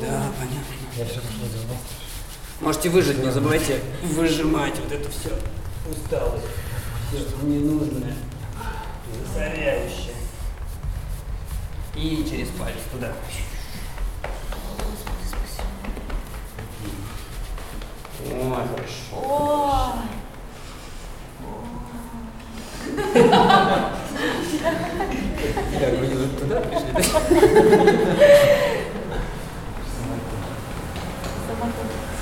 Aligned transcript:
Да, 0.00 0.32
понятно. 0.38 0.74
Я 0.96 1.04
все 1.06 1.20
пошел 1.20 1.76
Можете 2.60 2.90
выжать, 2.90 3.18
не 3.18 3.30
забывайте 3.30 3.80
выжимать 4.02 4.78
вот 4.78 4.92
это 4.92 5.10
все 5.10 5.30
усталость, 5.90 6.44
все, 7.08 7.20
что 7.20 7.44
ненужное, 7.44 8.16
засоряющее. 9.26 10.14
И 11.96 12.26
через 12.28 12.48
палец 12.48 12.76
туда. 12.92 13.12
Ой, 18.30 18.56
хорошо. 18.68 19.94
Я 25.80 25.90
говорю, 25.90 26.28
туда 26.38 26.60
пришли. 26.60 26.90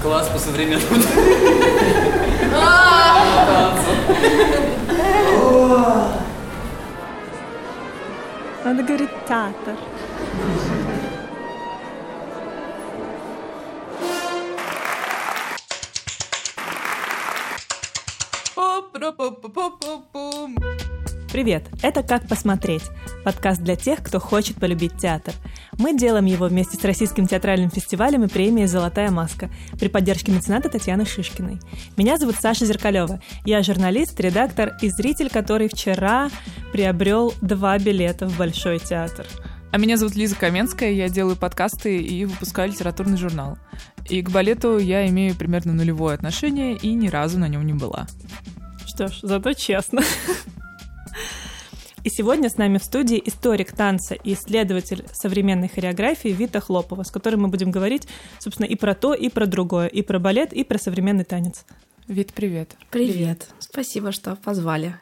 Класс 0.03 0.29
по 0.29 0.39
современному. 0.39 1.03
Надо 8.65 8.83
говорить 8.83 9.11
театр. 9.29 9.77
Привет! 21.43 21.65
Это 21.83 22.05
«Как 22.05 22.29
посмотреть»— 22.29 22.85
подкаст 23.25 23.61
для 23.61 23.75
тех, 23.75 24.01
кто 24.01 24.21
хочет 24.21 24.59
полюбить 24.59 24.97
театр. 24.97 25.35
Мы 25.77 25.99
делаем 25.99 26.25
его 26.25 26.47
вместе 26.47 26.77
с 26.77 26.85
Российским 26.85 27.27
театральным 27.27 27.69
фестивалем 27.69 28.23
и 28.23 28.29
премией 28.29 28.69
«Золотая 28.69 29.11
маска» 29.11 29.51
при 29.77 29.89
поддержке 29.89 30.31
мецената 30.31 30.69
Татьяны 30.69 31.05
Шишкиной. 31.05 31.59
Меня 31.97 32.17
зовут 32.17 32.37
Саша 32.37 32.65
Зеркалева. 32.65 33.21
Я 33.45 33.61
журналист, 33.65 34.21
редактор 34.21 34.77
и 34.83 34.89
зритель, 34.89 35.31
который 35.31 35.67
вчера 35.67 36.31
приобрел 36.73 37.35
два 37.41 37.77
билета 37.77 38.29
в 38.29 38.39
Большой 38.39 38.79
театр. 38.79 39.27
А 39.73 39.79
меня 39.79 39.97
зовут 39.97 40.15
Лиза 40.15 40.37
Каменская, 40.37 40.93
я 40.93 41.09
делаю 41.09 41.35
подкасты 41.35 42.01
и 42.01 42.25
выпускаю 42.25 42.71
литературный 42.71 43.17
журнал. 43.17 43.59
И 44.09 44.23
к 44.23 44.31
балету 44.31 44.79
я 44.79 45.09
имею 45.09 45.35
примерно 45.35 45.73
нулевое 45.73 46.15
отношение 46.15 46.77
и 46.77 46.95
ни 46.95 47.09
разу 47.09 47.41
на 47.41 47.49
нем 47.49 47.67
не 47.67 47.73
была. 47.73 48.07
Что 48.87 49.09
ж, 49.09 49.19
зато 49.23 49.55
честно. 49.55 50.03
И 52.05 52.11
сегодня 52.11 52.49
с 52.49 52.57
нами 52.57 52.79
в 52.79 52.83
студии 52.83 53.23
историк 53.25 53.71
танца 53.71 54.15
и 54.17 54.35
исследователь 54.35 55.05
современной 55.13 55.69
хореографии 55.69 56.31
Вита 56.31 56.59
Хлопова, 56.59 57.05
с 57.05 57.13
которой 57.13 57.37
мы 57.37 57.47
будем 57.47 57.71
говорить, 57.71 58.09
собственно, 58.41 58.67
и 58.67 58.75
про 58.75 58.97
то, 58.97 59.15
и 59.15 59.29
про 59.29 59.47
другое, 59.47 59.87
и 59.87 60.03
про 60.03 60.19
балет, 60.19 60.53
и 60.53 60.65
про 60.65 60.79
современный 60.79 61.25
танец. 61.25 61.65
Вит, 62.09 62.33
привет. 62.33 62.75
Привет. 62.91 63.13
привет. 63.15 63.49
Спасибо, 63.61 64.11
что 64.11 64.35
позвали. 64.35 64.97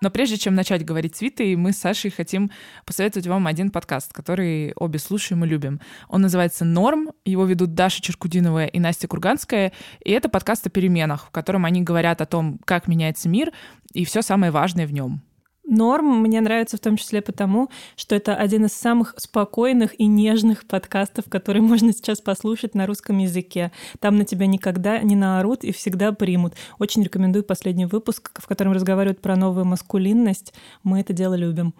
Но 0.00 0.10
прежде 0.10 0.36
чем 0.36 0.54
начать 0.54 0.84
говорить 0.84 1.16
с 1.16 1.20
Витой, 1.20 1.56
мы 1.56 1.72
с 1.72 1.78
Сашей 1.78 2.10
хотим 2.10 2.50
посоветовать 2.84 3.26
вам 3.26 3.46
один 3.46 3.70
подкаст, 3.70 4.12
который 4.12 4.72
обе 4.76 4.98
слушаем 4.98 5.44
и 5.44 5.48
любим. 5.48 5.80
Он 6.08 6.22
называется 6.22 6.64
«Норм», 6.64 7.10
его 7.24 7.44
ведут 7.44 7.74
Даша 7.74 8.00
Черкудинова 8.00 8.66
и 8.66 8.78
Настя 8.78 9.08
Курганская, 9.08 9.72
и 10.04 10.10
это 10.12 10.28
подкаст 10.28 10.66
о 10.66 10.70
переменах, 10.70 11.26
в 11.26 11.30
котором 11.30 11.64
они 11.64 11.82
говорят 11.82 12.20
о 12.20 12.26
том, 12.26 12.60
как 12.64 12.86
меняется 12.86 13.28
мир 13.28 13.52
и 13.92 14.04
все 14.04 14.22
самое 14.22 14.52
важное 14.52 14.86
в 14.86 14.92
нем. 14.92 15.22
Норм 15.68 16.22
мне 16.22 16.40
нравится 16.40 16.78
в 16.78 16.80
том 16.80 16.96
числе 16.96 17.20
потому, 17.20 17.68
что 17.94 18.14
это 18.14 18.34
один 18.34 18.64
из 18.64 18.72
самых 18.72 19.14
спокойных 19.18 19.98
и 20.00 20.06
нежных 20.06 20.66
подкастов, 20.66 21.26
которые 21.28 21.62
можно 21.62 21.92
сейчас 21.92 22.20
послушать 22.20 22.74
на 22.74 22.86
русском 22.86 23.18
языке. 23.18 23.70
Там 24.00 24.16
на 24.16 24.24
тебя 24.24 24.46
никогда 24.46 24.98
не 25.00 25.14
наорут 25.14 25.64
и 25.64 25.72
всегда 25.72 26.12
примут. 26.12 26.54
Очень 26.78 27.04
рекомендую 27.04 27.44
последний 27.44 27.84
выпуск, 27.84 28.30
в 28.34 28.46
котором 28.46 28.72
разговаривают 28.72 29.20
про 29.20 29.36
новую 29.36 29.66
маскулинность. 29.66 30.54
Мы 30.82 31.00
это 31.00 31.12
дело 31.12 31.34
любим. 31.34 31.74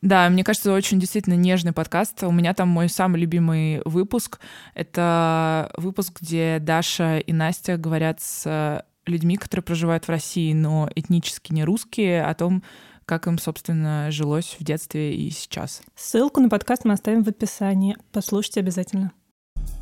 Да, 0.00 0.28
мне 0.28 0.42
кажется, 0.42 0.72
очень 0.72 0.98
действительно 0.98 1.34
нежный 1.34 1.72
подкаст. 1.72 2.22
У 2.24 2.32
меня 2.32 2.54
там 2.54 2.68
мой 2.68 2.88
самый 2.88 3.20
любимый 3.20 3.82
выпуск. 3.84 4.38
Это 4.74 5.70
выпуск, 5.76 6.20
где 6.20 6.58
Даша 6.60 7.18
и 7.18 7.32
Настя 7.32 7.76
говорят 7.76 8.20
с 8.22 8.84
людьми, 9.06 9.36
которые 9.36 9.64
проживают 9.64 10.04
в 10.04 10.08
России, 10.08 10.52
но 10.52 10.88
этнически 10.94 11.52
не 11.52 11.64
русские, 11.64 12.24
о 12.24 12.34
том, 12.34 12.62
как 13.06 13.26
им, 13.26 13.38
собственно, 13.38 14.10
жилось 14.10 14.56
в 14.58 14.64
детстве 14.64 15.14
и 15.14 15.30
сейчас. 15.30 15.82
Ссылку 15.94 16.40
на 16.40 16.48
подкаст 16.48 16.84
мы 16.84 16.94
оставим 16.94 17.24
в 17.24 17.28
описании. 17.28 17.96
Послушайте 18.12 18.60
обязательно. 18.60 19.12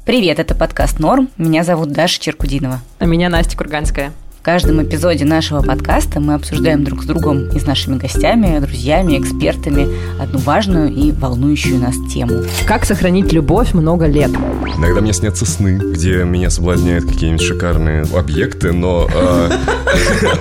Привет, 0.05 0.39
это 0.39 0.55
подкаст 0.55 0.99
«Норм». 0.99 1.29
Меня 1.37 1.63
зовут 1.63 1.93
Даша 1.93 2.21
Черкудинова. 2.21 2.81
А 2.99 3.07
меня 3.07 3.29
Настя 3.29 3.57
Курганская. 3.57 4.13
В 4.43 4.45
каждом 4.45 4.83
эпизоде 4.83 5.25
нашего 5.25 5.63
подкаста 5.63 6.19
мы 6.19 6.35
обсуждаем 6.35 6.83
друг 6.83 7.05
с 7.05 7.07
другом 7.07 7.47
и 7.51 7.61
с 7.61 7.65
нашими 7.65 7.97
гостями, 7.97 8.59
друзьями, 8.59 9.17
экспертами 9.17 9.87
одну 10.21 10.41
важную 10.41 10.93
и 10.93 11.13
волнующую 11.13 11.79
нас 11.79 11.95
тему. 12.13 12.43
Как 12.67 12.85
сохранить 12.85 13.33
любовь 13.33 13.73
много 13.73 14.07
лет? 14.07 14.33
Иногда 14.77 15.01
мне 15.01 15.13
снятся 15.13 15.47
сны, 15.47 15.79
где 15.79 16.25
меня 16.25 16.51
соблазняют 16.51 17.05
какие-нибудь 17.05 17.41
шикарные 17.41 18.05
объекты, 18.13 18.73
но, 18.73 19.09
э, 19.15 19.51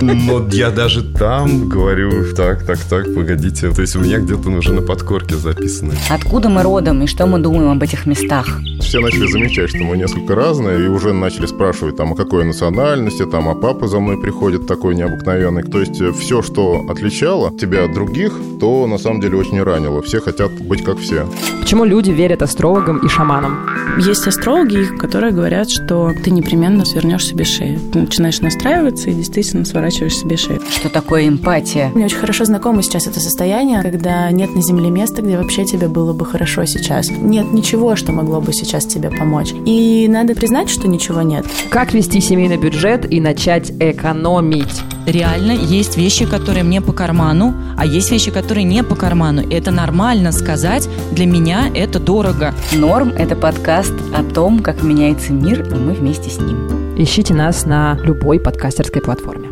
но 0.00 0.48
я 0.48 0.70
даже 0.70 1.04
там 1.04 1.68
говорю, 1.68 2.34
так, 2.34 2.64
так, 2.64 2.80
так, 2.80 3.14
погодите. 3.14 3.70
То 3.70 3.82
есть 3.82 3.94
у 3.94 4.00
меня 4.00 4.18
где-то 4.18 4.50
уже 4.50 4.72
на 4.72 4.82
подкорке 4.82 5.36
записано. 5.36 5.94
Откуда 6.10 6.48
мы 6.48 6.64
родом 6.64 7.04
и 7.04 7.06
что 7.06 7.26
мы 7.26 7.38
думаем 7.38 7.70
об 7.70 7.80
этих 7.80 8.06
местах? 8.06 8.48
Все 8.80 8.98
начали 8.98 9.30
замечать, 9.30 9.68
что 9.68 9.78
мы 9.78 9.96
несколько 9.96 10.34
разные, 10.34 10.86
и 10.86 10.88
уже 10.88 11.12
начали 11.12 11.46
спрашивать, 11.46 11.96
там, 11.96 12.14
о 12.14 12.16
какой 12.16 12.44
национальности, 12.44 13.24
там, 13.26 13.48
а 13.48 13.54
папа 13.54 13.91
за 13.92 14.00
мной 14.00 14.16
приходит 14.16 14.66
такой 14.66 14.94
необыкновенный. 14.94 15.62
То 15.62 15.78
есть 15.78 16.00
э, 16.00 16.12
все, 16.12 16.40
что 16.40 16.86
отличало 16.88 17.52
тебя 17.58 17.84
от 17.84 17.92
других, 17.92 18.32
то 18.58 18.86
на 18.86 18.96
самом 18.96 19.20
деле 19.20 19.36
очень 19.36 19.62
ранило. 19.62 20.00
Все 20.00 20.20
хотят 20.20 20.50
быть 20.52 20.82
как 20.82 20.98
все. 20.98 21.26
Почему 21.60 21.84
люди 21.84 22.10
верят 22.10 22.40
астрологам 22.40 23.04
и 23.04 23.08
шаманам? 23.08 23.68
Есть 23.98 24.26
астрологи, 24.26 24.86
которые 24.96 25.32
говорят, 25.32 25.68
что 25.68 26.12
ты 26.24 26.30
непременно 26.30 26.86
свернешь 26.86 27.26
себе 27.26 27.44
шею. 27.44 27.78
Ты 27.92 27.98
начинаешь 27.98 28.40
настраиваться 28.40 29.10
и 29.10 29.12
действительно 29.12 29.66
сворачиваешь 29.66 30.16
себе 30.16 30.38
шею. 30.38 30.62
Что 30.70 30.88
такое 30.88 31.28
эмпатия? 31.28 31.90
Мне 31.94 32.06
очень 32.06 32.16
хорошо 32.16 32.46
знакомо 32.46 32.82
сейчас 32.82 33.06
это 33.06 33.20
состояние, 33.20 33.82
когда 33.82 34.30
нет 34.30 34.54
на 34.54 34.62
Земле 34.62 34.88
места, 34.88 35.20
где 35.20 35.36
вообще 35.36 35.66
тебе 35.66 35.88
было 35.88 36.14
бы 36.14 36.24
хорошо 36.24 36.64
сейчас. 36.64 37.10
Нет 37.10 37.52
ничего, 37.52 37.94
что 37.96 38.12
могло 38.12 38.40
бы 38.40 38.54
сейчас 38.54 38.86
тебе 38.86 39.10
помочь. 39.10 39.52
И 39.66 40.06
надо 40.08 40.34
признать, 40.34 40.70
что 40.70 40.88
ничего 40.88 41.20
нет. 41.20 41.44
Как 41.68 41.92
вести 41.92 42.22
семейный 42.22 42.56
бюджет 42.56 43.12
и 43.12 43.20
начать 43.20 43.70
экономить. 43.90 44.82
Реально 45.06 45.52
есть 45.52 45.96
вещи, 45.96 46.26
которые 46.26 46.62
мне 46.62 46.80
по 46.80 46.92
карману, 46.92 47.54
а 47.76 47.84
есть 47.84 48.10
вещи, 48.10 48.30
которые 48.30 48.64
не 48.64 48.82
по 48.82 48.94
карману. 48.94 49.42
И 49.42 49.54
это 49.54 49.70
нормально 49.70 50.32
сказать. 50.32 50.88
Для 51.10 51.26
меня 51.26 51.70
это 51.74 51.98
дорого. 51.98 52.54
Норм– 52.72 53.08
это 53.18 53.34
подкаст 53.34 53.94
о 54.14 54.22
том, 54.22 54.60
как 54.60 54.82
меняется 54.82 55.32
мир, 55.32 55.62
и 55.62 55.74
мы 55.74 55.94
вместе 55.94 56.30
с 56.30 56.38
ним. 56.38 56.94
Ищите 56.96 57.34
нас 57.34 57.66
на 57.66 57.98
любой 58.04 58.38
подкастерской 58.38 59.02
платформе. 59.02 59.51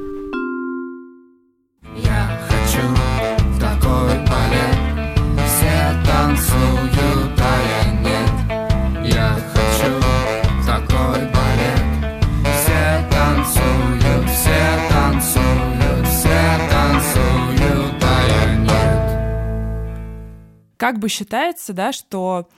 Как 20.91 20.99
бы 20.99 21.09
считается, 21.09 21.73
да, 21.73 21.93
что 21.93 22.49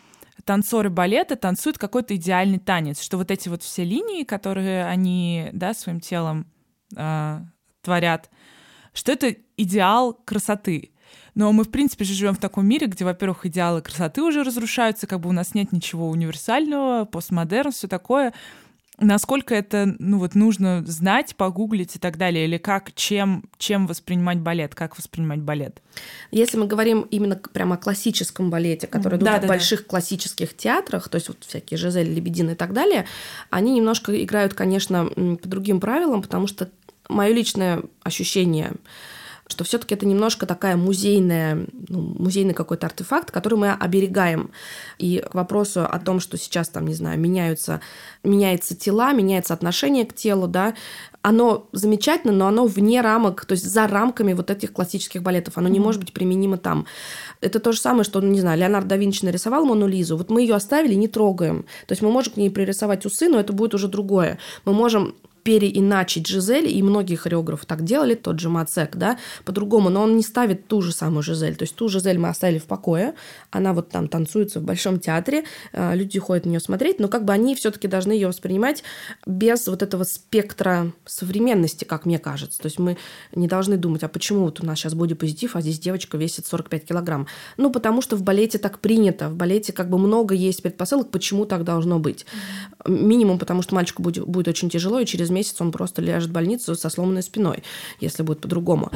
танцоры 0.46 0.88
балета 0.88 1.36
танцуют 1.36 1.76
какой-то 1.76 2.16
идеальный 2.16 2.58
танец, 2.58 3.02
что 3.02 3.18
вот 3.18 3.30
эти 3.30 3.50
вот 3.50 3.62
все 3.62 3.84
линии, 3.84 4.24
которые 4.24 4.86
они, 4.86 5.50
да, 5.52 5.74
своим 5.74 6.00
телом 6.00 6.46
э, 6.96 7.40
творят, 7.82 8.30
что 8.94 9.12
это 9.12 9.36
идеал 9.58 10.14
красоты. 10.14 10.92
Но 11.34 11.52
мы, 11.52 11.64
в 11.64 11.70
принципе, 11.70 12.06
же 12.06 12.14
живем 12.14 12.32
в 12.34 12.40
таком 12.40 12.66
мире, 12.66 12.86
где, 12.86 13.04
во-первых, 13.04 13.44
идеалы 13.44 13.82
красоты 13.82 14.22
уже 14.22 14.44
разрушаются, 14.44 15.06
как 15.06 15.20
бы 15.20 15.28
у 15.28 15.32
нас 15.32 15.54
нет 15.54 15.70
ничего 15.70 16.08
универсального, 16.08 17.04
постмодерн, 17.04 17.70
все 17.70 17.86
такое 17.86 18.32
насколько 19.02 19.54
это 19.54 19.94
ну 19.98 20.18
вот 20.18 20.34
нужно 20.34 20.82
знать, 20.86 21.34
погуглить 21.36 21.96
и 21.96 21.98
так 21.98 22.16
далее, 22.16 22.46
или 22.46 22.56
как, 22.56 22.94
чем, 22.94 23.44
чем 23.58 23.86
воспринимать 23.86 24.38
балет, 24.38 24.74
как 24.74 24.96
воспринимать 24.96 25.40
балет? 25.40 25.82
Если 26.30 26.56
мы 26.56 26.66
говорим 26.66 27.02
именно 27.10 27.36
прямо 27.36 27.74
о 27.74 27.78
классическом 27.78 28.50
балете, 28.50 28.86
который 28.86 29.18
идут 29.18 29.26
да, 29.26 29.38
в 29.38 29.42
да, 29.42 29.48
больших 29.48 29.80
да. 29.80 29.86
классических 29.86 30.56
театрах, 30.56 31.08
то 31.08 31.16
есть 31.16 31.28
вот 31.28 31.38
всякие 31.46 31.78
Жизель, 31.78 32.12
Лебедин 32.12 32.50
и 32.50 32.54
так 32.54 32.72
далее, 32.72 33.06
они 33.50 33.74
немножко 33.74 34.22
играют, 34.22 34.54
конечно, 34.54 35.06
по 35.06 35.48
другим 35.48 35.80
правилам, 35.80 36.22
потому 36.22 36.46
что 36.46 36.70
мое 37.08 37.32
личное 37.32 37.82
ощущение 38.02 38.72
что 39.48 39.64
все-таки 39.64 39.94
это 39.94 40.06
немножко 40.06 40.46
такая 40.46 40.76
музейная, 40.76 41.66
ну, 41.88 42.00
музейный 42.18 42.54
какой-то 42.54 42.86
артефакт, 42.86 43.30
который 43.30 43.58
мы 43.58 43.72
оберегаем. 43.72 44.50
И 44.98 45.18
к 45.18 45.34
вопросу 45.34 45.84
о 45.84 45.98
том, 45.98 46.20
что 46.20 46.36
сейчас 46.38 46.68
там, 46.68 46.86
не 46.86 46.94
знаю, 46.94 47.18
меняются, 47.18 47.80
меняются 48.24 48.74
тела, 48.74 49.12
меняется 49.12 49.52
отношение 49.54 50.06
к 50.06 50.14
телу, 50.14 50.48
да, 50.48 50.74
оно 51.22 51.68
замечательно, 51.72 52.32
но 52.32 52.46
оно 52.48 52.66
вне 52.66 53.00
рамок, 53.00 53.44
то 53.44 53.52
есть 53.52 53.64
за 53.64 53.86
рамками 53.86 54.32
вот 54.32 54.50
этих 54.50 54.72
классических 54.72 55.22
балетов. 55.22 55.56
Оно 55.56 55.68
не 55.68 55.78
может 55.78 56.00
быть 56.00 56.12
применимо 56.12 56.58
там. 56.58 56.86
Это 57.40 57.60
то 57.60 57.70
же 57.72 57.78
самое, 57.78 58.04
что, 58.04 58.20
ну, 58.20 58.28
не 58.28 58.40
знаю, 58.40 58.58
Леонардо 58.58 58.88
да 58.88 58.96
Винчи 58.96 59.24
нарисовал 59.24 59.64
Мону 59.64 59.86
Лизу, 59.86 60.16
вот 60.16 60.30
мы 60.30 60.42
ее 60.42 60.54
оставили, 60.54 60.94
не 60.94 61.08
трогаем. 61.08 61.62
То 61.86 61.92
есть 61.92 62.02
мы 62.02 62.10
можем 62.10 62.34
к 62.34 62.36
ней 62.36 62.50
пририсовать 62.50 63.06
усы, 63.06 63.28
но 63.28 63.38
это 63.38 63.52
будет 63.52 63.74
уже 63.74 63.86
другое. 63.86 64.38
Мы 64.64 64.72
можем 64.72 65.14
переиначить 65.42 66.26
Жизель, 66.26 66.68
и 66.68 66.82
многие 66.82 67.16
хореографы 67.16 67.66
так 67.66 67.84
делали, 67.84 68.14
тот 68.14 68.38
же 68.38 68.48
Мацек, 68.48 68.96
да, 68.96 69.18
по-другому, 69.44 69.90
но 69.90 70.02
он 70.02 70.16
не 70.16 70.22
ставит 70.22 70.68
ту 70.68 70.82
же 70.82 70.92
самую 70.92 71.22
Жизель, 71.22 71.56
то 71.56 71.64
есть 71.64 71.74
ту 71.74 71.88
Жизель 71.88 72.18
мы 72.18 72.28
оставили 72.28 72.58
в 72.58 72.64
покое, 72.64 73.14
она 73.50 73.72
вот 73.72 73.90
там 73.90 74.08
танцуется 74.08 74.60
в 74.60 74.62
Большом 74.62 75.00
театре, 75.00 75.44
э, 75.72 75.96
люди 75.96 76.18
ходят 76.18 76.44
на 76.44 76.50
нее 76.50 76.60
смотреть, 76.60 77.00
но 77.00 77.08
как 77.08 77.24
бы 77.24 77.32
они 77.32 77.54
все 77.54 77.70
таки 77.70 77.88
должны 77.88 78.12
ее 78.12 78.28
воспринимать 78.28 78.84
без 79.26 79.66
вот 79.66 79.82
этого 79.82 80.04
спектра 80.04 80.92
современности, 81.06 81.84
как 81.84 82.06
мне 82.06 82.18
кажется, 82.18 82.60
то 82.60 82.66
есть 82.66 82.78
мы 82.78 82.96
не 83.34 83.48
должны 83.48 83.76
думать, 83.76 84.04
а 84.04 84.08
почему 84.08 84.44
вот 84.44 84.62
у 84.62 84.66
нас 84.66 84.78
сейчас 84.78 84.94
бодипозитив, 84.94 85.56
а 85.56 85.60
здесь 85.60 85.78
девочка 85.78 86.16
весит 86.16 86.46
45 86.46 86.84
килограмм, 86.84 87.26
ну, 87.56 87.70
потому 87.70 88.00
что 88.00 88.16
в 88.16 88.22
балете 88.22 88.58
так 88.58 88.78
принято, 88.78 89.28
в 89.28 89.34
балете 89.34 89.72
как 89.72 89.90
бы 89.90 89.98
много 89.98 90.34
есть 90.34 90.62
предпосылок, 90.62 91.10
почему 91.10 91.46
так 91.46 91.64
должно 91.64 91.98
быть, 91.98 92.26
минимум 92.86 93.38
потому, 93.38 93.62
что 93.62 93.74
мальчику 93.74 94.02
будет, 94.02 94.24
будет 94.26 94.48
очень 94.48 94.70
тяжело, 94.70 95.00
и 95.00 95.06
через 95.06 95.31
месяц 95.32 95.60
он 95.60 95.72
просто 95.72 96.02
ляжет 96.02 96.30
в 96.30 96.32
больницу 96.32 96.74
со 96.74 96.88
сломанной 96.90 97.22
спиной, 97.22 97.62
если 98.00 98.22
будет 98.22 98.40
по-другому. 98.40 98.90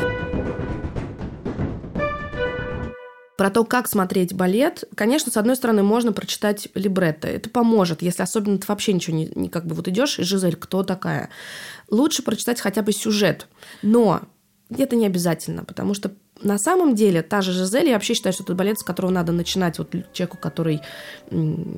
Про 3.37 3.51
то, 3.51 3.65
как 3.65 3.87
смотреть 3.87 4.33
балет, 4.33 4.85
конечно, 4.95 5.31
с 5.31 5.37
одной 5.37 5.57
стороны, 5.57 5.83
можно 5.83 6.13
прочитать 6.13 6.69
либретто. 6.75 7.29
Это 7.29 7.51
поможет, 7.51 8.01
если 8.01 8.23
особенно 8.23 8.59
ты 8.59 8.65
вообще 8.67 8.95
ничего 8.95 9.15
не, 9.15 9.31
не 9.35 9.51
как 9.51 9.67
бы 9.67 9.75
вот 9.75 9.89
идешь, 9.89 10.19
и 10.19 10.23
Жизель, 10.23 10.57
кто 10.57 10.83
такая? 10.83 11.29
Лучше 11.91 12.23
прочитать 12.23 12.61
хотя 12.63 12.81
бы 12.81 12.93
сюжет. 12.93 13.47
Но 13.83 14.23
это 14.71 14.97
не 14.97 15.05
обязательно, 15.05 15.65
потому 15.65 15.93
что 15.93 16.13
на 16.43 16.59
самом 16.59 16.95
деле, 16.95 17.23
та 17.23 17.41
же 17.41 17.53
Жизель, 17.53 17.89
я 17.89 17.95
вообще 17.95 18.15
считаю, 18.15 18.33
что 18.33 18.43
это 18.43 18.55
балет, 18.55 18.79
с 18.79 18.83
которого 18.83 19.11
надо 19.11 19.33
начинать 19.33 19.79
вот 19.79 19.95
человеку, 20.13 20.37
который 20.37 20.83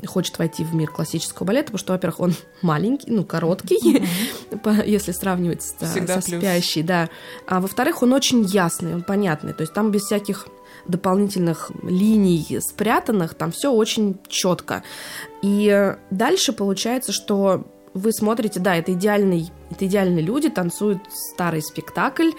хочет 0.07 0.39
войти 0.39 0.65
в 0.65 0.75
мир 0.75 0.91
классического 0.91 1.47
балета, 1.47 1.67
потому 1.67 1.79
что, 1.79 1.93
во-первых, 1.93 2.21
он 2.21 2.35
маленький, 2.63 3.11
ну, 3.11 3.25
короткий, 3.25 4.05
если 4.87 5.13
сравнивать 5.13 5.63
со 5.63 6.21
спящей, 6.21 6.83
да. 6.83 7.09
А 7.47 7.61
во-вторых, 7.61 8.03
он 8.03 8.13
очень 8.13 8.45
ясный, 8.45 8.95
он 8.95 9.03
понятный, 9.03 9.53
то 9.53 9.63
есть 9.63 9.73
там 9.73 9.91
без 9.91 10.03
всяких 10.03 10.49
дополнительных 10.87 11.71
линий 11.83 12.59
спрятанных, 12.61 13.35
там 13.35 13.53
все 13.53 13.71
очень 13.71 14.19
четко. 14.29 14.83
И 15.43 15.95
дальше 16.11 16.53
получается, 16.53 17.13
что 17.13 17.67
вы 17.95 18.13
смотрите, 18.13 18.61
да, 18.61 18.77
это 18.77 18.93
идеальный, 18.93 19.51
это 19.71 19.87
идеальные 19.87 20.25
люди, 20.25 20.49
танцуют 20.49 21.01
старый 21.11 21.63
спектакль, 21.63 22.31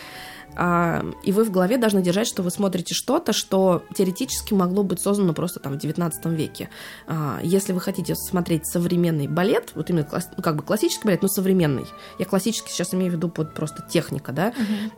и 1.23 1.31
вы 1.31 1.44
в 1.44 1.51
голове 1.51 1.77
должны 1.77 2.01
держать, 2.01 2.27
что 2.27 2.44
вы 2.44 2.51
смотрите 2.51 2.94
что-то, 2.94 3.31
что 3.31 3.83
теоретически 3.95 4.53
могло 4.53 4.83
быть 4.83 5.00
создано 5.00 5.33
просто 5.33 5.59
там 5.59 5.73
в 5.73 5.77
19 5.77 6.25
веке. 6.25 6.69
А, 7.07 7.39
если 7.44 7.71
вы 7.71 7.79
хотите 7.79 8.15
смотреть 8.15 8.67
современный 8.67 9.27
балет, 9.27 9.71
вот 9.75 9.89
именно 9.89 10.03
класс, 10.03 10.29
ну, 10.35 10.44
как 10.44 10.57
бы 10.57 10.63
классический 10.63 11.06
балет, 11.06 11.21
но 11.21 11.27
современный, 11.29 11.85
я 12.17 12.25
классический 12.25 12.71
сейчас 12.71 12.94
имею 12.94 13.11
в 13.11 13.15
виду 13.15 13.29
под 13.29 13.53
просто 13.53 13.83
техника, 13.89 14.31
да, 14.31 14.53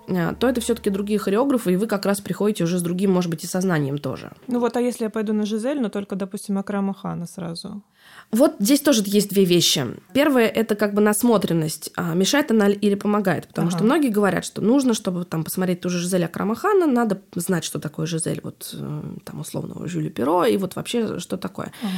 uh 0.07 0.35
то 0.39 0.47
это 0.47 0.61
все-таки 0.61 0.89
другие 0.89 1.19
хореографы, 1.19 1.73
и 1.73 1.77
вы 1.77 1.87
как 1.87 2.05
раз 2.05 2.21
приходите 2.21 2.63
уже 2.63 2.79
с 2.79 2.81
другим, 2.81 3.11
может 3.11 3.29
быть, 3.29 3.43
и 3.43 3.47
сознанием 3.47 3.97
тоже. 3.97 4.31
Ну 4.47 4.59
вот, 4.59 4.77
а 4.77 4.81
если 4.81 5.05
я 5.05 5.09
пойду 5.09 5.33
на 5.33 5.45
Жизель, 5.45 5.79
но 5.79 5.89
только, 5.89 6.15
допустим, 6.15 6.57
Акрама 6.57 6.93
Хана 6.93 7.27
сразу? 7.27 7.83
Вот 8.31 8.55
здесь 8.59 8.79
тоже 8.79 9.03
есть 9.05 9.29
две 9.29 9.43
вещи. 9.43 9.85
Первое– 10.13 10.47
это 10.47 10.75
как 10.75 10.93
бы 10.93 11.01
насмотренность. 11.01 11.91
А 11.97 12.13
мешает 12.13 12.49
она 12.49 12.69
или 12.69 12.95
помогает? 12.95 13.47
Потому 13.47 13.67
ага. 13.67 13.77
что 13.77 13.83
многие 13.83 14.07
говорят, 14.07 14.45
что 14.45 14.61
нужно, 14.61 14.93
чтобы 14.93 15.25
там 15.25 15.43
посмотреть 15.43 15.81
ту 15.81 15.89
же 15.89 15.99
Жизель 15.99 16.23
Акрамахана, 16.23 16.87
надо 16.87 17.21
знать, 17.35 17.65
что 17.65 17.79
такое 17.79 18.05
Жизель, 18.05 18.39
вот 18.41 18.73
э, 18.73 19.01
там 19.25 19.41
условного 19.41 19.85
Жюля 19.87 20.09
Перо, 20.09 20.45
и 20.45 20.55
вот 20.55 20.77
вообще 20.77 21.19
что 21.19 21.35
такое. 21.35 21.73
Ага. 21.81 21.91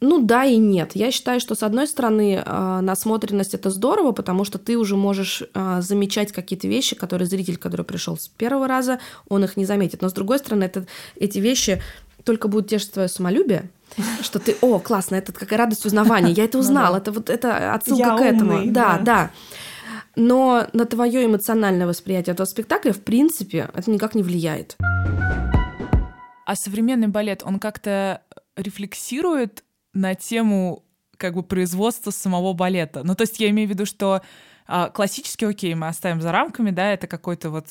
Ну 0.00 0.24
да 0.24 0.44
и 0.44 0.56
нет. 0.56 0.92
Я 0.94 1.10
считаю, 1.10 1.40
что 1.40 1.54
с 1.56 1.62
одной 1.62 1.88
стороны 1.88 2.42
э, 2.44 2.80
насмотренность 2.80 3.52
это 3.52 3.68
здорово, 3.68 4.12
потому 4.12 4.44
что 4.44 4.56
ты 4.58 4.78
уже 4.78 4.96
можешь 4.96 5.42
э, 5.42 5.80
замечать 5.82 6.32
какие-то 6.32 6.68
вещи, 6.68 6.94
которые 6.94 7.26
зритель, 7.26 7.56
который 7.56 7.84
пришел 7.84 8.16
с 8.16 8.28
первого 8.28 8.68
раза, 8.68 9.00
он 9.28 9.42
их 9.42 9.56
не 9.56 9.64
заметит. 9.64 10.00
Но 10.00 10.08
с 10.08 10.12
другой 10.12 10.38
стороны, 10.38 10.64
это, 10.64 10.86
эти 11.16 11.38
вещи 11.40 11.82
только 12.28 12.48
будут 12.48 12.68
тешить 12.68 12.92
твое 12.92 13.08
самолюбие, 13.08 13.70
что 14.20 14.38
ты, 14.38 14.54
о, 14.60 14.78
классно, 14.80 15.14
это 15.14 15.32
какая 15.32 15.60
радость 15.60 15.86
узнавания, 15.86 16.30
я 16.32 16.44
это 16.44 16.58
ну 16.58 16.60
узнал, 16.60 16.94
это 16.94 17.10
вот 17.10 17.30
это 17.30 17.72
отсылка 17.72 18.18
к 18.18 18.20
этому. 18.20 18.70
Да, 18.70 18.98
да. 18.98 19.30
Но 20.14 20.66
на 20.74 20.84
твое 20.84 21.24
эмоциональное 21.24 21.86
восприятие 21.86 22.34
этого 22.34 22.46
спектакля, 22.46 22.92
в 22.92 23.00
принципе, 23.00 23.70
это 23.72 23.90
никак 23.90 24.14
не 24.14 24.22
влияет. 24.22 24.76
А 24.78 26.54
современный 26.54 27.08
балет, 27.08 27.42
он 27.46 27.58
как-то 27.58 28.20
рефлексирует 28.56 29.64
на 29.94 30.14
тему 30.14 30.84
как 31.16 31.34
бы 31.34 31.42
производства 31.42 32.10
самого 32.10 32.52
балета. 32.52 33.04
Ну, 33.04 33.14
то 33.14 33.22
есть 33.22 33.40
я 33.40 33.48
имею 33.48 33.68
в 33.68 33.72
виду, 33.72 33.86
что 33.86 34.20
а, 34.66 34.90
классический, 34.90 35.46
окей, 35.46 35.74
мы 35.74 35.88
оставим 35.88 36.20
за 36.20 36.30
рамками, 36.30 36.72
да, 36.72 36.92
это 36.92 37.06
какой-то 37.06 37.48
вот 37.48 37.68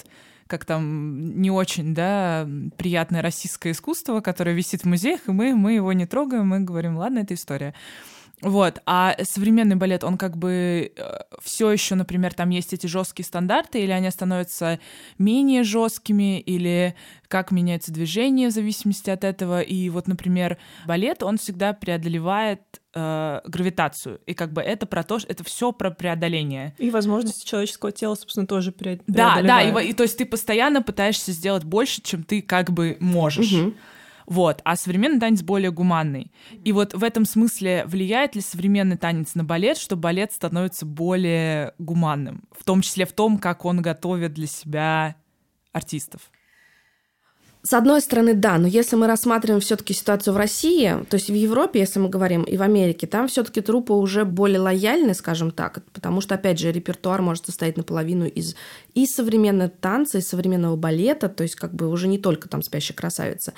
как 0.48 0.66
там 0.66 1.40
не 1.42 1.52
очень, 1.52 1.94
да, 1.94 2.48
приятное 2.78 3.22
российское 3.22 3.72
искусство, 3.72 4.22
которое 4.22 4.56
висит 4.56 4.82
в 4.82 4.86
музеях, 4.86 5.28
и 5.28 5.32
мы, 5.32 5.56
мы 5.56 5.74
его 5.74 5.94
не 5.94 6.06
трогаем, 6.06 6.48
мы 6.48 6.62
говорим, 6.62 6.98
ладно, 6.98 7.20
это 7.20 7.34
история. 7.34 7.74
Вот, 8.42 8.82
а 8.86 9.16
современный 9.24 9.78
балет, 9.78 10.04
он 10.04 10.16
как 10.16 10.38
бы 10.38 10.92
э, 10.96 11.20
все 11.42 11.72
еще, 11.72 11.96
например, 11.96 12.36
там 12.36 12.52
есть 12.52 12.72
эти 12.72 12.86
жесткие 12.86 13.26
стандарты, 13.26 13.82
или 13.82 13.90
они 13.90 14.12
становятся 14.12 14.80
менее 15.18 15.64
жесткими, 15.64 16.40
или 16.40 16.94
как 17.30 17.50
меняется 17.50 17.92
движение 17.92 18.50
в 18.50 18.52
зависимости 18.52 19.10
от 19.10 19.24
этого. 19.24 19.62
И 19.62 19.90
вот, 19.90 20.08
например, 20.08 20.60
балет, 20.86 21.24
он 21.24 21.40
всегда 21.40 21.74
преодолевает 21.74 22.62
э, 22.98 23.42
гравитацию. 23.46 24.20
И 24.26 24.34
как 24.34 24.52
бы 24.52 24.62
это 24.62 24.86
про 24.86 25.04
то, 25.04 25.20
это 25.28 25.44
все 25.44 25.72
про 25.72 25.92
преодоление. 25.92 26.74
И 26.78 26.90
возможности 26.90 27.46
человеческого 27.46 27.92
тела, 27.92 28.16
собственно, 28.16 28.48
тоже 28.48 28.72
пре- 28.72 29.02
Да, 29.08 29.42
да, 29.42 29.62
и, 29.62 29.90
и 29.90 29.94
то 29.94 30.04
есть 30.04 30.18
ты 30.18 30.26
постоянно 30.26 30.82
пытаешься 30.82 31.32
сделать 31.32 31.64
больше, 31.64 32.02
чем 32.02 32.24
ты 32.24 32.42
как 32.42 32.72
бы 32.72 32.98
можешь. 33.00 33.54
Угу. 33.54 33.74
Вот. 34.26 34.62
А 34.66 34.76
современный 34.76 35.20
танец 35.20 35.42
более 35.42 35.72
гуманный. 35.72 36.32
И 36.66 36.74
вот 36.74 36.94
в 36.94 37.04
этом 37.04 37.24
смысле 37.24 37.86
влияет 37.86 38.36
ли 38.36 38.42
современный 38.42 38.98
танец 38.98 39.36
на 39.36 39.44
балет, 39.44 39.78
что 39.78 39.96
балет 39.96 40.34
становится 40.34 40.86
более 40.86 41.74
гуманным? 41.78 42.44
В 42.52 42.64
том 42.66 42.82
числе 42.82 43.06
в 43.06 43.14
том, 43.14 43.38
как 43.38 43.64
он 43.64 43.82
готовит 43.82 44.34
для 44.34 44.48
себя 44.48 45.16
артистов. 45.72 46.30
С 47.68 47.74
одной 47.74 48.00
стороны, 48.00 48.34
да, 48.34 48.58
но 48.58 48.66
если 48.66 48.96
мы 48.96 49.08
рассматриваем 49.08 49.60
все-таки 49.60 49.94
ситуацию 49.94 50.34
в 50.34 50.38
России, 50.38 51.04
то 51.10 51.16
есть 51.16 51.30
в 51.30 51.34
Европе, 51.34 51.82
если 51.82 52.00
мы 52.00 52.08
говорим, 52.08 52.44
и 52.44 52.56
в 52.56 52.62
Америке, 52.62 53.08
там 53.08 53.28
все-таки 53.28 53.60
трупы 53.60 53.92
уже 53.92 54.24
более 54.24 54.62
лояльны, 54.62 55.14
скажем 55.14 55.52
так, 55.52 55.84
потому 55.92 56.22
что, 56.22 56.36
опять 56.36 56.60
же, 56.60 56.72
репертуар 56.72 57.22
может 57.22 57.46
состоять 57.46 57.76
наполовину 57.76 58.26
из 58.26 58.56
и 58.94 59.06
современного 59.06 59.70
танца, 59.70 60.20
и 60.20 60.22
современного 60.22 60.78
балета, 60.78 61.28
то 61.28 61.44
есть 61.44 61.56
как 61.56 61.74
бы 61.74 61.90
уже 61.90 62.08
не 62.08 62.18
только 62.18 62.48
там 62.48 62.64
спящая 62.64 62.96
красавица. 62.96 63.52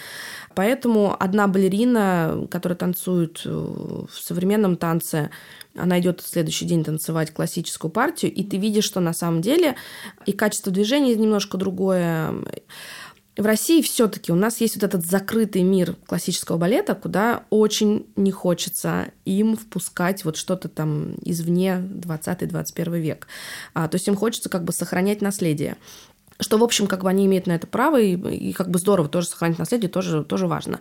Поэтому 0.55 1.15
одна 1.19 1.47
балерина, 1.47 2.47
которая 2.49 2.77
танцует 2.77 3.43
э, 3.45 3.49
в 3.49 4.09
современном 4.11 4.75
танце, 4.75 5.29
она 5.75 5.99
идет 5.99 6.21
в 6.21 6.27
следующий 6.27 6.65
день 6.65 6.83
танцевать 6.83 7.31
классическую 7.31 7.91
партию, 7.91 8.33
и 8.33 8.43
ты 8.43 8.57
видишь, 8.57 8.85
что 8.85 8.99
на 8.99 9.13
самом 9.13 9.41
деле 9.41 9.75
и 10.25 10.31
качество 10.31 10.71
движения 10.71 11.15
немножко 11.15 11.57
другое, 11.57 12.33
в 13.39 13.45
России 13.45 13.81
все-таки 13.81 14.31
у 14.31 14.35
нас 14.35 14.59
есть 14.61 14.75
вот 14.75 14.83
этот 14.83 15.05
закрытый 15.05 15.63
мир 15.63 15.95
классического 16.05 16.57
балета, 16.57 16.93
куда 16.93 17.43
очень 17.49 18.05
не 18.15 18.31
хочется 18.31 19.11
им 19.25 19.55
впускать 19.55 20.25
вот 20.25 20.35
что-то 20.35 20.67
там 20.67 21.15
извне 21.23 21.77
20-21 21.79 22.99
век. 22.99 23.27
А, 23.73 23.87
то 23.87 23.95
есть 23.95 24.07
им 24.07 24.15
хочется 24.15 24.49
как 24.49 24.63
бы 24.63 24.73
сохранять 24.73 25.21
наследие 25.21 25.77
что, 26.41 26.57
в 26.57 26.63
общем, 26.63 26.87
как 26.87 27.03
бы 27.03 27.09
они 27.09 27.25
имеют 27.25 27.47
на 27.47 27.51
это 27.51 27.67
право, 27.67 27.99
и, 27.99 28.15
и 28.15 28.53
как 28.53 28.69
бы 28.69 28.79
здорово 28.79 29.09
тоже 29.09 29.27
сохранить 29.27 29.59
наследие, 29.59 29.89
тоже, 29.89 30.23
тоже 30.23 30.47
важно. 30.47 30.79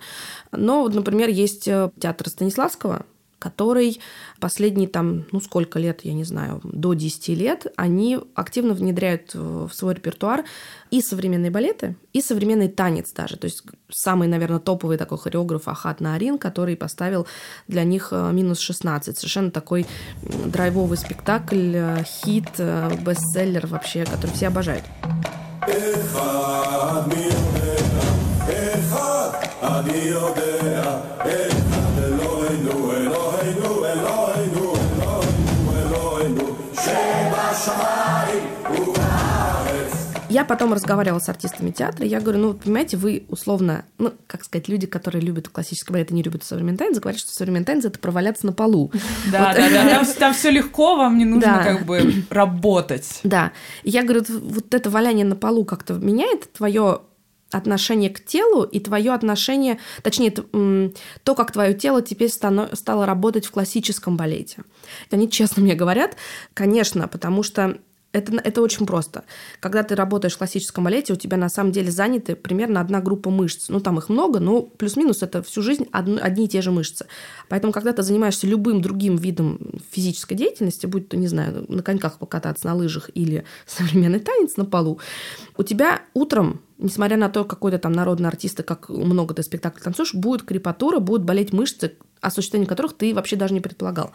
Но, 0.52 0.82
вот, 0.82 0.94
например, 0.94 1.30
есть 1.30 1.66
э, 1.66 1.90
театр 1.98 2.28
Станиславского, 2.28 3.04
который 3.38 4.00
последние 4.40 4.88
там, 4.88 5.24
ну 5.32 5.40
сколько 5.40 5.78
лет, 5.78 6.00
я 6.04 6.12
не 6.12 6.24
знаю, 6.24 6.60
до 6.64 6.94
10 6.94 7.28
лет, 7.28 7.66
они 7.76 8.18
активно 8.34 8.74
внедряют 8.74 9.34
в 9.34 9.70
свой 9.72 9.94
репертуар 9.94 10.44
и 10.90 11.00
современные 11.00 11.50
балеты, 11.50 11.96
и 12.12 12.20
современный 12.20 12.68
танец 12.68 13.12
даже. 13.12 13.36
То 13.36 13.44
есть 13.46 13.62
самый, 13.90 14.28
наверное, 14.28 14.58
топовый 14.58 14.96
такой 14.96 15.18
хореограф 15.18 15.68
Ахат 15.68 16.00
Наарин, 16.00 16.38
который 16.38 16.76
поставил 16.76 17.26
для 17.68 17.84
них 17.84 18.08
э, 18.10 18.30
минус 18.32 18.58
16. 18.60 19.16
Совершенно 19.16 19.50
такой 19.50 19.86
драйвовый 20.22 20.98
спектакль, 20.98 21.74
э, 21.74 22.04
хит, 22.04 22.48
э, 22.58 22.90
бестселлер 23.00 23.66
вообще, 23.66 24.04
который 24.04 24.32
все 24.32 24.48
обожают. 24.48 24.84
Я 40.28 40.44
потом 40.44 40.74
разговаривала 40.74 41.20
с 41.20 41.28
артистами 41.28 41.70
театра, 41.70 42.04
и 42.04 42.08
я 42.08 42.20
говорю, 42.20 42.38
ну, 42.38 42.54
понимаете, 42.54 42.98
вы 42.98 43.24
условно, 43.28 43.86
ну, 43.96 44.12
как 44.26 44.44
сказать, 44.44 44.68
люди, 44.68 44.86
которые 44.86 45.22
любят 45.22 45.48
классический 45.48 45.90
балет 45.90 46.10
и 46.10 46.14
не 46.14 46.22
любят 46.22 46.44
современный 46.44 46.76
танец, 46.76 46.98
говорят, 46.98 47.18
что 47.18 47.32
современный 47.32 47.64
танец— 47.64 47.84
это 47.86 47.98
проваляться 47.98 48.44
на 48.44 48.52
полу. 48.52 48.92
Да, 49.32 49.54
да, 49.54 49.68
да, 49.70 49.88
там, 49.90 50.06
там 50.18 50.34
все 50.34 50.50
легко, 50.50 50.96
вам 50.96 51.18
не 51.18 51.24
нужно 51.24 51.62
как 51.62 51.84
бы 51.84 52.24
работать. 52.30 53.20
Да. 53.24 53.52
Я 53.84 54.02
говорю, 54.02 54.24
вот 54.28 54.72
это 54.74 54.90
валяние 54.90 55.24
на 55.24 55.36
полу 55.36 55.64
как-то 55.64 55.94
меняет 55.94 56.52
твое 56.52 57.00
отношение 57.50 58.10
к 58.10 58.24
телу 58.24 58.62
и 58.62 58.78
твое 58.80 59.12
отношение, 59.12 59.78
точнее, 60.02 60.30
то, 60.30 61.34
как 61.34 61.52
твое 61.52 61.74
тело 61.74 62.02
теперь 62.02 62.30
стало 62.30 63.06
работать 63.06 63.46
в 63.46 63.50
классическом 63.50 64.16
балете. 64.16 64.64
Они 65.10 65.30
честно 65.30 65.62
мне 65.62 65.74
говорят, 65.74 66.16
конечно, 66.54 67.08
потому 67.08 67.42
что 67.42 67.78
это, 68.12 68.32
это 68.42 68.62
очень 68.62 68.86
просто. 68.86 69.24
Когда 69.60 69.82
ты 69.82 69.94
работаешь 69.94 70.34
в 70.34 70.38
классическом 70.38 70.84
балете, 70.84 71.12
у 71.12 71.16
тебя 71.16 71.36
на 71.36 71.50
самом 71.50 71.72
деле 71.72 71.90
заняты 71.90 72.36
примерно 72.36 72.80
одна 72.80 73.00
группа 73.00 73.28
мышц. 73.28 73.68
Ну, 73.68 73.80
там 73.80 73.98
их 73.98 74.08
много, 74.08 74.40
но 74.40 74.62
плюс-минус 74.62 75.22
это 75.22 75.42
всю 75.42 75.62
жизнь 75.62 75.86
одни, 75.92 76.18
одни 76.18 76.46
и 76.46 76.48
те 76.48 76.62
же 76.62 76.70
мышцы. 76.70 77.06
Поэтому, 77.48 77.72
когда 77.72 77.92
ты 77.92 78.02
занимаешься 78.02 78.46
любым 78.46 78.80
другим 78.80 79.16
видом 79.16 79.60
физической 79.90 80.34
деятельности, 80.36 80.86
будь 80.86 81.08
то, 81.08 81.18
не 81.18 81.28
знаю, 81.28 81.66
на 81.68 81.82
коньках 81.82 82.18
покататься, 82.18 82.66
на 82.66 82.74
лыжах 82.74 83.10
или 83.12 83.44
современный 83.66 84.20
танец 84.20 84.56
на 84.56 84.64
полу, 84.64 85.00
у 85.56 85.62
тебя 85.62 86.02
утром 86.14 86.60
несмотря 86.80 87.16
на 87.16 87.28
то, 87.28 87.44
какой 87.44 87.72
то 87.72 87.78
там 87.80 87.90
народный 87.90 88.28
артист, 88.28 88.62
как 88.62 88.88
много 88.88 89.34
ты 89.34 89.42
спектаклей 89.42 89.82
танцуешь, 89.82 90.14
будет 90.14 90.44
крепатура, 90.44 91.00
будут 91.00 91.24
болеть 91.24 91.52
мышцы, 91.52 91.96
о 92.20 92.30
существовании 92.30 92.68
которых 92.68 92.96
ты 92.96 93.12
вообще 93.12 93.34
даже 93.34 93.52
не 93.52 93.60
предполагал. 93.60 94.12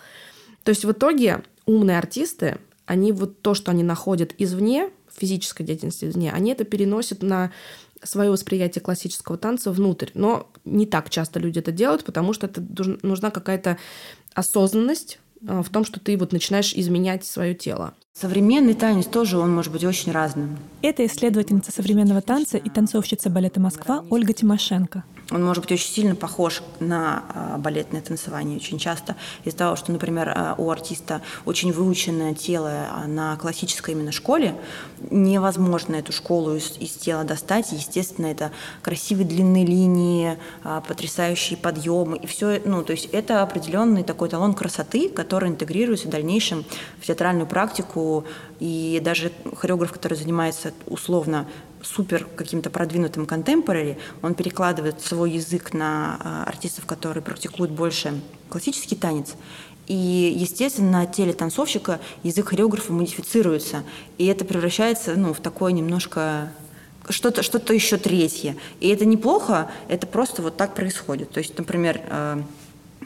То 0.64 0.70
есть 0.70 0.86
в 0.86 0.92
итоге 0.92 1.44
умные 1.66 1.98
артисты, 1.98 2.58
они 2.86 3.12
вот 3.12 3.42
то, 3.42 3.54
что 3.54 3.72
они 3.72 3.84
находят 3.84 4.34
извне, 4.38 4.90
физической 5.16 5.63
деятельности 5.63 6.06
извне, 6.06 6.32
они 6.32 6.52
это 6.52 6.63
переносят 6.63 7.22
на 7.22 7.52
свое 8.04 8.32
восприятие 8.32 8.82
классического 8.82 9.38
танца 9.38 9.72
внутрь. 9.72 10.10
Но 10.13 10.52
не 10.66 10.86
так 10.86 11.10
часто 11.10 11.40
люди 11.40 11.60
это 11.60 11.72
делают, 11.72 12.04
потому 12.04 12.34
что 12.34 12.48
это 12.48 12.62
нужна 13.02 13.32
какая-то 13.32 13.78
осознанность 14.34 15.20
а, 15.48 15.63
в 15.63 15.70
том, 15.70 15.86
что 15.86 16.00
ты 16.00 16.18
вот 16.18 16.32
начинаешь 16.32 16.74
изменять 16.74 17.25
свое 17.25 17.56
тело. 17.56 17.94
Современный 18.13 18.75
танец 18.75 19.08
тоже, 19.08 19.39
он 19.39 19.51
может 19.51 19.72
быть 19.72 19.84
очень 19.84 20.12
разным. 20.12 20.60
Это 20.84 21.03
исследовательница 21.03 21.72
современного 21.72 22.22
танца 22.22 22.58
и 22.58 22.70
танцовщица 22.70 23.32
балета 23.32 23.60
«Москва» 23.60 24.05
Ольга 24.12 24.34
Тимошенко. 24.34 25.03
Он 25.32 25.43
может 25.43 25.63
быть 25.63 25.72
очень 25.72 25.91
сильно 25.91 26.15
похож 26.15 26.62
на 26.79 27.24
а, 27.34 27.58
балетное 27.58 28.01
танцевание 28.01 28.58
очень 28.58 28.77
часто 28.77 29.15
из-за 29.46 29.58
того, 29.58 29.75
что, 29.75 29.91
например, 29.91 30.29
а, 30.29 30.53
у 30.58 30.70
артиста 30.70 31.22
очень 31.46 31.72
выученное 31.72 32.36
тело 32.36 32.88
а, 32.91 33.08
на 33.08 33.36
классической 33.38 33.96
именно 33.96 34.12
школе, 34.12 34.55
невозможно 35.10 35.96
эту 35.96 36.12
школу 36.12 36.55
из, 36.55 36.77
из 36.77 36.91
тела 36.91 37.24
достать. 37.24 37.72
Естественно, 37.72 38.27
это 38.27 38.51
красивые 38.82 39.25
длинные 39.25 39.65
линии, 39.65 40.38
потрясающие 40.88 41.58
подъемы 41.58 42.17
и 42.17 42.27
все. 42.27 42.62
Ну, 42.65 42.84
то 42.84 42.91
есть 42.91 43.05
это 43.05 43.41
определенный 43.41 44.03
такой 44.03 44.29
талон 44.29 44.53
красоты, 44.53 45.10
который 45.10 45.50
интегрируется 45.50 46.08
в 46.10 46.12
дальнейшем 46.12 46.65
в 47.01 47.08
театральную 47.08 47.48
практику. 47.48 48.03
И 48.60 49.02
даже 49.04 49.32
хореограф, 49.56 49.92
который 49.92 50.18
занимается 50.18 50.74
условно 50.88 51.48
супер 51.82 52.26
каким-то 52.36 52.70
продвинутым 52.70 53.26
контемпорари, 53.26 53.98
он 54.22 54.36
перекладывает 54.36 55.02
свой 55.02 55.32
язык 55.32 55.74
на 55.74 56.18
а, 56.20 56.44
артистов, 56.46 56.86
которые 56.86 57.24
практикуют 57.24 57.72
больше 57.72 58.22
классический 58.50 58.96
танец, 58.96 59.36
и, 59.88 60.34
естественно, 60.38 60.92
на 60.92 61.06
теле 61.06 61.34
танцовщика 61.34 62.00
язык 62.24 62.50
хореографа 62.50 62.94
модифицируется. 62.94 63.84
И 64.18 64.26
это 64.28 64.46
превращается 64.46 65.16
ну, 65.16 65.34
в 65.34 65.40
такое 65.40 65.74
немножко 65.74 66.52
что-то 67.10 67.44
что 67.44 67.60
еще 67.74 67.98
третье. 67.98 68.56
И 68.80 68.88
это 68.88 69.04
неплохо, 69.06 69.70
это 69.90 70.08
просто 70.08 70.42
вот 70.42 70.56
так 70.56 70.74
происходит. 70.74 71.32
То 71.32 71.40
есть, 71.40 71.58
например, 71.58 72.00
э, 72.08 72.42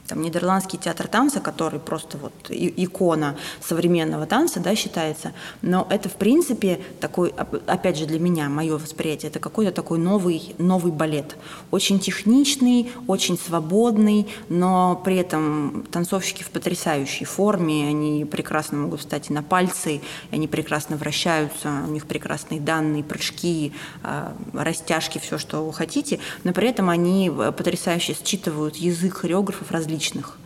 там, 0.07 0.21
Нидерландский 0.21 0.79
театр 0.79 1.07
танца, 1.07 1.41
который 1.41 1.79
просто 1.79 2.17
вот 2.17 2.33
икона 2.49 3.35
современного 3.61 4.25
танца, 4.25 4.59
да, 4.59 4.75
считается. 4.75 5.33
Но 5.61 5.85
это, 5.89 6.09
в 6.09 6.13
принципе, 6.13 6.79
такой, 6.99 7.33
опять 7.67 7.97
же, 7.97 8.05
для 8.05 8.19
меня, 8.19 8.49
мое 8.49 8.77
восприятие, 8.77 9.29
это 9.29 9.39
какой-то 9.39 9.71
такой 9.71 9.99
новый, 9.99 10.55
новый 10.57 10.91
балет. 10.91 11.35
Очень 11.71 11.99
техничный, 11.99 12.91
очень 13.07 13.37
свободный, 13.37 14.27
но 14.49 15.01
при 15.03 15.17
этом 15.17 15.85
танцовщики 15.91 16.43
в 16.43 16.49
потрясающей 16.51 17.25
форме, 17.25 17.87
они 17.87 18.25
прекрасно 18.25 18.77
могут 18.77 19.01
встать 19.01 19.29
и 19.29 19.33
на 19.33 19.43
пальцы, 19.43 20.01
они 20.31 20.47
прекрасно 20.47 20.95
вращаются, 20.95 21.83
у 21.87 21.91
них 21.91 22.05
прекрасные 22.05 22.61
данные, 22.61 23.03
прыжки, 23.03 23.73
а, 24.03 24.35
растяжки, 24.53 25.19
все, 25.19 25.37
что 25.37 25.65
вы 25.65 25.73
хотите, 25.73 26.19
но 26.43 26.53
при 26.53 26.69
этом 26.69 26.89
они 26.89 27.29
э, 27.29 27.51
потрясающе 27.51 28.15
считывают 28.23 28.77
язык 28.77 29.17
хореографов 29.17 29.71
различных 29.71 29.96
различных, 29.97 30.37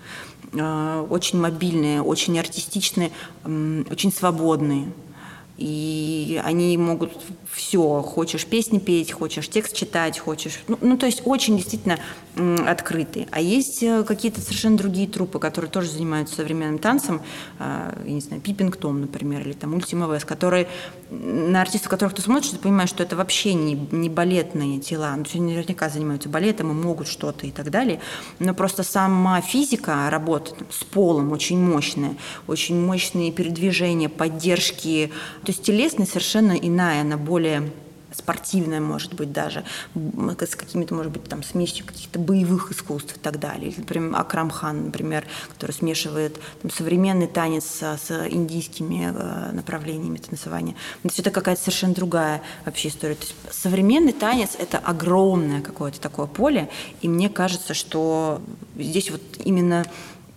э, 0.53 1.05
очень 1.09 1.39
мобильные, 1.39 2.01
очень 2.01 2.39
артистичные, 2.39 3.11
очень 3.43 4.11
свободные. 4.11 4.91
И 5.57 6.41
они 6.43 6.75
могут 6.77 7.11
все, 7.51 8.01
хочешь 8.01 8.47
песни 8.47 8.79
петь, 8.79 9.11
хочешь 9.11 9.47
текст 9.47 9.75
читать, 9.75 10.17
хочешь... 10.17 10.59
Ну, 10.67 10.77
ну 10.81 10.97
то 10.97 11.05
есть 11.05 11.21
очень 11.25 11.55
действительно 11.55 11.99
открытые. 12.67 13.27
А 13.31 13.39
есть 13.39 13.83
э, 13.83 14.03
какие-то 14.03 14.41
совершенно 14.41 14.77
другие 14.77 15.07
трупы, 15.07 15.37
которые 15.37 15.69
тоже 15.69 15.91
занимаются 15.91 16.35
современным 16.35 16.79
танцем, 16.79 17.21
а, 17.59 17.95
я 18.05 18.11
не 18.11 18.21
знаю, 18.21 18.41
Пиппинг 18.41 18.77
Том, 18.77 19.01
например, 19.01 19.41
или 19.41 19.53
там 19.53 19.75
Ультима 19.75 20.11
Вест, 20.11 20.25
которые 20.25 20.67
на 21.11 21.61
артистов, 21.61 21.89
которых 21.89 22.15
ты 22.15 22.21
смотришь, 22.21 22.51
ты 22.51 22.57
понимаешь, 22.57 22.89
что 22.89 23.03
это 23.03 23.17
вообще 23.17 23.53
не, 23.53 23.75
не 23.91 24.07
балетные 24.07 24.79
тела. 24.79 25.13
Ну, 25.17 25.25
они 25.33 25.53
наверняка 25.53 25.89
занимаются 25.89 26.29
балетом 26.29 26.71
и 26.71 26.73
могут 26.73 27.07
что-то 27.07 27.45
и 27.45 27.51
так 27.51 27.69
далее. 27.69 27.99
Но 28.39 28.53
просто 28.53 28.83
сама 28.83 29.41
физика 29.41 30.09
работы 30.09 30.55
с 30.69 30.85
полом 30.85 31.33
очень 31.33 31.59
мощная, 31.59 32.15
очень 32.47 32.79
мощные 32.79 33.33
передвижения, 33.33 34.07
поддержки. 34.07 35.11
То 35.43 35.51
есть 35.51 35.63
телесность 35.63 36.11
совершенно 36.11 36.53
иная, 36.53 37.01
она 37.01 37.17
более 37.17 37.71
спортивная, 38.13 38.79
может 38.79 39.13
быть, 39.13 39.31
даже, 39.31 39.63
с 39.95 40.55
какими-то, 40.55 40.93
может 40.93 41.11
быть, 41.11 41.23
там, 41.25 41.43
смесью 41.43 41.85
каких-то 41.85 42.19
боевых 42.19 42.71
искусств 42.71 43.15
и 43.15 43.19
так 43.19 43.39
далее. 43.39 43.69
Или, 43.69 43.79
например, 43.79 44.19
Акрамхан, 44.19 44.85
например, 44.85 45.25
который 45.49 45.71
смешивает 45.71 46.39
там, 46.61 46.71
современный 46.71 47.27
танец 47.27 47.65
с, 47.65 47.97
с 47.97 48.27
индийскими 48.29 49.13
э, 49.13 49.51
направлениями 49.51 50.17
танцевания. 50.17 50.73
То 50.73 51.07
есть 51.07 51.19
это 51.19 51.31
какая-то 51.31 51.61
совершенно 51.61 51.93
другая 51.93 52.41
вообще 52.65 52.89
история. 52.89 53.15
То 53.15 53.21
есть 53.21 53.35
современный 53.51 54.13
танец— 54.13 54.51
это 54.59 54.77
огромное 54.77 55.61
какое-то 55.61 55.99
такое 55.99 56.27
поле, 56.27 56.69
и 57.01 57.07
мне 57.07 57.29
кажется, 57.29 57.73
что 57.73 58.41
здесь 58.75 59.11
вот 59.11 59.21
именно 59.43 59.85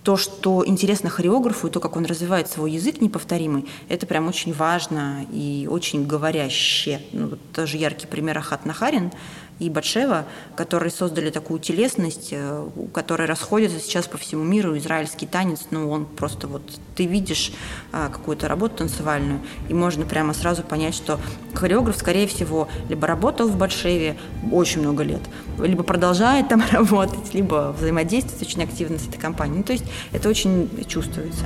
то, 0.05 0.19
что 0.19 0.63
интересно 0.67 1.09
хореографу, 1.09 1.67
и 1.67 1.71
то, 1.71 1.81
как 1.81 1.97
он 1.97 2.05
развивает 2.05 2.47
свой 2.49 2.73
язык 2.73 3.01
неповторимый, 3.01 3.65
это 3.89 4.07
прям 4.07 4.29
очень 4.29 4.53
важно 4.53 5.27
и 5.33 5.67
очень 5.71 6.07
говоряще. 6.07 7.01
Ну, 7.13 7.39
тоже 7.55 7.79
яркий 7.79 8.07
пример 8.07 8.37
Ахат 8.37 8.67
Нахарин 8.67 9.13
и 9.59 9.71
Батшева, 9.71 10.27
которые 10.57 10.91
создали 10.91 11.31
такую 11.31 11.61
телесность, 11.61 12.29
э, 12.33 12.69
которая 12.93 13.29
расходится 13.29 13.79
сейчас 13.79 14.07
по 14.07 14.19
всему 14.19 14.43
миру. 14.43 14.77
Израильский 14.77 15.27
танец, 15.27 15.67
ну, 15.71 15.91
он 15.91 16.07
просто 16.07 16.49
вот... 16.49 16.63
Ты 16.97 17.07
видишь 17.07 17.53
а, 17.93 18.09
какую-то 18.09 18.47
работу 18.49 18.77
танцевальную, 18.79 19.41
и 19.69 19.75
можно 19.75 20.05
прямо 20.05 20.33
сразу 20.33 20.63
понять, 20.63 20.95
что 20.95 21.19
хореограф, 21.55 21.97
скорее 21.97 22.27
всего, 22.27 22.69
либо 22.89 23.07
работал 23.07 23.49
в 23.49 23.57
Батшеве 23.57 24.17
очень 24.53 24.81
много 24.81 25.03
лет, 25.03 25.23
либо 25.59 25.83
продолжает 25.83 26.49
там 26.49 26.63
работать, 26.71 27.35
либо 27.35 27.75
взаимодействует 27.79 28.43
очень 28.43 28.63
активно 28.63 28.99
с 28.99 29.09
этой 29.09 29.19
компанией. 29.19 29.59
Ну, 29.59 29.65
то 29.65 29.73
есть 29.73 29.85
это 30.13 30.29
очень 30.29 30.69
чувствуется. 30.87 31.45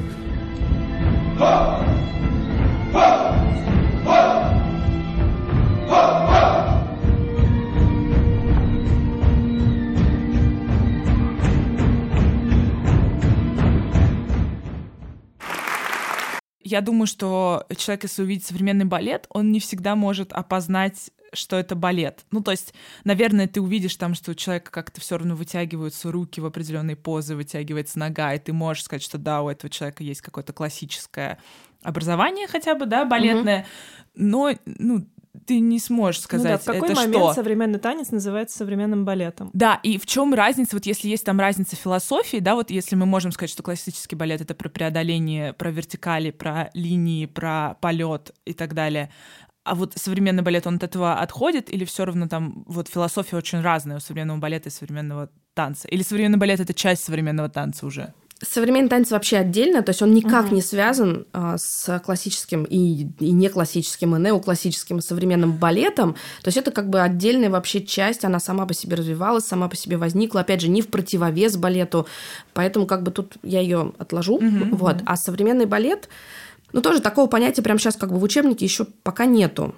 Ha! 1.39 1.85
Ha! 2.93 3.39
Ha! 5.89 6.58
Я 16.69 16.81
думаю, 16.81 17.07
что 17.07 17.67
человек, 17.77 18.05
если 18.05 18.23
увидит 18.23 18.45
современный 18.45 18.85
балет, 18.85 19.27
он 19.31 19.53
не 19.53 19.61
всегда 19.61 19.97
может 19.97 20.33
опознать 20.33 21.11
что 21.35 21.57
это 21.57 21.75
балет. 21.75 22.25
Ну, 22.31 22.43
то 22.43 22.53
есть, 22.53 22.73
наверное, 23.05 23.47
ты 23.47 23.61
увидишь 23.61 23.97
там, 23.97 24.15
что 24.15 24.31
у 24.31 24.35
человека 24.35 24.71
как-то 24.71 25.01
все 25.01 25.19
равно 25.19 25.35
вытягиваются 25.35 26.11
руки 26.11 26.41
в 26.41 26.47
определенной 26.47 26.97
позы, 26.97 27.37
вытягивается 27.37 27.99
нога, 27.99 28.33
и 28.33 28.39
ты 28.39 28.55
можешь 28.55 28.85
сказать, 28.85 29.03
что 29.03 29.19
да, 29.19 29.43
у 29.43 29.51
этого 29.51 29.71
человека 29.71 30.03
есть 30.03 30.23
какое-то 30.23 30.55
классическое 30.55 31.39
образование 31.83 32.47
хотя 32.47 32.75
бы, 32.75 32.87
да, 32.87 33.05
балетное, 33.05 33.61
mm-hmm. 33.61 33.67
но, 34.15 34.53
ну, 34.65 35.07
ты 35.49 35.61
не 35.61 35.79
сможешь 35.79 36.21
Ну 36.21 36.25
сказать, 36.25 36.53
да, 36.53 36.59
в 36.59 36.65
какой 36.65 36.91
это 36.91 36.95
момент 36.95 37.25
что. 37.25 37.33
современный 37.33 37.79
танец 37.79 38.11
называется 38.11 38.59
современным 38.59 39.07
балетом? 39.07 39.49
Да, 39.55 39.81
и 39.83 39.97
в 39.97 40.05
чем 40.05 40.35
разница, 40.35 40.77
вот 40.77 40.85
если 40.85 41.09
есть 41.09 41.25
там 41.25 41.41
разница 41.41 41.75
философии, 41.75 42.37
да, 42.37 42.55
вот 42.55 42.71
если 42.71 42.97
мы 42.97 43.07
можем 43.07 43.33
сказать, 43.33 43.51
что 43.51 43.63
классический 43.63 44.15
балет 44.15 44.43
это 44.43 44.55
про 44.55 44.69
преодоление, 44.69 45.55
про 45.55 45.71
вертикали, 45.71 46.33
про 46.33 46.71
линии, 46.75 47.25
про 47.25 47.79
полет 47.81 48.35
и 48.45 48.53
так 48.53 48.75
далее. 48.75 49.11
А 49.65 49.75
вот 49.75 49.95
современный 49.97 50.43
балет, 50.43 50.67
он 50.67 50.77
от 50.77 50.83
этого 50.83 51.15
отходит, 51.15 51.73
или 51.73 51.87
все 51.87 52.05
равно 52.05 52.29
там 52.29 52.65
вот 52.67 52.89
философия 52.89 53.37
очень 53.37 53.63
разная 53.63 53.97
у 53.97 54.01
современного 54.01 54.39
балета 54.39 54.69
и 54.69 54.73
современного 54.73 55.31
танца? 55.55 55.89
Или 55.89 56.03
современный 56.03 56.39
балет 56.39 56.61
это 56.61 56.75
часть 56.75 57.05
современного 57.05 57.49
танца 57.49 57.87
уже? 57.87 58.13
Современный 58.41 58.89
танец 58.89 59.11
вообще 59.11 59.39
отдельно, 59.39 59.83
то 59.83 59.91
есть 59.91 60.01
он 60.01 60.13
никак 60.13 60.53
не 60.53 60.63
связан 60.63 61.27
а, 61.33 61.59
с 61.59 61.99
классическим 62.01 62.65
и, 62.65 63.09
и 63.19 63.33
не 63.33 63.49
классическим, 63.49 64.15
и 64.15 64.21
неоклассическим, 64.21 64.99
и 64.99 65.03
современным 65.03 65.53
балетом. 65.57 66.15
То 66.43 66.49
есть 66.49 66.57
это 66.57 66.71
как 66.71 66.89
бы 66.89 67.01
отдельная 67.01 67.51
вообще 67.51 67.81
часть, 67.85 68.25
она 68.25 68.39
сама 68.39 68.65
по 68.67 68.75
себе 68.75 68.97
развивалась, 68.97 69.45
сама 69.45 69.69
по 69.69 69.75
себе 69.77 69.97
возникла, 69.97 70.43
опять 70.43 70.61
же, 70.61 70.69
не 70.69 70.83
в 70.83 70.89
противовес 70.89 71.57
балету, 71.57 72.07
поэтому 72.55 72.87
как 72.87 73.03
бы 73.03 73.11
тут 73.11 73.35
я 73.43 73.61
ее 73.61 73.93
отложу. 73.99 74.39
Вот. 74.71 74.99
А 75.05 75.17
современный 75.17 75.67
балет, 75.67 76.09
ну, 76.73 76.83
тоже 76.83 77.01
такого 77.01 77.29
понятия 77.29 77.63
прямо 77.63 77.79
сейчас 77.79 77.97
как 77.97 78.13
бы 78.13 78.19
в 78.19 78.23
учебнике 78.23 78.65
еще 78.65 78.85
пока 78.85 79.25
нету. 79.25 79.75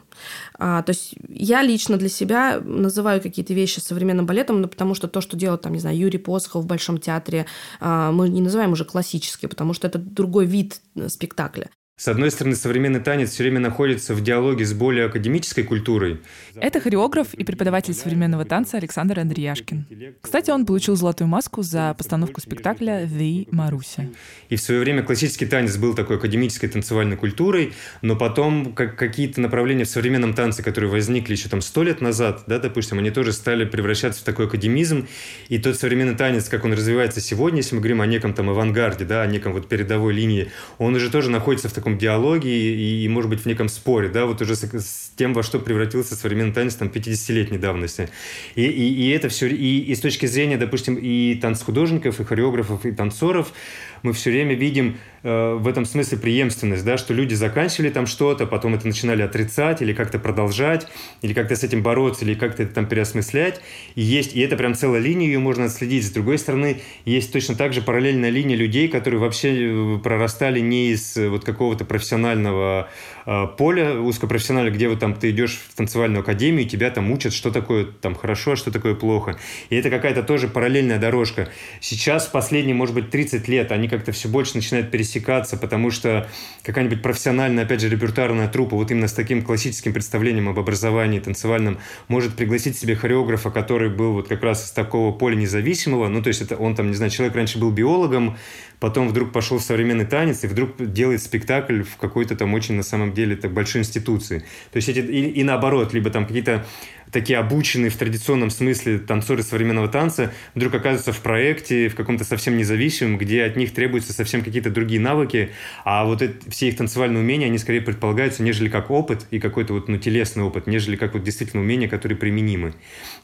А, 0.59 0.83
то 0.83 0.91
есть 0.91 1.15
я 1.29 1.63
лично 1.63 1.97
для 1.97 2.09
себя 2.09 2.61
называю 2.61 3.21
какие-то 3.21 3.55
вещи 3.55 3.79
современным 3.81 4.27
балетом, 4.27 4.61
ну, 4.61 4.69
потому 4.69 4.95
что 4.95 5.09
то, 5.09 5.21
что 5.21 5.37
делает, 5.37 5.63
там, 5.63 5.73
не 5.73 5.79
знаю, 5.79 5.97
Юрий 5.97 6.19
Посохов 6.19 6.65
в 6.65 6.67
Большом 6.67 6.99
театре, 6.99 7.47
а, 7.81 8.11
мы 8.11 8.29
не 8.29 8.41
называем 8.41 8.73
уже 8.73 8.85
классический, 8.85 9.47
потому 9.47 9.73
что 9.73 9.87
это 9.87 9.99
другой 9.99 10.47
вид 10.47 10.81
э, 10.97 11.09
спектакля. 11.09 11.71
С 12.01 12.09
одной 12.09 12.31
стороны, 12.31 12.57
современный 12.57 13.01
танец 13.01 13.29
все 13.29 13.43
время 13.43 13.61
находится 13.61 14.15
в 14.15 14.23
диалоге 14.23 14.65
с 14.65 14.73
более 14.73 15.05
академической 15.05 15.65
культурой. 15.65 16.23
Это 16.55 16.81
хореограф 16.81 17.35
и 17.35 17.45
преподаватель 17.45 17.93
современного 17.93 18.47
танца 18.47 18.79
Александр 18.79 19.19
Андреяшкин. 19.19 20.15
Кстати, 20.23 20.51
он 20.51 20.65
получил 20.65 20.97
золотую 20.97 21.29
маску 21.29 21.61
за 21.61 21.93
постановку 21.93 22.41
спектакля 22.41 23.05
«The 23.05 23.49
Маруся». 23.51 24.09
И 24.49 24.57
в 24.57 24.63
свое 24.63 24.81
время 24.81 25.03
классический 25.03 25.45
танец 25.45 25.77
был 25.77 25.93
такой 25.93 26.17
академической 26.17 26.69
танцевальной 26.69 27.19
культурой, 27.19 27.75
но 28.01 28.17
потом 28.17 28.73
как 28.73 28.97
какие-то 28.97 29.43
направления 29.43 29.85
в 29.85 29.91
современном 29.91 30.33
танце, 30.33 30.63
которые 30.63 30.91
возникли 30.91 31.33
еще 31.33 31.51
там 31.51 31.61
сто 31.61 31.83
лет 31.83 32.01
назад, 32.01 32.45
да, 32.47 32.59
допустим, 32.59 32.99
они 32.99 33.11
тоже 33.11 33.35
стали 33.35 33.67
превращаться 33.67 34.23
в 34.23 34.25
такой 34.25 34.47
академизм. 34.47 35.07
И 35.51 35.59
тот 35.59 35.77
современный 35.77 36.15
танец, 36.15 36.49
как 36.49 36.65
он 36.65 36.73
развивается 36.73 37.21
сегодня, 37.21 37.59
если 37.59 37.75
мы 37.75 37.83
говорим 37.83 38.01
о 38.01 38.07
неком 38.07 38.33
там 38.33 38.49
авангарде, 38.49 39.05
да, 39.05 39.21
о 39.21 39.27
неком 39.27 39.53
вот 39.53 39.69
передовой 39.69 40.15
линии, 40.15 40.51
он 40.79 40.95
уже 40.95 41.11
тоже 41.11 41.29
находится 41.29 41.69
в 41.69 41.75
таком 41.75 41.90
диалоге 41.99 42.51
и, 42.51 43.05
и, 43.05 43.09
может 43.09 43.31
быть, 43.31 43.41
в 43.41 43.47
неком 43.47 43.69
споре, 43.69 44.09
да, 44.09 44.27
вот 44.27 44.41
уже 44.43 44.57
с, 44.57 44.65
с 44.65 45.13
тем, 45.17 45.33
во 45.35 45.43
что 45.43 45.59
превратился 45.59 46.17
современный 46.17 46.53
танец 46.53 46.75
там 46.75 46.89
50-летней 46.89 47.59
давности. 47.59 48.09
И, 48.55 48.65
и, 48.65 49.05
и 49.05 49.11
это 49.11 49.29
все, 49.29 49.49
и, 49.49 49.79
и 49.81 49.95
с 49.95 50.01
точки 50.01 50.27
зрения, 50.27 50.57
допустим, 50.57 50.97
и 50.97 51.35
танцхудожников, 51.35 52.21
и 52.21 52.25
хореографов, 52.25 52.87
и 52.87 52.93
танцоров, 52.93 53.53
мы 54.03 54.13
все 54.13 54.31
время 54.31 54.55
видим 54.55 54.99
э, 55.23 55.55
в 55.55 55.67
этом 55.69 55.85
смысле 55.85 56.19
преемственность, 56.19 56.85
да, 56.85 56.97
что 56.97 57.15
люди 57.15 57.35
заканчивали 57.35 57.91
там 57.91 58.07
что-то, 58.07 58.47
потом 58.47 58.75
это 58.75 58.87
начинали 58.87 59.23
отрицать 59.23 59.83
или 59.83 59.93
как-то 59.93 60.19
продолжать, 60.19 60.87
или 61.23 61.33
как-то 61.33 61.57
с 61.57 61.65
этим 61.65 61.83
бороться, 61.83 62.25
или 62.25 62.35
как-то 62.35 62.63
это 62.63 62.75
там 62.75 62.87
переосмыслять. 62.87 63.61
И 63.95 64.03
есть, 64.03 64.35
и 64.35 64.41
это 64.41 64.57
прям 64.57 64.75
целая 64.75 65.01
линия, 65.01 65.27
ее 65.27 65.39
можно 65.39 65.67
отследить. 65.67 66.05
С 66.07 66.11
другой 66.11 66.39
стороны, 66.39 66.81
есть 67.05 67.33
точно 67.33 67.55
так 67.55 67.73
же 67.73 67.83
параллельная 67.83 68.31
линия 68.31 68.57
людей, 68.57 68.89
которые 68.89 69.21
вообще 69.21 69.97
э, 69.97 69.99
прорастали 69.99 70.61
не 70.61 70.91
из 70.91 71.17
э, 71.17 71.29
вот 71.29 71.45
какого-то 71.45 71.85
профессионального 71.85 72.89
э, 73.27 73.47
поля 73.57 73.95
узкопрофессионального, 74.01 74.75
где 74.75 74.89
вот 74.89 75.01
там 75.01 75.15
ты 75.15 75.31
идешь 75.31 75.61
в 75.69 75.77
танцевальную 75.77 76.21
академию, 76.21 76.69
тебя 76.69 76.91
там 76.91 77.11
учат, 77.11 77.33
что 77.33 77.51
такое 77.51 77.85
там 77.85 78.15
хорошо, 78.15 78.53
а 78.53 78.57
что 78.57 78.71
такое 78.71 78.95
плохо. 78.95 79.39
И 79.69 79.77
это 79.77 79.91
какая-то 79.91 80.23
тоже 80.23 80.49
параллельная 80.49 80.99
дорожка. 80.99 81.49
Сейчас, 81.81 82.27
последние, 82.27 82.75
может 82.75 82.95
быть, 82.95 83.11
30 83.11 83.49
лет, 83.49 83.73
они 83.73 83.89
как-то 83.89 84.13
все 84.13 84.29
больше 84.29 84.57
начинают 84.57 84.91
пересекаться, 84.91 85.57
потому 85.57 85.91
что 85.91 86.29
какая-нибудь 86.63 87.03
профессиональная, 87.03 87.65
опять 87.65 87.81
же, 87.81 87.89
репертуарная 87.89 88.49
труппа, 88.49 88.77
вот 88.77 88.91
именно 88.91 89.09
с 89.09 89.13
таким 89.13 89.43
классическим 89.43 89.93
представлением 89.93 90.49
об 90.49 90.59
образовании 90.59 91.21
танцевальном, 91.21 91.79
может 92.09 92.35
пригласить 92.35 92.77
себе 92.79 92.95
хореографа, 92.95 93.51
который 93.51 93.91
был 93.91 94.13
вот 94.13 94.29
как 94.29 94.43
раз 94.43 94.67
из 94.67 94.71
такого 94.71 95.13
поля 95.13 95.35
независимого, 95.35 96.09
ну, 96.09 96.23
то 96.23 96.29
есть 96.29 96.43
это 96.43 96.57
он 96.57 96.75
там, 96.75 96.89
не 96.89 96.95
знаю, 96.95 97.11
человек 97.11 97.35
раньше 97.35 97.59
был 97.59 97.71
биологом, 97.71 98.37
потом 98.79 99.09
вдруг 99.09 99.33
пошел 99.33 99.59
в 99.59 99.63
современный 99.63 100.07
танец 100.07 100.45
и 100.45 100.47
вдруг 100.47 100.77
делает 100.93 101.23
спектакль 101.23 101.83
в 101.83 101.97
какой-то 101.97 102.37
там 102.37 102.55
очень, 102.55 102.75
на 102.75 102.83
самом 102.83 103.10
деле, 103.13 103.37
так 103.37 103.53
большой 103.53 103.83
институции. 103.83 104.41
То 104.73 104.77
есть 104.77 104.89
эти, 104.89 104.99
и, 104.99 105.31
и 105.31 105.45
наоборот, 105.45 105.93
либо 105.93 106.11
там 106.11 106.27
какие-то 106.27 106.65
такие 107.13 107.39
обученные 107.39 107.91
в 107.91 107.97
традиционном 107.97 108.51
смысле 108.51 108.99
танцоры 108.99 109.43
современного 109.43 109.89
танца 109.89 110.33
вдруг 110.55 110.75
оказываются 110.75 111.13
в 111.13 111.21
проекте, 111.21 111.89
в 111.89 111.95
каком-то 111.95 112.25
совсем 112.25 112.57
независимом, 112.57 113.19
где 113.19 113.45
от 113.45 113.57
них 113.57 113.75
требуются 113.75 114.13
совсем 114.13 114.43
какие-то 114.43 114.71
другие 114.71 115.01
навыки, 115.01 115.51
а 115.85 116.05
вот 116.05 116.23
это, 116.23 116.51
все 116.51 116.69
их 116.69 116.77
танцевальные 116.77 117.23
умения, 117.23 117.47
они 117.47 117.59
скорее 117.59 117.81
предполагаются, 117.81 118.43
нежели 118.43 118.69
как 118.69 118.91
опыт 118.91 119.27
и 119.31 119.39
какой-то 119.39 119.75
вот 119.75 119.89
ну, 119.89 119.99
телесный 119.99 120.45
опыт, 120.45 120.67
нежели 120.67 120.97
как 120.97 121.15
вот 121.15 121.23
действительно 121.23 121.63
умения, 121.63 121.89
которые 121.89 122.17
применимы. 122.19 122.73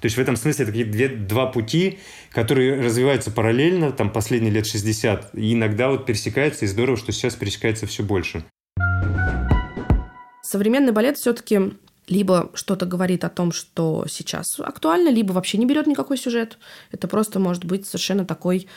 То 0.00 0.06
есть 0.06 0.16
в 0.16 0.20
этом 0.20 0.36
смысле 0.36 0.64
это 0.64 0.72
какие-то 0.72 0.92
две, 0.92 1.08
два 1.08 1.46
пути, 1.46 1.98
которые 2.30 2.80
развиваются 2.80 3.30
параллельно, 3.30 3.92
там 3.92 4.10
последние 4.10 4.52
лет 4.52 4.66
60, 4.66 5.34
и 5.34 5.54
иногда 5.54 5.90
вот 5.90 6.06
пересекаются, 6.06 6.64
и 6.64 6.68
здорово, 6.68 6.96
что 6.96 7.12
сейчас 7.12 7.34
пересекается 7.34 7.86
все 7.86 8.02
больше. 8.02 8.44
Современный 10.46 10.92
балет 10.92 11.18
все-таки 11.18 11.74
либо 12.06 12.50
что-то 12.54 12.86
говорит 12.86 13.24
о 13.24 13.28
том, 13.28 13.50
что 13.50 14.06
сейчас 14.08 14.60
актуально, 14.60 15.08
либо 15.08 15.32
вообще 15.32 15.58
не 15.58 15.66
берет 15.66 15.88
никакой 15.88 16.16
сюжет. 16.16 16.56
Это 16.92 17.08
просто 17.08 17.40
может 17.40 17.64
быть 17.64 17.84
совершенно 17.84 18.24
такой 18.24 18.68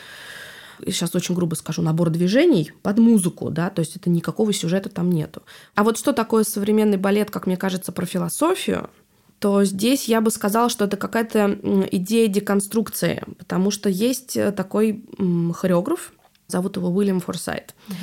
сейчас 0.87 1.13
очень 1.13 1.35
грубо 1.35 1.53
скажу, 1.55 1.81
набор 1.81 2.09
движений 2.09 2.71
под 2.81 2.97
музыку, 2.97 3.51
да, 3.51 3.69
то 3.69 3.81
есть 3.81 3.97
это 3.97 4.09
никакого 4.09 4.51
сюжета 4.51 4.89
там 4.89 5.11
нету. 5.11 5.43
А 5.75 5.83
вот 5.83 5.99
что 5.99 6.13
такое 6.13 6.43
современный 6.43 6.97
балет, 6.97 7.29
как 7.29 7.45
мне 7.45 7.57
кажется, 7.57 7.91
про 7.91 8.05
философию, 8.05 8.89
то 9.39 9.63
здесь 9.63 10.05
я 10.05 10.21
бы 10.21 10.31
сказала, 10.31 10.69
что 10.69 10.85
это 10.85 10.97
какая-то 10.97 11.59
идея 11.91 12.27
деконструкции, 12.29 13.23
потому 13.37 13.71
что 13.71 13.89
есть 13.89 14.37
такой 14.55 15.03
хореограф, 15.53 16.13
зовут 16.49 16.75
его 16.75 16.89
Уильям 16.89 17.21
Форсайт. 17.21 17.75
Uh-huh. 17.87 17.93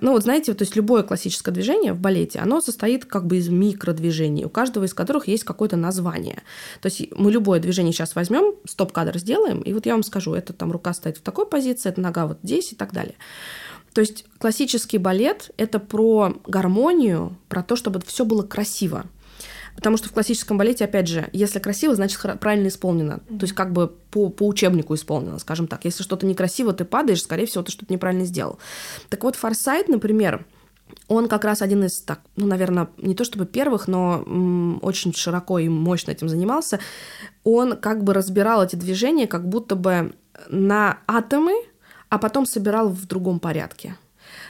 Ну 0.00 0.12
вот 0.12 0.24
знаете, 0.24 0.52
то 0.52 0.62
есть 0.62 0.76
любое 0.76 1.02
классическое 1.02 1.54
движение 1.54 1.92
в 1.92 2.00
балете, 2.00 2.40
оно 2.40 2.60
состоит 2.60 3.04
как 3.06 3.26
бы 3.26 3.36
из 3.36 3.48
микродвижений, 3.48 4.44
у 4.44 4.50
каждого 4.50 4.84
из 4.84 4.92
которых 4.92 5.28
есть 5.28 5.44
какое-то 5.44 5.76
название. 5.76 6.42
То 6.82 6.86
есть 6.86 7.10
мы 7.16 7.30
любое 7.30 7.60
движение 7.60 7.92
сейчас 7.92 8.14
возьмем, 8.14 8.54
стоп-кадр 8.68 9.16
сделаем, 9.18 9.60
и 9.60 9.72
вот 9.72 9.86
я 9.86 9.92
вам 9.92 10.02
скажу, 10.02 10.34
это 10.34 10.52
там 10.52 10.72
рука 10.72 10.92
стоит 10.92 11.18
в 11.18 11.22
такой 11.22 11.46
позиции, 11.46 11.88
это 11.88 12.00
нога 12.00 12.26
вот 12.26 12.38
здесь 12.42 12.72
и 12.72 12.76
так 12.76 12.92
далее. 12.92 13.14
То 13.94 14.00
есть 14.00 14.24
классический 14.38 14.98
балет— 14.98 15.52
это 15.56 15.78
про 15.78 16.34
гармонию, 16.46 17.36
про 17.48 17.62
то, 17.62 17.76
чтобы 17.76 18.00
все 18.04 18.24
было 18.24 18.42
красиво. 18.42 19.06
Потому 19.74 19.96
что 19.96 20.08
в 20.08 20.12
классическом 20.12 20.56
балете, 20.56 20.84
опять 20.84 21.08
же, 21.08 21.28
если 21.32 21.58
красиво, 21.58 21.94
значит 21.94 22.20
правильно 22.40 22.68
исполнено. 22.68 23.20
Mm-hmm. 23.28 23.38
То 23.38 23.44
есть 23.44 23.54
как 23.54 23.72
бы 23.72 23.88
по, 23.88 24.30
по 24.30 24.46
учебнику 24.46 24.94
исполнено, 24.94 25.38
скажем 25.38 25.66
так. 25.66 25.84
Если 25.84 26.02
что-то 26.02 26.26
некрасиво, 26.26 26.72
ты 26.72 26.84
падаешь, 26.84 27.22
скорее 27.22 27.46
всего, 27.46 27.64
ты 27.64 27.72
что-то 27.72 27.92
неправильно 27.92 28.24
сделал. 28.24 28.58
Так 29.08 29.24
вот, 29.24 29.36
Форсайт, 29.36 29.88
например, 29.88 30.46
он 31.08 31.28
как 31.28 31.44
раз 31.44 31.62
один 31.62 31.84
из, 31.84 32.00
так, 32.00 32.20
ну, 32.36 32.46
наверное, 32.46 32.88
не 32.98 33.14
то 33.14 33.24
чтобы 33.24 33.46
первых, 33.46 33.88
но 33.88 34.22
м, 34.26 34.78
очень 34.82 35.12
широко 35.12 35.58
и 35.58 35.68
мощно 35.68 36.12
этим 36.12 36.28
занимался. 36.28 36.78
Он 37.42 37.76
как 37.76 38.04
бы 38.04 38.14
разбирал 38.14 38.62
эти 38.62 38.76
движения 38.76 39.26
как 39.26 39.48
будто 39.48 39.76
бы 39.76 40.14
на 40.48 40.98
атомы, 41.06 41.52
а 42.08 42.18
потом 42.18 42.46
собирал 42.46 42.88
в 42.88 43.06
другом 43.06 43.40
порядке. 43.40 43.96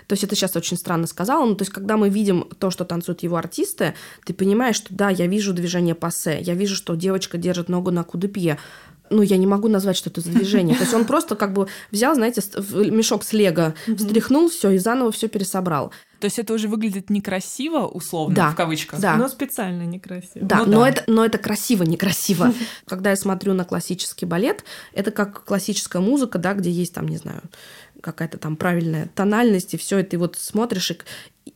То 0.06 0.12
есть 0.12 0.24
это 0.24 0.34
сейчас 0.34 0.56
очень 0.56 0.76
странно 0.76 1.06
сказала, 1.06 1.44
но 1.44 1.54
то 1.54 1.62
есть 1.62 1.72
когда 1.72 1.96
мы 1.96 2.08
видим 2.08 2.48
то, 2.58 2.70
что 2.70 2.84
танцуют 2.84 3.22
его 3.22 3.36
артисты, 3.36 3.94
ты 4.24 4.34
понимаешь, 4.34 4.76
что 4.76 4.94
да, 4.94 5.10
я 5.10 5.26
вижу 5.26 5.52
движение 5.52 5.94
пассе, 5.94 6.38
я 6.40 6.54
вижу, 6.54 6.74
что 6.74 6.94
девочка 6.94 7.38
держит 7.38 7.68
ногу 7.68 7.90
на 7.90 8.04
кудепье, 8.04 8.58
ну, 9.10 9.22
я 9.22 9.36
не 9.36 9.46
могу 9.46 9.68
назвать, 9.68 9.96
что 9.96 10.10
это 10.10 10.20
за 10.20 10.30
движение. 10.30 10.74
То 10.76 10.82
есть 10.82 10.94
он 10.94 11.04
просто 11.04 11.36
как 11.36 11.52
бы 11.52 11.68
взял, 11.90 12.14
знаете, 12.14 12.42
мешок 12.90 13.22
с 13.22 13.32
лего, 13.32 13.74
встряхнул 13.86 14.48
все 14.48 14.70
и 14.70 14.78
заново 14.78 15.12
все 15.12 15.28
пересобрал. 15.28 15.92
То 16.20 16.26
есть 16.26 16.38
это 16.38 16.54
уже 16.54 16.68
выглядит 16.68 17.10
некрасиво, 17.10 17.86
условно, 17.86 18.34
да, 18.34 18.50
в 18.50 18.56
кавычках. 18.56 18.98
Да. 18.98 19.16
Но 19.16 19.28
специально 19.28 19.82
некрасиво. 19.82 20.46
Да, 20.46 20.60
ну, 20.60 20.72
но, 20.72 20.80
да. 20.80 20.88
Это, 20.88 21.04
но 21.06 21.24
это 21.24 21.36
красиво, 21.36 21.82
некрасиво. 21.82 22.54
Когда 22.86 23.10
я 23.10 23.16
смотрю 23.16 23.52
на 23.52 23.64
классический 23.64 24.24
балет, 24.24 24.64
это 24.94 25.10
как 25.10 25.44
классическая 25.44 26.00
музыка, 26.00 26.38
да, 26.38 26.54
где 26.54 26.70
есть 26.70 26.94
там, 26.94 27.08
не 27.08 27.18
знаю, 27.18 27.42
какая-то 28.04 28.38
там 28.38 28.56
правильная 28.56 29.10
тональность, 29.14 29.74
и 29.74 29.76
все 29.76 29.98
это, 29.98 30.16
и 30.16 30.18
вот 30.18 30.36
смотришь, 30.36 30.90
и, 30.90 30.98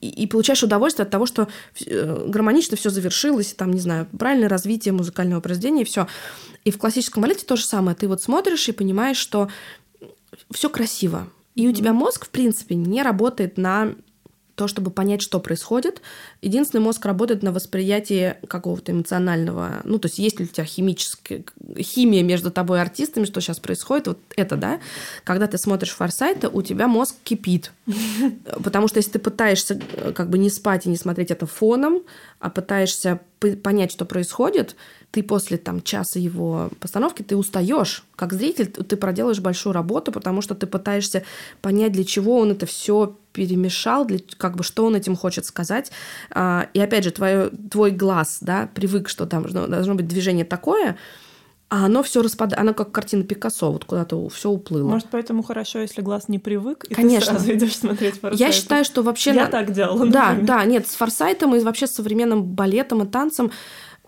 и, 0.00 0.22
и 0.22 0.26
получаешь 0.26 0.62
удовольствие 0.62 1.04
от 1.04 1.10
того, 1.10 1.26
что 1.26 1.48
гармонично 1.86 2.76
все 2.76 2.90
завершилось, 2.90 3.52
там, 3.52 3.72
не 3.72 3.80
знаю, 3.80 4.06
правильное 4.18 4.48
развитие 4.48 4.92
музыкального 4.92 5.40
произведения, 5.40 5.82
и 5.82 5.84
все. 5.84 6.08
И 6.64 6.70
в 6.70 6.78
классическом 6.78 7.22
балете 7.22 7.44
то 7.44 7.56
же 7.56 7.64
самое. 7.64 7.96
Ты 7.96 8.08
вот 8.08 8.22
смотришь 8.22 8.68
и 8.68 8.72
понимаешь, 8.72 9.18
что 9.18 9.48
все 10.50 10.68
красиво. 10.68 11.28
И 11.54 11.66
у 11.68 11.72
тебя 11.72 11.92
мозг, 11.92 12.26
в 12.26 12.30
принципе, 12.30 12.74
не 12.74 13.02
работает 13.02 13.58
на 13.58 13.94
то, 14.58 14.66
чтобы 14.66 14.90
понять, 14.90 15.22
что 15.22 15.38
происходит. 15.38 16.02
Единственный 16.42 16.80
мозг 16.80 17.06
работает 17.06 17.44
на 17.44 17.52
восприятии 17.52 18.34
какого-то 18.48 18.90
эмоционального, 18.90 19.82
ну, 19.84 20.00
то 20.00 20.06
есть 20.06 20.18
есть 20.18 20.40
ли 20.40 20.46
у 20.46 20.48
тебя 20.48 20.64
химическая 20.64 21.44
химия 21.78 22.24
между 22.24 22.50
тобой 22.50 22.78
и 22.78 22.80
артистами, 22.80 23.24
что 23.24 23.40
сейчас 23.40 23.60
происходит, 23.60 24.08
вот 24.08 24.18
это, 24.34 24.56
да, 24.56 24.80
когда 25.22 25.46
ты 25.46 25.58
смотришь 25.58 25.92
Форсайта, 25.92 26.48
у 26.48 26.62
тебя 26.62 26.88
мозг 26.88 27.14
кипит. 27.22 27.70
Потому 28.64 28.88
что 28.88 28.98
если 28.98 29.12
ты 29.12 29.18
пытаешься 29.20 29.80
э, 29.92 30.12
как 30.12 30.28
бы 30.28 30.38
не 30.38 30.50
спать 30.50 30.86
и 30.86 30.88
не 30.88 30.96
смотреть 30.96 31.30
это 31.30 31.46
фоном, 31.46 32.02
а 32.40 32.50
пытаешься 32.50 33.20
понять, 33.62 33.92
что 33.92 34.04
происходит, 34.04 34.74
ты 35.12 35.22
после 35.22 35.56
там 35.56 35.82
часа 35.82 36.18
его 36.18 36.70
постановки 36.80 37.22
ты 37.22 37.36
устаешь 37.36 38.04
как 38.16 38.32
зритель, 38.32 38.66
ты 38.66 38.96
проделаешь 38.96 39.38
большую 39.38 39.72
работу, 39.72 40.10
потому 40.10 40.42
что 40.42 40.54
ты 40.54 40.66
пытаешься 40.66 41.22
понять, 41.62 41.92
для 41.92 42.04
чего 42.04 42.38
он 42.38 42.50
это 42.50 42.66
все 42.66 43.16
перемешал, 43.38 44.04
для, 44.04 44.18
как 44.36 44.56
бы 44.56 44.64
что 44.64 44.84
он 44.84 44.96
этим 44.96 45.14
хочет 45.14 45.46
сказать. 45.46 45.92
А, 46.30 46.66
и 46.74 46.80
опять 46.80 47.04
же, 47.04 47.12
твое, 47.12 47.50
твой 47.70 47.92
глаз, 47.92 48.38
да, 48.40 48.68
привык, 48.74 49.08
что 49.08 49.26
там 49.26 49.42
должно, 49.42 49.68
должно 49.68 49.94
быть 49.94 50.08
движение 50.08 50.44
такое, 50.44 50.98
а 51.70 51.84
оно 51.86 52.02
все 52.02 52.20
распадает, 52.20 52.60
оно 52.60 52.74
как 52.74 52.90
картина 52.90 53.22
Пикассо, 53.22 53.70
вот 53.70 53.84
куда-то 53.84 54.28
все 54.30 54.50
уплыло. 54.50 54.88
Может, 54.88 55.08
поэтому 55.12 55.44
хорошо, 55.44 55.78
если 55.78 56.02
глаз 56.02 56.28
не 56.28 56.40
привык, 56.40 56.84
и 56.88 56.94
Конечно. 56.94 57.34
ты 57.34 57.38
сразу 57.38 57.52
идешь 57.52 57.76
смотреть 57.76 58.14
Форсайта. 58.14 58.44
Я 58.44 58.52
считаю, 58.52 58.84
что 58.84 59.02
вообще... 59.02 59.34
Я 59.34 59.44
на... 59.44 59.50
так 59.50 59.72
делала, 59.72 60.06
Да, 60.06 60.30
например. 60.30 60.46
да, 60.46 60.64
нет, 60.64 60.88
с 60.88 60.94
Форсайтом 60.96 61.54
и 61.54 61.60
вообще 61.60 61.86
с 61.86 61.92
современным 61.92 62.42
балетом 62.42 63.02
и 63.04 63.06
танцем 63.06 63.52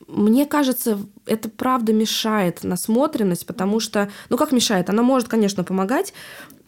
мне 0.09 0.47
кажется, 0.47 0.99
это 1.27 1.49
правда 1.49 1.93
мешает 1.93 2.65
насмотренность, 2.65 3.47
потому 3.47 3.79
что, 3.79 4.11
ну 4.29 4.37
как 4.37 4.51
мешает, 4.51 4.91
она 4.91 5.03
может, 5.03 5.29
конечно, 5.29 5.63
помогать, 5.63 6.13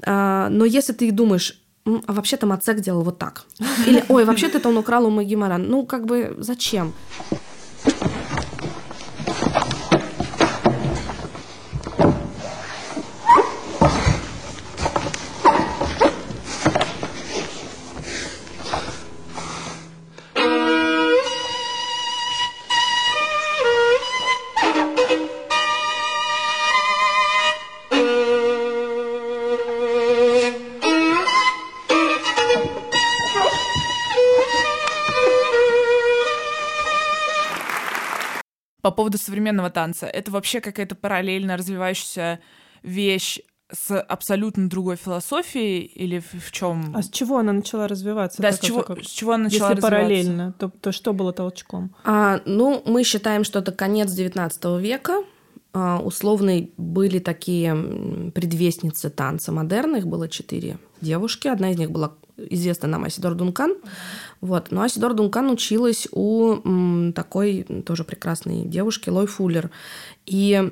а, 0.05 0.49
но 0.49 0.65
если 0.65 0.93
ты 0.93 1.11
думаешь, 1.11 1.62
а 1.85 2.13
вообще-то 2.13 2.47
Мацек 2.47 2.81
делал 2.81 3.03
вот 3.03 3.19
так. 3.19 3.45
Или, 3.87 4.05
ой, 4.09 4.25
вообще-то 4.25 4.59
это 4.59 4.69
он 4.69 4.79
украл 4.79 5.07
у 5.07 5.11
Магимаран. 5.11 5.69
Ну, 5.69 5.85
как 5.85 6.07
бы, 6.07 6.35
зачем? 6.39 6.93
Поводу 38.93 39.19
современного 39.19 39.71
танца, 39.71 40.07
это 40.07 40.31
вообще 40.31 40.61
какая-то 40.61 40.95
параллельно 40.95 41.57
развивающаяся 41.57 42.41
вещь 42.83 43.41
с 43.73 43.99
абсолютно 43.99 44.69
другой 44.69 44.97
философией 44.97 45.81
или 45.81 46.19
в, 46.19 46.35
в 46.35 46.53
чем? 46.53 46.95
А 46.95 47.03
с 47.03 47.09
чего 47.09 47.39
она 47.39 47.53
начала 47.53 47.89
развиваться? 47.89 48.43
Да, 48.43 48.53
с 48.53 48.61
чего, 48.61 48.83
как... 48.83 49.03
с 49.03 49.09
чего 49.09 49.33
она 49.33 49.45
начала 49.45 49.71
Если 49.71 49.81
развиваться? 49.81 49.91
параллельно, 49.91 50.53
то, 50.59 50.69
то 50.69 50.93
что 50.93 51.13
было 51.13 51.33
толчком? 51.33 51.95
А, 52.05 52.41
ну, 52.45 52.83
мы 52.85 53.03
считаем, 53.03 53.45
что 53.45 53.61
это 53.61 53.73
конец 53.73 54.11
XIX 54.11 54.81
века. 54.81 55.25
А, 55.73 56.01
условные 56.01 56.71
были 56.77 57.19
такие 57.19 58.31
предвестницы 58.35 59.09
танца 59.09 59.53
модерна. 59.53 59.97
Их 59.97 60.07
было 60.07 60.29
четыре 60.29 60.79
девушки. 61.01 61.49
Одна 61.49 61.71
из 61.71 61.79
них 61.79 61.91
была 61.91 62.13
известна 62.37 62.89
нам 62.89 63.05
Асидор 63.05 63.35
Дункан. 63.35 63.75
Вот. 64.43 64.73
Но 64.73 64.83
Асидор 64.83 65.15
Дункан 65.15 65.51
училась 65.51 66.09
у 66.11 66.57
м, 66.65 67.13
такой 67.15 67.63
тоже 67.87 68.03
прекрасной 68.03 68.65
девушки 68.65 69.09
Лой 69.09 69.29
Фуллер. 69.29 69.71
И 70.27 70.71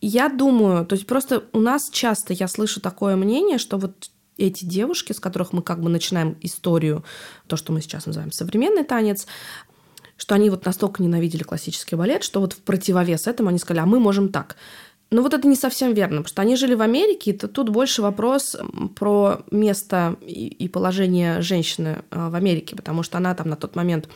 я 0.00 0.28
думаю, 0.28 0.86
то 0.86 0.94
есть 0.94 1.06
просто 1.06 1.44
у 1.52 1.60
нас 1.60 1.90
часто 1.90 2.32
я 2.32 2.46
слышу 2.46 2.80
такое 2.80 3.16
мнение, 3.16 3.58
что 3.58 3.76
вот 3.76 4.10
эти 4.36 4.64
девушки, 4.64 5.12
с 5.12 5.18
которых 5.18 5.52
мы 5.52 5.62
как 5.62 5.82
бы 5.82 5.90
начинаем 5.90 6.36
историю, 6.42 7.04
то, 7.48 7.56
что 7.56 7.72
мы 7.72 7.80
сейчас 7.80 8.06
называем 8.06 8.30
современный 8.30 8.84
танец, 8.84 9.26
что 10.16 10.36
они 10.36 10.48
вот 10.48 10.64
настолько 10.64 11.02
ненавидели 11.02 11.42
классический 11.42 11.96
балет, 11.96 12.22
что 12.22 12.38
вот 12.38 12.52
в 12.52 12.58
противовес 12.58 13.26
этому 13.26 13.48
они 13.48 13.58
сказали, 13.58 13.82
а 13.82 13.86
мы 13.86 13.98
можем 13.98 14.28
так. 14.28 14.54
Но 15.10 15.22
вот 15.22 15.32
это 15.32 15.48
не 15.48 15.56
совсем 15.56 15.94
верно, 15.94 16.18
потому 16.18 16.28
что 16.28 16.42
они 16.42 16.56
жили 16.56 16.74
в 16.74 16.82
Америке, 16.82 17.30
и 17.30 17.36
тут 17.36 17.70
больше 17.70 18.02
вопрос 18.02 18.56
про 18.94 19.40
место 19.50 20.16
и 20.20 20.68
положение 20.68 21.40
женщины 21.40 22.02
а, 22.10 22.28
в 22.28 22.34
Америке, 22.34 22.76
потому 22.76 23.02
что 23.02 23.16
она 23.16 23.34
там 23.34 23.48
на 23.48 23.56
тот 23.56 23.74
момент 23.74 24.08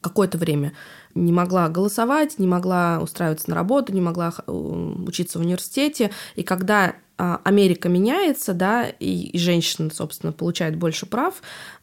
какое-то 0.00 0.36
время 0.36 0.72
не 1.14 1.32
могла 1.32 1.68
голосовать, 1.68 2.38
не 2.38 2.46
могла 2.46 2.98
устраиваться 3.00 3.50
на 3.50 3.56
работу, 3.56 3.92
не 3.92 4.00
могла 4.00 4.32
э, 4.46 4.52
учиться 4.52 5.38
в 5.38 5.42
университете. 5.42 6.10
И 6.34 6.42
когда 6.42 6.96
а, 7.18 7.40
Америка 7.44 7.88
меняется, 7.88 8.52
да, 8.52 8.86
и, 8.88 9.28
и 9.28 9.38
женщина, 9.38 9.90
собственно, 9.92 10.32
получает 10.32 10.76
больше 10.76 11.06
прав, 11.06 11.42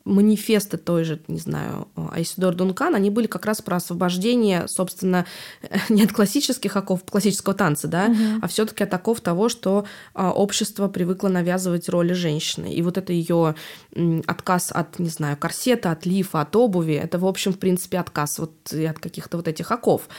манифесты 0.09 0.77
той 0.77 1.03
же, 1.03 1.21
не 1.27 1.39
знаю, 1.39 1.87
Айсидор 2.11 2.55
Дункан, 2.55 2.95
они 2.95 3.09
были 3.09 3.27
как 3.27 3.45
раз 3.45 3.61
про 3.61 3.77
освобождение, 3.77 4.67
собственно, 4.67 5.25
не 5.89 6.03
от 6.03 6.11
классических 6.11 6.75
оков, 6.75 7.03
классического 7.03 7.53
танца, 7.53 7.87
да, 7.87 8.07
угу. 8.07 8.39
а 8.41 8.47
все 8.47 8.65
таки 8.65 8.83
от 8.83 8.93
оков 8.93 9.21
того, 9.21 9.49
что 9.49 9.85
а, 10.13 10.31
общество 10.31 10.87
привыкло 10.87 11.29
навязывать 11.29 11.89
роли 11.89 12.13
женщины. 12.13 12.73
И 12.73 12.81
вот 12.81 12.97
это 12.97 13.13
ее 13.13 13.55
отказ 14.27 14.71
от, 14.71 14.99
не 14.99 15.09
знаю, 15.09 15.37
корсета, 15.37 15.91
от 15.91 16.05
лифа, 16.05 16.41
от 16.41 16.55
обуви, 16.55 16.93
это, 16.93 17.19
в 17.19 17.25
общем, 17.25 17.53
в 17.53 17.59
принципе, 17.59 17.99
отказ 17.99 18.39
вот 18.39 18.53
от 18.73 18.99
каких-то 18.99 19.37
вот 19.37 19.47
этих 19.47 19.71
оков. 19.71 20.09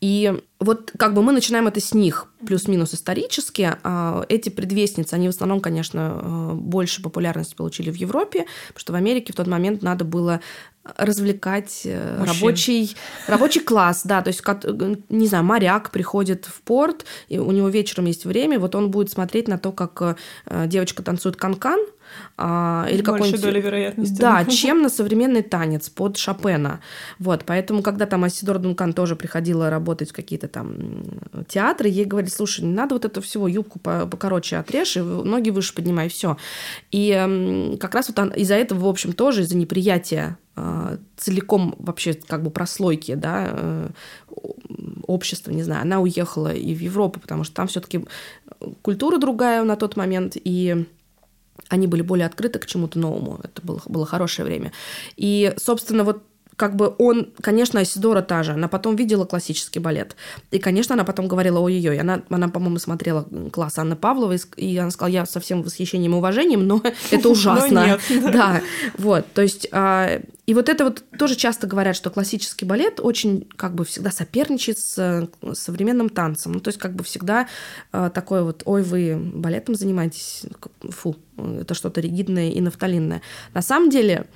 И 0.00 0.32
вот 0.60 0.92
как 0.98 1.14
бы 1.14 1.22
мы 1.22 1.32
начинаем 1.32 1.66
это 1.66 1.80
с 1.80 1.94
них, 1.94 2.28
плюс-минус 2.46 2.94
исторически. 2.94 3.76
А, 3.82 4.24
эти 4.28 4.50
предвестницы, 4.50 5.14
они 5.14 5.26
в 5.28 5.30
основном, 5.30 5.60
конечно, 5.60 6.20
э, 6.20 6.54
больше 6.54 7.02
популярности 7.02 7.54
получили 7.54 7.90
в 7.90 7.94
Европе, 7.94 8.46
потому 8.68 8.80
что 8.80 8.92
в 8.92 8.96
Америке 8.96 9.32
в 9.32 9.36
тот 9.40 9.50
момент 9.50 9.82
надо 9.82 10.04
было 10.04 10.40
развлекать 10.96 11.82
э, 11.84 12.18
Мужчин. 12.18 12.34
рабочий, 12.34 12.96
рабочий 13.26 13.60
класс, 13.60 14.02
да, 14.04 14.22
то 14.22 14.28
есть, 14.28 14.42
э, 14.46 14.96
не 15.08 15.26
знаю, 15.26 15.44
моряк 15.44 15.90
приходит 15.90 16.46
в 16.46 16.62
порт, 16.62 17.04
и 17.28 17.38
у 17.38 17.50
него 17.52 17.68
вечером 17.68 18.06
есть 18.06 18.24
время, 18.24 18.58
вот 18.58 18.74
он 18.74 18.90
будет 18.90 19.10
смотреть 19.10 19.48
на 19.48 19.58
то, 19.58 19.72
как 19.72 20.16
девочка 20.66 21.02
танцует 21.02 21.36
канкан, 21.36 21.80
-кан, 21.80 21.86
а, 22.36 22.86
или 22.90 23.02
какой-нибудь... 23.02 23.40
доля 23.40 23.60
вероятности. 23.60 24.20
Да, 24.20 24.44
чем 24.50 24.82
на 24.82 24.88
современный 24.88 25.42
танец 25.42 25.88
под 25.88 26.16
Шопена. 26.16 26.80
Вот, 27.18 27.44
поэтому, 27.44 27.82
когда 27.82 28.06
там 28.06 28.24
Асидор 28.24 28.58
Дункан 28.58 28.92
тоже 28.92 29.16
приходила 29.16 29.70
работать 29.70 30.10
в 30.10 30.12
какие-то 30.12 30.48
там 30.48 30.74
театры, 31.48 31.88
ей 31.88 32.04
говорили, 32.04 32.30
слушай, 32.30 32.64
не 32.64 32.72
надо 32.72 32.94
вот 32.94 33.04
это 33.04 33.20
всего, 33.20 33.48
юбку 33.48 33.78
покороче 33.78 34.56
отрежь, 34.56 34.96
и 34.96 35.00
ноги 35.00 35.50
выше 35.50 35.74
поднимай, 35.74 36.08
все. 36.08 36.36
И 36.90 37.76
как 37.80 37.94
раз 37.94 38.10
вот 38.14 38.36
из-за 38.36 38.54
этого, 38.54 38.80
в 38.80 38.88
общем, 38.88 39.12
тоже 39.12 39.42
из-за 39.42 39.56
неприятия 39.56 40.38
а, 40.56 40.98
целиком 41.16 41.74
вообще 41.78 42.14
как 42.14 42.42
бы 42.42 42.50
прослойки, 42.50 43.14
да, 43.14 43.48
э, 43.50 43.88
общества, 45.06 45.52
не 45.52 45.62
знаю, 45.62 45.82
она 45.82 46.00
уехала 46.00 46.52
и 46.52 46.74
в 46.74 46.80
Европу, 46.80 47.20
потому 47.20 47.44
что 47.44 47.54
там 47.54 47.68
все-таки 47.68 48.04
культура 48.82 49.18
другая 49.18 49.62
на 49.64 49.76
тот 49.76 49.96
момент, 49.96 50.36
и 50.36 50.86
они 51.68 51.86
были 51.86 52.02
более 52.02 52.26
открыты 52.26 52.58
к 52.58 52.66
чему-то 52.66 52.98
новому. 52.98 53.40
Это 53.42 53.62
было, 53.62 53.80
было 53.86 54.06
хорошее 54.06 54.46
время. 54.46 54.72
И, 55.16 55.52
собственно, 55.56 56.04
вот 56.04 56.22
как 56.60 56.76
бы 56.76 56.94
он, 56.98 57.32
конечно, 57.40 57.80
Асидора 57.80 58.20
та 58.20 58.42
же, 58.42 58.52
она 58.52 58.68
потом 58.68 58.94
видела 58.94 59.24
классический 59.24 59.78
балет. 59.78 60.14
И, 60.50 60.58
конечно, 60.58 60.92
она 60.92 61.04
потом 61.04 61.26
говорила, 61.26 61.58
ой-ой-ой, 61.58 61.98
она, 61.98 62.20
она 62.28 62.50
по-моему, 62.50 62.78
смотрела 62.78 63.26
класс 63.50 63.78
Анны 63.78 63.96
Павловой, 63.96 64.38
и 64.56 64.76
она 64.76 64.90
сказала, 64.90 65.10
я 65.10 65.24
со 65.24 65.40
всем 65.40 65.62
восхищением 65.62 66.12
и 66.12 66.16
уважением, 66.16 66.66
но 66.66 66.82
это 67.10 67.28
ужасно. 67.30 67.98
Да, 68.30 68.60
вот, 68.98 69.24
то 69.32 69.40
есть, 69.40 69.68
а, 69.72 70.20
и 70.44 70.52
вот 70.52 70.68
это 70.68 70.84
вот 70.84 71.02
тоже 71.18 71.34
часто 71.34 71.66
говорят, 71.66 71.96
что 71.96 72.10
классический 72.10 72.66
балет 72.66 73.00
очень 73.00 73.48
как 73.56 73.74
бы 73.74 73.86
всегда 73.86 74.10
соперничает 74.10 74.78
с 74.78 75.28
современным 75.54 76.10
танцем. 76.10 76.52
Ну, 76.52 76.60
то 76.60 76.68
есть 76.68 76.78
как 76.78 76.94
бы 76.94 77.04
всегда 77.04 77.48
а, 77.90 78.10
такое 78.10 78.42
вот, 78.42 78.64
ой, 78.66 78.82
вы 78.82 79.16
балетом 79.16 79.76
занимаетесь, 79.76 80.42
фу, 80.90 81.16
это 81.38 81.72
что-то 81.72 82.02
ригидное 82.02 82.50
и 82.50 82.60
нафталинное. 82.60 83.22
На 83.54 83.62
самом 83.62 83.88
деле, 83.88 84.26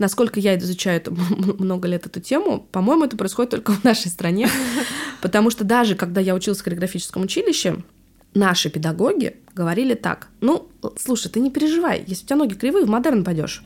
насколько 0.00 0.40
я 0.40 0.58
изучаю 0.58 0.96
это, 0.96 1.12
много 1.58 1.86
лет 1.86 2.06
эту 2.06 2.18
тему, 2.20 2.66
по-моему, 2.72 3.04
это 3.04 3.16
происходит 3.16 3.50
только 3.50 3.72
в 3.72 3.84
нашей 3.84 4.08
стране, 4.08 4.48
потому 5.22 5.50
что 5.50 5.62
даже 5.62 5.94
когда 5.94 6.20
я 6.20 6.34
училась 6.34 6.58
в 6.58 6.64
хореографическом 6.64 7.22
училище, 7.22 7.76
наши 8.34 8.70
педагоги, 8.70 9.36
говорили 9.54 9.94
так. 9.94 10.28
Ну, 10.40 10.68
слушай, 10.98 11.28
ты 11.28 11.40
не 11.40 11.50
переживай, 11.50 12.02
если 12.06 12.24
у 12.24 12.26
тебя 12.26 12.36
ноги 12.36 12.54
кривые, 12.54 12.86
в 12.86 12.88
модерн 12.88 13.24
пойдешь. 13.24 13.62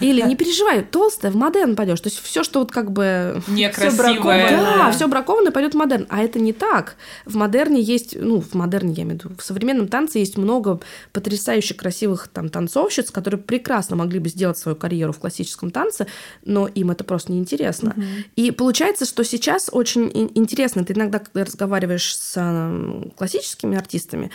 Или 0.00 0.22
не 0.22 0.36
переживай, 0.36 0.82
толстая, 0.82 1.32
в 1.32 1.36
модерн 1.36 1.74
пойдешь. 1.74 2.00
То 2.00 2.08
есть 2.08 2.20
все, 2.20 2.44
что 2.44 2.60
вот 2.60 2.70
как 2.70 2.92
бы... 2.92 3.42
Некрасивое. 3.48 4.50
Да, 4.50 4.92
все 4.92 5.08
бракованное 5.08 5.50
пойдет 5.50 5.74
в 5.74 5.76
модерн. 5.76 6.06
А 6.08 6.22
это 6.22 6.38
не 6.38 6.52
так. 6.52 6.96
В 7.24 7.36
модерне 7.36 7.80
есть, 7.80 8.16
ну, 8.18 8.40
в 8.40 8.54
модерне, 8.54 8.92
я 8.92 9.02
имею 9.02 9.18
в 9.18 9.24
виду, 9.24 9.34
в 9.36 9.42
современном 9.42 9.88
танце 9.88 10.18
есть 10.18 10.36
много 10.36 10.80
потрясающе 11.12 11.74
красивых 11.74 12.28
там 12.28 12.48
танцовщиц, 12.48 13.10
которые 13.10 13.40
прекрасно 13.40 13.96
могли 13.96 14.20
бы 14.20 14.28
сделать 14.28 14.58
свою 14.58 14.76
карьеру 14.76 15.12
в 15.12 15.18
классическом 15.18 15.70
танце, 15.70 16.06
но 16.44 16.68
им 16.68 16.90
это 16.90 17.02
просто 17.02 17.32
неинтересно. 17.32 17.90
Угу. 17.96 18.04
И 18.36 18.50
получается, 18.52 19.04
что 19.04 19.24
сейчас 19.24 19.68
очень 19.72 20.30
интересно, 20.34 20.84
ты 20.84 20.92
иногда, 20.92 21.18
когда 21.18 21.44
разговариваешь 21.44 22.16
с 22.16 23.10
классическими 23.16 23.76
артистами, 23.76 24.30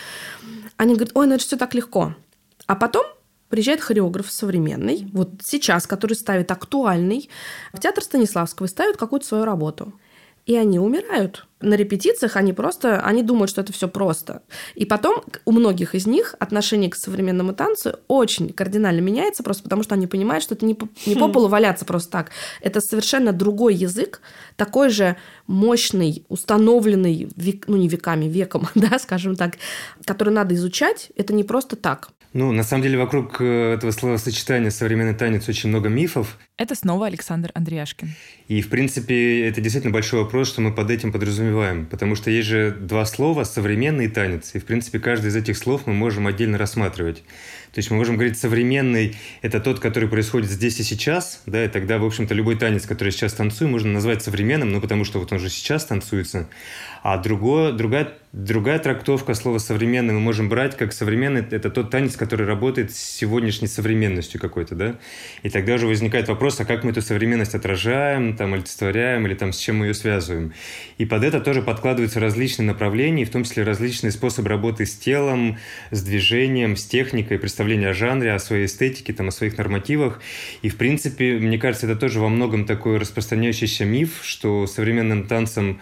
они 0.79 0.93
говорят, 0.93 1.11
ой, 1.13 1.27
ну 1.27 1.35
это 1.35 1.43
все 1.43 1.57
так 1.57 1.73
легко. 1.73 2.15
А 2.65 2.75
потом 2.75 3.05
приезжает 3.49 3.81
хореограф 3.81 4.31
современный, 4.31 5.09
вот 5.11 5.29
сейчас, 5.43 5.85
который 5.85 6.13
ставит 6.13 6.51
актуальный, 6.51 7.29
в 7.73 7.79
театр 7.79 8.01
Станиславского 8.01 8.65
и 8.65 8.69
ставит 8.69 8.95
какую-то 8.95 9.25
свою 9.25 9.43
работу. 9.43 9.91
И 10.49 10.55
они 10.55 10.79
умирают 10.79 11.45
на 11.61 11.75
репетициях 11.75 12.35
они 12.37 12.53
просто, 12.53 13.01
они 13.01 13.21
думают, 13.21 13.51
что 13.51 13.61
это 13.61 13.73
все 13.73 13.87
просто. 13.87 14.41
И 14.75 14.85
потом 14.85 15.23
у 15.45 15.51
многих 15.51 15.93
из 15.93 16.07
них 16.07 16.35
отношение 16.39 16.89
к 16.89 16.95
современному 16.95 17.53
танцу 17.53 17.99
очень 18.07 18.53
кардинально 18.53 19.01
меняется, 19.01 19.43
просто 19.43 19.63
потому 19.63 19.83
что 19.83 19.95
они 19.95 20.07
понимают, 20.07 20.43
что 20.43 20.55
это 20.55 20.65
не 20.65 20.73
по, 20.73 20.87
не 21.05 21.15
по 21.15 21.27
хм. 21.27 21.31
полу 21.31 21.47
валяться 21.49 21.85
просто 21.85 22.11
так. 22.11 22.31
Это 22.61 22.81
совершенно 22.81 23.33
другой 23.33 23.75
язык, 23.75 24.21
такой 24.55 24.89
же 24.89 25.17
мощный, 25.47 26.25
установленный, 26.29 27.29
век, 27.35 27.67
ну 27.67 27.77
не 27.77 27.87
веками, 27.87 28.25
веком, 28.25 28.67
да, 28.75 28.97
скажем 28.99 29.35
так, 29.35 29.55
который 30.05 30.33
надо 30.33 30.55
изучать. 30.55 31.11
Это 31.15 31.33
не 31.33 31.43
просто 31.43 31.75
так. 31.75 32.09
Ну, 32.33 32.51
на 32.51 32.63
самом 32.63 32.83
деле, 32.83 32.97
вокруг 32.97 33.41
э, 33.41 33.73
этого 33.73 33.91
словосочетания 33.91 34.69
«современный 34.69 35.15
танец» 35.15 35.49
очень 35.49 35.69
много 35.69 35.89
мифов. 35.89 36.37
Это 36.57 36.75
снова 36.75 37.07
Александр 37.07 37.51
Андреяшкин. 37.53 38.09
И, 38.47 38.61
в 38.61 38.69
принципе, 38.69 39.47
это 39.47 39.61
действительно 39.61 39.93
большой 39.93 40.21
вопрос, 40.21 40.49
что 40.49 40.61
мы 40.61 40.73
под 40.73 40.91
этим 40.91 41.11
подразумеваем 41.11 41.29
подразумеваем? 41.29 41.85
Потому 41.85 42.15
что 42.15 42.31
есть 42.31 42.47
же 42.47 42.71
два 42.71 43.05
слова 43.05 43.43
«современный» 43.43 44.07
танец, 44.07 44.51
и, 44.55 44.59
в 44.59 44.65
принципе, 44.65 44.99
каждый 44.99 45.27
из 45.27 45.35
этих 45.35 45.57
слов 45.57 45.85
мы 45.85 45.93
можем 45.93 46.27
отдельно 46.27 46.57
рассматривать. 46.57 47.23
То 47.71 47.79
есть 47.79 47.91
мы 47.91 47.97
можем 47.97 48.15
говорить 48.15 48.37
«современный»— 48.37 49.15
это 49.41 49.59
тот, 49.59 49.79
который 49.79 50.09
происходит 50.09 50.49
здесь 50.49 50.79
и 50.79 50.83
сейчас, 50.83 51.43
да, 51.45 51.65
и 51.65 51.67
тогда, 51.67 51.99
в 51.99 52.05
общем-то, 52.05 52.33
любой 52.33 52.55
танец, 52.55 52.85
который 52.85 53.11
сейчас 53.11 53.33
танцуем, 53.33 53.71
можно 53.71 53.91
назвать 53.91 54.23
современным, 54.23 54.71
ну, 54.71 54.81
потому 54.81 55.05
что 55.05 55.19
вот 55.19 55.31
он 55.31 55.39
же 55.39 55.49
сейчас 55.49 55.85
танцуется. 55.85 56.49
А 57.01 57.17
другое, 57.17 57.71
другая, 57.71 58.11
другая 58.33 58.77
трактовка 58.79 59.33
слова 59.33 59.57
«современный» 59.59 60.13
мы 60.13 60.19
можем 60.19 60.49
брать 60.49 60.75
как 60.75 60.91
«современный»— 60.91 61.45
это 61.51 61.69
тот 61.69 61.91
танец, 61.91 62.15
который 62.15 62.45
работает 62.45 62.91
с 62.91 62.97
сегодняшней 62.97 63.67
современностью 63.67 64.41
какой-то, 64.41 64.75
да? 64.75 64.95
И 65.43 65.49
тогда 65.49 65.75
уже 65.75 65.87
возникает 65.87 66.27
вопрос, 66.27 66.59
а 66.59 66.65
как 66.65 66.83
мы 66.83 66.91
эту 66.91 67.01
современность 67.01 67.55
отражаем, 67.55 68.35
там, 68.35 68.53
олицетворяем 68.53 69.25
или 69.27 69.33
там 69.33 69.53
с 69.53 69.57
чем 69.57 69.77
мы 69.77 69.87
ее 69.87 69.93
связываем. 69.93 70.53
И 70.97 71.05
под 71.05 71.23
это 71.23 71.39
тоже 71.39 71.61
подкладываются 71.61 72.19
различные 72.19 72.65
направления, 72.65 73.25
в 73.25 73.29
том 73.29 73.43
числе 73.43 73.63
различные 73.63 74.11
способы 74.11 74.49
работы 74.49 74.85
с 74.85 74.95
телом, 74.95 75.57
с 75.91 76.01
движением, 76.01 76.75
с 76.75 76.85
техникой, 76.85 77.39
представления 77.59 77.89
о 77.89 77.93
жанре, 77.93 78.31
о 78.33 78.39
своей 78.39 78.67
эстетике, 78.67 79.11
там, 79.11 79.27
о 79.27 79.31
своих 79.31 79.57
нормативах. 79.57 80.21
И, 80.61 80.69
в 80.69 80.77
принципе, 80.77 81.37
мне 81.39 81.57
кажется, 81.57 81.87
это 81.87 81.99
тоже 81.99 82.21
во 82.21 82.29
многом 82.29 82.65
такой 82.65 82.97
распространяющийся 82.97 83.83
миф, 83.83 84.19
что 84.21 84.65
современным 84.65 85.27
танцем 85.27 85.81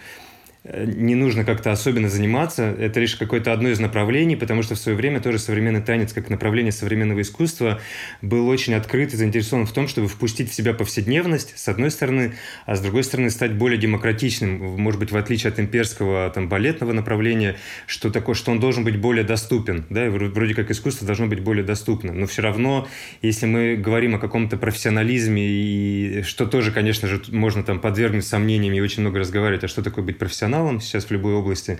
не 0.72 1.14
нужно 1.14 1.44
как-то 1.44 1.72
особенно 1.72 2.08
заниматься. 2.08 2.74
Это 2.78 3.00
лишь 3.00 3.16
какое-то 3.16 3.52
одно 3.52 3.70
из 3.70 3.80
направлений, 3.80 4.36
потому 4.36 4.62
что 4.62 4.74
в 4.74 4.78
свое 4.78 4.96
время 4.96 5.20
тоже 5.20 5.38
современный 5.38 5.80
танец 5.80 6.12
как 6.12 6.30
направление 6.30 6.72
современного 6.72 7.22
искусства 7.22 7.80
был 8.22 8.48
очень 8.48 8.74
открыт 8.74 9.14
и 9.14 9.16
заинтересован 9.16 9.66
в 9.66 9.72
том, 9.72 9.88
чтобы 9.88 10.08
впустить 10.08 10.50
в 10.50 10.54
себя 10.54 10.74
повседневность, 10.74 11.58
с 11.58 11.68
одной 11.68 11.90
стороны, 11.90 12.34
а 12.66 12.76
с 12.76 12.80
другой 12.80 13.04
стороны 13.04 13.30
стать 13.30 13.54
более 13.54 13.78
демократичным, 13.78 14.58
может 14.80 15.00
быть, 15.00 15.12
в 15.12 15.16
отличие 15.16 15.50
от 15.50 15.58
имперского 15.58 16.30
там, 16.30 16.48
балетного 16.48 16.92
направления, 16.92 17.56
что 17.86 18.10
такое, 18.10 18.34
что 18.34 18.50
он 18.50 18.60
должен 18.60 18.84
быть 18.84 18.98
более 18.98 19.24
доступен, 19.24 19.86
да, 19.90 20.10
вроде 20.10 20.54
как 20.54 20.70
искусство 20.70 21.06
должно 21.06 21.26
быть 21.26 21.40
более 21.40 21.64
доступным. 21.64 22.18
Но 22.20 22.26
все 22.26 22.42
равно, 22.42 22.86
если 23.22 23.46
мы 23.46 23.76
говорим 23.76 24.14
о 24.14 24.18
каком-то 24.18 24.56
профессионализме, 24.56 25.42
и 25.46 26.22
что 26.22 26.46
тоже, 26.46 26.72
конечно 26.72 27.08
же, 27.08 27.22
можно 27.28 27.62
там 27.62 27.80
подвергнуть 27.80 28.26
сомнениям 28.26 28.74
и 28.74 28.80
очень 28.80 29.02
много 29.02 29.20
разговаривать, 29.20 29.64
а 29.64 29.68
что 29.68 29.82
такое 29.82 30.04
быть 30.04 30.18
профессионалом, 30.18 30.57
профессионалом 30.58 30.80
сейчас 30.80 31.04
в 31.04 31.10
любой 31.10 31.34
области, 31.34 31.78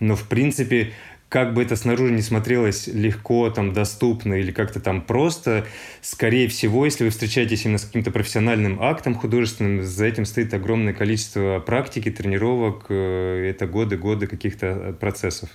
но 0.00 0.16
в 0.16 0.28
принципе 0.28 0.92
как 1.28 1.52
бы 1.52 1.62
это 1.62 1.74
снаружи 1.74 2.12
не 2.12 2.22
смотрелось 2.22 2.86
легко, 2.86 3.50
там, 3.50 3.72
доступно 3.72 4.34
или 4.34 4.52
как-то 4.52 4.78
там 4.78 5.00
просто, 5.00 5.64
скорее 6.00 6.46
всего, 6.46 6.84
если 6.84 7.04
вы 7.04 7.10
встречаетесь 7.10 7.64
именно 7.64 7.78
с 7.78 7.84
каким-то 7.84 8.12
профессиональным 8.12 8.80
актом 8.80 9.16
художественным, 9.16 9.82
за 9.82 10.06
этим 10.06 10.26
стоит 10.26 10.54
огромное 10.54 10.92
количество 10.92 11.58
практики, 11.58 12.10
тренировок, 12.10 12.86
э, 12.88 13.50
это 13.50 13.66
годы-годы 13.66 14.28
каких-то 14.28 14.66
э, 14.66 14.92
процессов. 14.92 15.48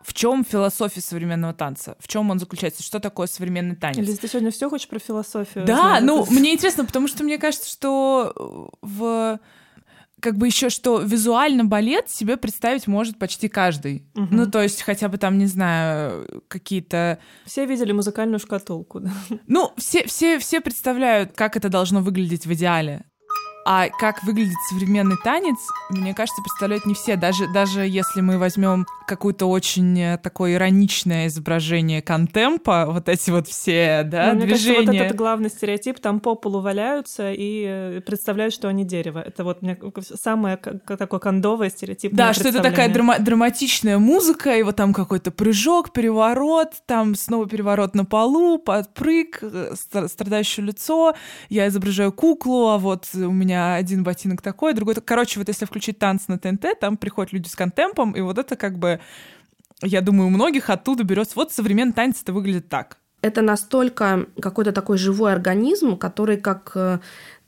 В 0.00 0.14
чем 0.14 0.44
философия 0.44 1.00
современного 1.00 1.52
танца? 1.52 1.96
В 1.98 2.06
чем 2.06 2.30
он 2.30 2.38
заключается? 2.38 2.82
Что 2.84 3.00
такое 3.00 3.26
современный 3.26 3.74
танец? 3.74 4.06
Лиз, 4.06 4.18
ты 4.18 4.28
сегодня 4.28 4.50
все 4.52 4.70
хочешь 4.70 4.88
про 4.88 5.00
философию? 5.00 5.64
Да, 5.64 5.98
ну, 6.00 6.24
мне 6.30 6.54
интересно, 6.54 6.84
потому 6.84 7.08
что 7.08 7.24
мне 7.24 7.36
кажется, 7.36 7.68
что 7.68 8.70
в 8.80 9.40
как 10.20 10.36
бы 10.36 10.46
еще 10.46 10.68
что 10.68 11.00
визуально 11.00 11.64
балет 11.64 12.08
себе 12.08 12.36
представить 12.36 12.86
может 12.86 13.18
почти 13.18 13.48
каждый. 13.48 14.04
Угу. 14.14 14.28
Ну, 14.30 14.50
то 14.50 14.62
есть 14.62 14.82
хотя 14.82 15.08
бы 15.08 15.18
там, 15.18 15.38
не 15.38 15.46
знаю, 15.46 16.42
какие-то... 16.48 17.18
Все 17.44 17.66
видели 17.66 17.92
музыкальную 17.92 18.38
шкатулку, 18.38 19.00
да? 19.00 19.12
Ну, 19.46 19.72
все, 19.76 20.06
все, 20.06 20.38
все 20.38 20.60
представляют, 20.60 21.32
как 21.32 21.56
это 21.56 21.68
должно 21.68 22.00
выглядеть 22.00 22.46
в 22.46 22.52
идеале. 22.52 23.04
А 23.70 23.90
как 23.90 24.24
выглядит 24.24 24.56
современный 24.70 25.18
танец, 25.22 25.58
мне 25.90 26.14
кажется, 26.14 26.40
представляют 26.40 26.86
не 26.86 26.94
все. 26.94 27.16
Даже, 27.16 27.46
даже 27.48 27.80
если 27.80 28.22
мы 28.22 28.38
возьмем 28.38 28.86
какое-то 29.06 29.44
очень 29.44 30.00
э, 30.00 30.16
такое 30.16 30.54
ироничное 30.54 31.26
изображение 31.26 32.00
контемпа, 32.00 32.86
вот 32.88 33.10
эти 33.10 33.30
вот 33.30 33.46
все 33.46 34.04
да, 34.04 34.32
Но, 34.32 34.40
движения. 34.40 34.46
Мне 34.46 34.74
кажется, 34.74 34.92
вот 34.92 35.04
этот 35.04 35.16
главный 35.18 35.50
стереотип, 35.50 36.00
там 36.00 36.20
по 36.20 36.34
полу 36.34 36.60
валяются 36.60 37.30
и 37.30 37.64
э, 37.68 38.00
представляют, 38.06 38.54
что 38.54 38.68
они 38.68 38.84
дерево. 38.84 39.18
Это 39.18 39.44
вот 39.44 39.60
мне 39.60 39.78
самое 40.02 40.56
такое 40.56 41.20
кондовое 41.20 41.68
стереотип. 41.68 42.14
Да, 42.14 42.32
что 42.32 42.48
это 42.48 42.62
такая 42.62 42.88
драма- 42.88 43.18
драматичная 43.18 43.98
музыка, 43.98 44.56
и 44.56 44.62
вот 44.62 44.76
там 44.76 44.94
какой-то 44.94 45.30
прыжок, 45.30 45.92
переворот, 45.92 46.72
там 46.86 47.14
снова 47.16 47.46
переворот 47.46 47.94
на 47.94 48.06
полу, 48.06 48.56
подпрыг, 48.58 49.40
э, 49.42 49.74
страдающее 50.06 50.64
лицо, 50.64 51.14
я 51.50 51.68
изображаю 51.68 52.12
куклу, 52.12 52.68
а 52.68 52.78
вот 52.78 53.08
у 53.14 53.30
меня 53.30 53.57
один 53.58 54.04
ботинок 54.04 54.42
такой, 54.42 54.74
другой... 54.74 54.94
Короче, 54.96 55.38
вот 55.38 55.48
если 55.48 55.64
включить 55.64 55.98
танц 55.98 56.28
на 56.28 56.38
ТНТ, 56.38 56.78
там 56.80 56.96
приходят 56.96 57.32
люди 57.32 57.48
с 57.48 57.54
контемпом, 57.54 58.12
и 58.12 58.20
вот 58.20 58.38
это 58.38 58.56
как 58.56 58.78
бы, 58.78 59.00
я 59.82 60.00
думаю, 60.00 60.28
у 60.28 60.30
многих 60.30 60.70
оттуда 60.70 61.04
берется... 61.04 61.32
Вот 61.36 61.52
современный 61.52 61.92
танец 61.92 62.22
это 62.22 62.32
выглядит 62.32 62.68
так. 62.68 62.98
Это 63.20 63.42
настолько 63.42 64.26
какой-то 64.40 64.72
такой 64.72 64.98
живой 64.98 65.32
организм, 65.32 65.96
который 65.96 66.36
как 66.36 66.72
э, 66.74 66.98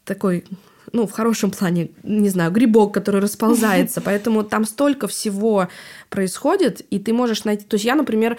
такой 0.05 0.45
ну, 0.93 1.07
в 1.07 1.13
хорошем 1.13 1.51
плане, 1.51 1.91
не 2.03 2.29
знаю, 2.29 2.51
грибок, 2.51 2.93
который 2.93 3.21
расползается. 3.21 4.01
Поэтому 4.05 4.43
там 4.43 4.65
столько 4.65 5.07
всего 5.07 5.69
происходит, 6.09 6.81
и 6.91 6.99
ты 6.99 7.13
можешь 7.13 7.45
найти... 7.45 7.65
То 7.65 7.75
есть 7.75 7.85
я, 7.85 7.95
например, 7.95 8.37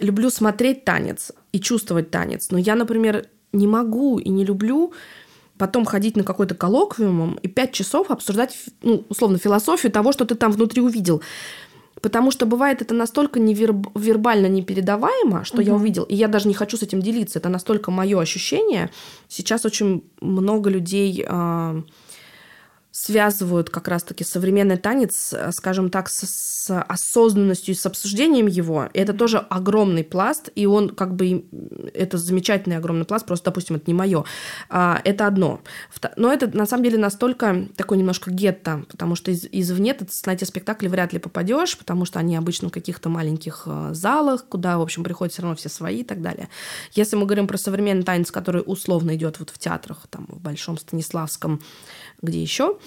люблю 0.00 0.30
смотреть 0.30 0.84
танец 0.84 1.32
и 1.52 1.60
чувствовать 1.60 2.10
танец, 2.10 2.50
но 2.50 2.58
я, 2.58 2.74
например, 2.74 3.26
не 3.52 3.66
могу 3.66 4.18
и 4.18 4.28
не 4.28 4.44
люблю 4.44 4.92
потом 5.58 5.84
ходить 5.84 6.16
на 6.16 6.24
какой-то 6.24 6.54
коллоквиум 6.54 7.38
и 7.42 7.48
пять 7.48 7.72
часов 7.72 8.10
обсуждать, 8.10 8.56
ну, 8.82 9.04
условно, 9.08 9.38
философию 9.38 9.92
того, 9.92 10.12
что 10.12 10.24
ты 10.24 10.34
там 10.34 10.52
внутри 10.52 10.82
увидел. 10.82 11.22
Потому 12.02 12.30
что 12.30 12.44
бывает 12.44 12.82
это 12.82 12.94
настолько 12.94 13.40
неверб... 13.40 13.88
вербально 13.94 14.46
непередаваемо, 14.46 15.44
что 15.44 15.56
угу. 15.56 15.66
я 15.66 15.74
увидел, 15.74 16.04
и 16.04 16.14
я 16.14 16.28
даже 16.28 16.46
не 16.46 16.54
хочу 16.54 16.76
с 16.76 16.82
этим 16.82 17.00
делиться. 17.00 17.38
Это 17.38 17.48
настолько 17.48 17.90
мое 17.90 18.20
ощущение. 18.20 18.90
Сейчас 19.28 19.64
очень 19.64 20.04
много 20.20 20.68
людей 20.68 21.24
э, 21.26 21.82
связывают 22.96 23.68
как 23.68 23.88
раз-таки 23.88 24.24
современный 24.24 24.78
танец, 24.78 25.34
э, 25.34 25.50
скажем 25.52 25.90
так, 25.90 26.08
с, 26.08 26.24
с 26.26 26.80
осознанностью 26.80 27.74
и 27.74 27.76
с 27.76 27.84
обсуждением 27.84 28.46
его. 28.46 28.88
И 28.94 28.98
это 28.98 29.12
тоже 29.12 29.36
огромный 29.38 30.02
пласт, 30.02 30.48
и 30.54 30.64
он 30.64 30.88
как 30.88 31.14
бы... 31.14 31.44
Это 31.92 32.16
замечательный 32.16 32.78
огромный 32.78 33.04
пласт, 33.04 33.26
просто, 33.26 33.50
допустим, 33.50 33.76
это 33.76 33.84
не 33.86 33.94
мое. 33.94 34.24
А, 34.70 35.02
это 35.04 35.26
одно. 35.26 35.60
Но 36.16 36.32
это, 36.32 36.48
на 36.56 36.64
самом 36.64 36.84
деле, 36.84 36.96
настолько 36.96 37.68
такой 37.76 37.98
немножко 37.98 38.30
гетто, 38.30 38.86
потому 38.88 39.14
что 39.14 39.30
из, 39.30 39.46
извне 39.52 39.92
ты 39.92 40.06
на 40.24 40.30
эти 40.30 40.44
спектакли 40.44 40.88
вряд 40.88 41.12
ли 41.12 41.18
попадешь, 41.18 41.76
потому 41.76 42.06
что 42.06 42.18
они 42.18 42.34
обычно 42.34 42.70
в 42.70 42.72
каких-то 42.72 43.10
маленьких 43.10 43.64
э, 43.66 43.90
залах, 43.92 44.46
куда, 44.48 44.78
в 44.78 44.80
общем, 44.80 45.04
приходят 45.04 45.34
все 45.34 45.42
равно 45.42 45.56
все 45.56 45.68
свои 45.68 46.00
и 46.00 46.04
так 46.04 46.22
далее. 46.22 46.48
Если 46.94 47.14
мы 47.14 47.26
говорим 47.26 47.46
про 47.46 47.58
современный 47.58 48.04
танец, 48.04 48.30
который 48.30 48.62
условно 48.64 49.14
идет 49.16 49.38
вот 49.38 49.50
в 49.50 49.58
театрах, 49.58 50.06
там, 50.08 50.26
в 50.30 50.40
Большом 50.40 50.78
Станиславском, 50.78 51.60
где 52.22 52.40
еще, 52.40 52.78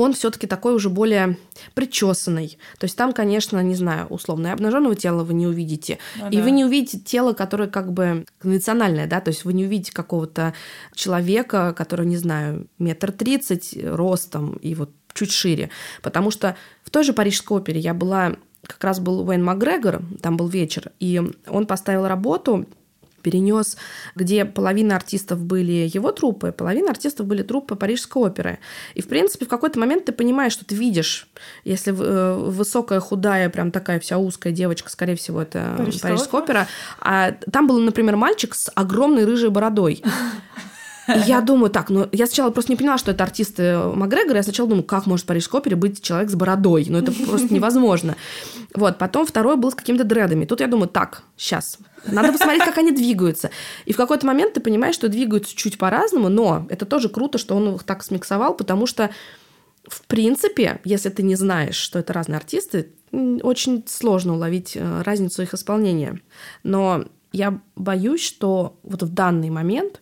он 0.00 0.14
все-таки 0.14 0.46
такой 0.46 0.74
уже 0.74 0.88
более 0.88 1.36
причесанный. 1.74 2.58
То 2.78 2.84
есть 2.84 2.96
там, 2.96 3.12
конечно, 3.12 3.62
не 3.62 3.74
знаю, 3.74 4.06
условно, 4.06 4.52
обнаженного 4.52 4.94
тела 4.94 5.24
вы 5.24 5.34
не 5.34 5.46
увидите. 5.46 5.98
Ну 6.16 6.30
и 6.30 6.36
да. 6.36 6.42
вы 6.42 6.50
не 6.50 6.64
увидите 6.64 6.98
тело, 6.98 7.32
которое 7.34 7.68
как 7.68 7.92
бы 7.92 8.24
конвенциональное, 8.38 9.06
да, 9.06 9.20
то 9.20 9.28
есть 9.28 9.44
вы 9.44 9.52
не 9.52 9.66
увидите 9.66 9.92
какого-то 9.92 10.54
человека, 10.94 11.74
который, 11.76 12.06
не 12.06 12.16
знаю, 12.16 12.66
метр 12.78 13.12
тридцать 13.12 13.76
ростом 13.82 14.54
и 14.54 14.74
вот 14.74 14.90
чуть 15.12 15.32
шире. 15.32 15.70
Потому 16.02 16.30
что 16.30 16.56
в 16.82 16.90
той 16.90 17.04
же 17.04 17.12
Парижской 17.12 17.58
опере 17.58 17.80
я 17.80 17.92
была, 17.92 18.36
как 18.66 18.82
раз 18.82 19.00
был 19.00 19.28
Уэйн 19.28 19.44
Макгрегор, 19.44 20.02
там 20.22 20.36
был 20.36 20.48
вечер, 20.48 20.92
и 20.98 21.20
он 21.46 21.66
поставил 21.66 22.06
работу 22.06 22.66
перенес, 23.20 23.76
где 24.14 24.44
половина 24.44 24.96
артистов 24.96 25.44
были 25.44 25.90
его 25.92 26.12
труппы, 26.12 26.52
половина 26.52 26.90
артистов 26.90 27.26
были 27.26 27.42
труппы 27.42 27.76
Парижской 27.76 28.22
оперы. 28.22 28.58
И, 28.94 29.02
в 29.02 29.08
принципе, 29.08 29.46
в 29.46 29.48
какой-то 29.48 29.78
момент 29.78 30.04
ты 30.04 30.12
понимаешь, 30.12 30.52
что 30.52 30.64
ты 30.64 30.74
видишь, 30.74 31.28
если 31.64 31.92
э, 31.92 32.34
высокая, 32.34 33.00
худая, 33.00 33.48
прям 33.50 33.70
такая 33.70 34.00
вся 34.00 34.18
узкая 34.18 34.52
девочка, 34.52 34.90
скорее 34.90 35.16
всего, 35.16 35.42
это 35.42 35.74
Парижская 35.76 36.12
Парижская, 36.12 36.40
опера, 36.40 36.68
а 37.00 37.32
там 37.52 37.66
был, 37.66 37.78
например, 37.78 38.16
мальчик 38.16 38.54
с 38.54 38.70
огромной 38.74 39.24
рыжей 39.24 39.50
бородой. 39.50 40.02
И 41.16 41.20
я 41.20 41.40
думаю, 41.42 41.70
так, 41.70 41.90
ну 41.90 42.08
я 42.12 42.26
сначала 42.26 42.50
просто 42.50 42.72
не 42.72 42.76
поняла, 42.76 42.98
что 42.98 43.10
это 43.10 43.24
артисты 43.24 43.78
Макгрегора. 43.78 44.36
Я 44.36 44.42
сначала 44.42 44.68
думаю, 44.68 44.84
как 44.84 45.06
может 45.06 45.24
в 45.24 45.28
Парижской 45.28 45.60
опере 45.60 45.76
быть 45.76 46.02
человек 46.02 46.30
с 46.30 46.34
бородой? 46.34 46.86
Ну 46.88 46.98
это 46.98 47.12
просто 47.12 47.52
невозможно. 47.54 48.16
Вот, 48.74 48.98
потом 48.98 49.26
второй 49.26 49.56
был 49.56 49.70
с 49.70 49.74
какими-то 49.74 50.04
дредами. 50.04 50.44
Тут 50.44 50.60
я 50.60 50.66
думаю, 50.66 50.88
так, 50.88 51.22
сейчас, 51.36 51.78
надо 52.06 52.32
посмотреть, 52.32 52.64
как 52.64 52.78
они 52.78 52.92
двигаются. 52.92 53.50
И 53.84 53.92
в 53.92 53.96
какой-то 53.96 54.26
момент 54.26 54.54
ты 54.54 54.60
понимаешь, 54.60 54.94
что 54.94 55.08
двигаются 55.08 55.56
чуть 55.56 55.76
по-разному, 55.76 56.28
но 56.28 56.66
это 56.68 56.86
тоже 56.86 57.08
круто, 57.08 57.38
что 57.38 57.56
он 57.56 57.74
их 57.74 57.82
так 57.82 58.04
смиксовал, 58.04 58.54
потому 58.54 58.86
что 58.86 59.10
в 59.88 60.02
принципе, 60.02 60.80
если 60.84 61.08
ты 61.08 61.22
не 61.22 61.36
знаешь, 61.36 61.74
что 61.74 61.98
это 61.98 62.12
разные 62.12 62.36
артисты, 62.36 62.92
очень 63.12 63.84
сложно 63.88 64.34
уловить 64.34 64.76
э, 64.76 65.02
разницу 65.02 65.42
их 65.42 65.54
исполнения. 65.54 66.20
Но 66.62 67.06
я 67.32 67.60
боюсь, 67.76 68.22
что 68.22 68.78
вот 68.82 69.02
в 69.02 69.12
данный 69.12 69.50
момент 69.50 70.00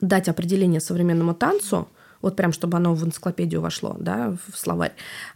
дать 0.00 0.28
определение 0.28 0.80
современному 0.80 1.34
танцу, 1.34 1.88
вот 2.22 2.36
прям 2.36 2.52
чтобы 2.52 2.78
оно 2.78 2.94
в 2.94 3.04
энциклопедию 3.04 3.60
вошло, 3.60 3.96
да, 4.00 4.34
в 4.48 4.56
словарь, 4.56 4.92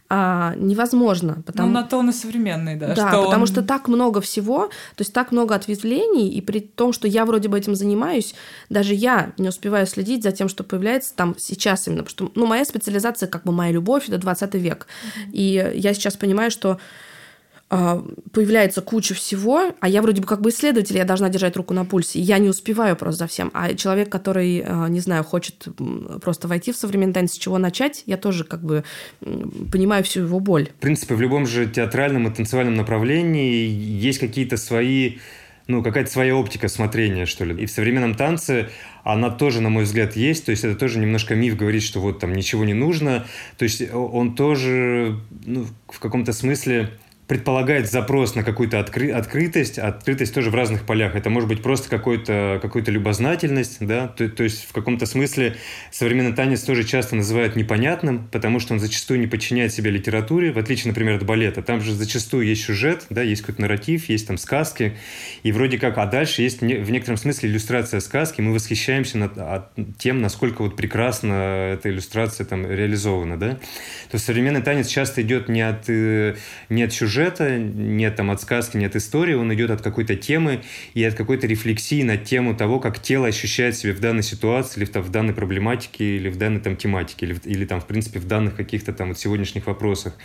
а, 0.09 0.55
невозможно, 0.57 1.43
потому 1.45 1.67
Ну, 1.67 1.73
на 1.75 1.83
то 1.83 1.97
он 1.97 2.09
и 2.09 2.13
современный, 2.13 2.75
да. 2.77 2.87
да, 2.95 2.95
что 2.95 3.23
потому 3.25 3.41
он- 3.43 3.47
что 3.47 3.61
так 3.61 3.87
много 3.87 4.21
всего, 4.21 4.67
то 4.95 5.01
есть 5.01 5.13
так 5.13 5.31
много 5.31 5.53
ответвлений, 5.53 6.29
и 6.29 6.41
при 6.41 6.61
том, 6.61 6.91
что 6.91 7.07
я 7.07 7.25
вроде 7.25 7.47
бы 7.47 7.59
этим 7.59 7.75
занимаюсь, 7.75 8.33
даже 8.69 8.95
я 8.95 9.33
не 9.37 9.49
успеваю 9.49 9.85
следить 9.85 10.23
за 10.23 10.31
тем, 10.31 10.49
что 10.49 10.63
появляется 10.63 11.13
там 11.15 11.35
сейчас 11.37 11.87
именно, 11.87 12.03
потому 12.03 12.29
что, 12.29 12.39
ну, 12.39 12.47
моя 12.47 12.65
специализация, 12.65 13.27
как 13.27 13.43
бы 13.43 13.51
моя 13.51 13.71
любовь, 13.71 14.07
это 14.09 14.17
20 14.17 14.57
век, 14.57 14.87
и 15.31 15.71
я 15.75 15.93
сейчас 15.93 16.17
понимаю, 16.17 16.49
что 16.49 16.79
появляется 17.69 18.81
куча 18.81 19.13
всего, 19.13 19.75
а 19.79 19.87
я 19.87 20.01
вроде 20.01 20.21
бы 20.21 20.27
как 20.27 20.41
бы 20.41 20.49
исследователь, 20.49 20.97
я 20.97 21.05
должна 21.05 21.29
держать 21.29 21.55
руку 21.55 21.75
на 21.75 21.85
пульсе, 21.85 22.19
я 22.19 22.39
не 22.39 22.49
успеваю 22.49 22.95
просто 22.95 23.19
за 23.19 23.27
всем. 23.27 23.51
А 23.53 23.75
человек, 23.75 24.09
который, 24.09 24.63
а, 24.65 24.87
не 24.89 24.99
знаю, 24.99 25.23
хочет 25.23 25.67
просто 26.21 26.47
войти 26.47 26.71
в 26.71 26.75
современный 26.77 27.13
танец, 27.13 27.33
с 27.33 27.37
чего 27.37 27.59
начать, 27.59 28.03
я 28.07 28.17
тоже 28.17 28.43
как 28.43 28.63
бы 28.63 28.83
понимаю 29.71 30.03
всю 30.03 30.21
его 30.21 30.39
боль. 30.39 30.69
В 30.77 30.81
принципе, 30.81 31.13
в 31.13 31.21
любом 31.21 31.45
же 31.45 31.67
театральном 31.67 32.27
и 32.27 32.33
танцевальном 32.33 32.73
направлении 32.73 33.67
есть 33.67 34.17
какие-то 34.17 34.57
свои 34.57 35.17
ну, 35.67 35.83
какая-то 35.83 36.09
своя 36.09 36.35
оптика 36.35 36.67
смотрения, 36.67 37.27
что 37.27 37.45
ли. 37.45 37.55
И 37.61 37.67
в 37.67 37.71
современном 37.71 38.15
танце 38.15 38.69
она 39.03 39.29
тоже, 39.29 39.61
на 39.61 39.69
мой 39.69 39.83
взгляд, 39.83 40.15
есть. 40.15 40.45
То 40.45 40.49
есть 40.49 40.63
это 40.63 40.75
тоже 40.75 40.97
немножко 40.97 41.35
миф 41.35 41.55
говорит, 41.55 41.83
что 41.83 41.99
вот 41.99 42.17
там 42.17 42.33
ничего 42.33 42.65
не 42.65 42.73
нужно. 42.73 43.27
То 43.59 43.65
есть 43.65 43.83
он 43.93 44.33
тоже 44.33 45.19
ну, 45.45 45.67
в 45.87 45.99
каком-то 45.99 46.33
смысле 46.33 46.89
предполагает 47.29 47.89
запрос 47.89 48.33
на 48.33 48.43
какую-то 48.43 48.79
откры- 48.79 49.11
открытость, 49.11 49.77
открытость 49.77 50.33
тоже 50.33 50.49
в 50.49 50.55
разных 50.55 50.83
полях. 50.87 51.15
Это 51.15 51.29
может 51.29 51.47
быть 51.47 51.61
просто 51.61 51.87
какой-то, 51.87 52.57
какой-то 52.59 52.89
любознательность, 52.89 53.77
да, 53.85 54.07
то, 54.07 54.27
то 54.27 54.43
есть 54.43 54.67
в 54.67 54.73
каком-то 54.73 55.05
смысле 55.05 55.55
современный 55.91 56.33
танец 56.33 56.61
тоже 56.61 56.83
часто 56.83 57.15
называют 57.15 57.55
непонятным, 57.55 58.27
потому 58.31 58.59
что 58.59 58.73
он 58.73 58.79
зачастую 58.79 59.19
не 59.19 59.27
подчиняет 59.27 59.71
себе 59.71 59.91
литературе, 59.91 60.51
в 60.51 60.57
отличие, 60.57 60.87
например, 60.87 61.17
от 61.17 61.23
балета. 61.23 61.61
Там 61.61 61.81
же 61.81 61.93
зачастую 61.93 62.47
есть 62.47 62.63
сюжет, 62.63 63.05
да, 63.11 63.21
есть 63.21 63.43
какой-то 63.43 63.61
нарратив, 63.61 64.09
есть 64.09 64.25
там 64.25 64.39
сказки, 64.39 64.97
и 65.43 65.51
вроде 65.51 65.77
как, 65.77 65.99
а 65.99 66.07
дальше 66.07 66.41
есть 66.41 66.61
в 66.61 66.89
некотором 66.89 67.17
смысле 67.17 67.51
иллюстрация 67.51 67.99
сказки, 67.99 68.41
мы 68.41 68.53
восхищаемся 68.55 69.19
над, 69.19 69.37
от- 69.37 69.69
тем, 69.99 70.19
насколько 70.19 70.63
вот 70.63 70.75
прекрасно 70.75 71.73
эта 71.75 71.91
иллюстрация 71.91 72.47
там 72.47 72.65
реализована, 72.65 73.37
да. 73.37 73.59
То 74.09 74.17
современный 74.17 74.63
танец 74.63 74.87
часто 74.87 75.21
идет 75.21 75.47
не 75.47 75.61
от, 75.61 75.87
э, 75.89 76.33
не 76.69 76.81
от 76.81 76.91
сюжета, 76.91 77.18
нет 77.19 78.15
там 78.15 78.31
от 78.31 78.41
сказки, 78.41 78.77
нет 78.77 78.95
истории, 78.95 79.33
он 79.33 79.53
идет 79.53 79.71
от 79.71 79.81
какой-то 79.81 80.15
темы 80.15 80.61
и 80.93 81.03
от 81.03 81.15
какой-то 81.15 81.47
рефлексии 81.47 82.03
на 82.03 82.17
тему 82.17 82.55
того, 82.55 82.79
как 82.79 82.99
тело 82.99 83.27
ощущает 83.27 83.75
себя 83.75 83.93
в 83.93 83.99
данной 83.99 84.23
ситуации, 84.23 84.81
или 84.81 84.85
там, 84.85 85.03
в 85.03 85.09
данной 85.09 85.33
проблематике, 85.33 86.17
или 86.17 86.29
в 86.29 86.37
данной 86.37 86.59
там 86.59 86.75
тематике, 86.75 87.25
или, 87.25 87.39
или 87.45 87.65
там, 87.65 87.81
в 87.81 87.85
принципе, 87.85 88.19
в 88.19 88.27
данных 88.27 88.55
каких-то 88.55 88.93
там 88.93 89.09
вот 89.09 89.19
сегодняшних 89.19 89.67
вопросах. 89.67 90.17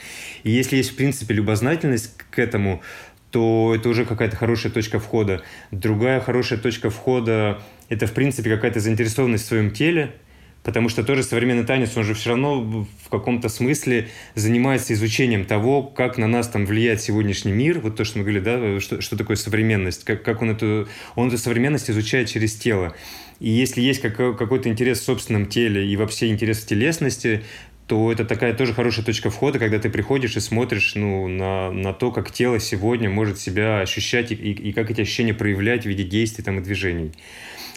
И 0.42 0.50
если 0.50 0.76
есть, 0.76 0.90
в 0.90 0.96
принципе, 0.96 1.34
любознательность 1.34 2.16
к 2.30 2.38
этому, 2.38 2.82
то 3.30 3.74
это 3.74 3.88
уже 3.88 4.04
какая-то 4.04 4.36
хорошая 4.36 4.70
точка 4.70 5.00
входа. 5.00 5.42
Другая 5.72 6.20
хорошая 6.20 6.58
точка 6.58 6.90
входа– 6.90 7.60
это, 7.88 8.06
в 8.06 8.12
принципе, 8.12 8.48
какая-то 8.48 8.78
заинтересованность 8.78 9.44
в 9.44 9.48
своем 9.48 9.72
теле, 9.72 10.14
Потому 10.64 10.88
что 10.88 11.04
тоже 11.04 11.22
современный 11.22 11.64
танец, 11.64 11.94
он 11.94 12.04
же 12.04 12.14
все 12.14 12.30
равно 12.30 12.62
в 12.62 13.08
каком-то 13.10 13.50
смысле 13.50 14.08
занимается 14.34 14.94
изучением 14.94 15.44
того, 15.44 15.82
как 15.82 16.16
на 16.16 16.26
нас 16.26 16.48
там 16.48 16.64
влияет 16.64 17.02
сегодняшний 17.02 17.52
мир. 17.52 17.80
Вот 17.80 17.96
то, 17.96 18.04
что 18.04 18.18
мы 18.18 18.24
говорили, 18.24 18.42
да, 18.42 18.80
что, 18.80 19.02
что 19.02 19.16
такое 19.18 19.36
современность, 19.36 20.04
как, 20.04 20.22
как 20.22 20.40
он, 20.40 20.52
эту, 20.52 20.88
он 21.16 21.28
эту 21.28 21.36
современность 21.36 21.90
изучает 21.90 22.30
через 22.30 22.54
тело. 22.54 22.94
И 23.40 23.50
если 23.50 23.82
есть 23.82 24.00
какой- 24.00 24.34
какой-то 24.34 24.70
интерес 24.70 25.00
в 25.00 25.04
собственном 25.04 25.46
теле 25.46 25.86
и 25.86 25.96
вообще 25.96 26.28
интерес 26.28 26.60
в 26.60 26.66
телесности, 26.66 27.42
то 27.86 28.10
это 28.10 28.24
такая 28.24 28.54
тоже 28.54 28.72
хорошая 28.72 29.04
точка 29.04 29.30
входа, 29.30 29.58
когда 29.58 29.78
ты 29.78 29.90
приходишь 29.90 30.36
и 30.36 30.40
смотришь 30.40 30.94
ну, 30.94 31.28
на, 31.28 31.70
на 31.70 31.92
то, 31.92 32.10
как 32.10 32.30
тело 32.30 32.58
сегодня 32.58 33.10
может 33.10 33.38
себя 33.38 33.80
ощущать 33.80 34.32
и, 34.32 34.34
и, 34.34 34.52
и 34.52 34.72
как 34.72 34.90
эти 34.90 35.02
ощущения 35.02 35.34
проявлять 35.34 35.82
в 35.82 35.86
виде 35.86 36.04
действий 36.04 36.42
там, 36.42 36.58
и 36.58 36.62
движений. 36.62 37.12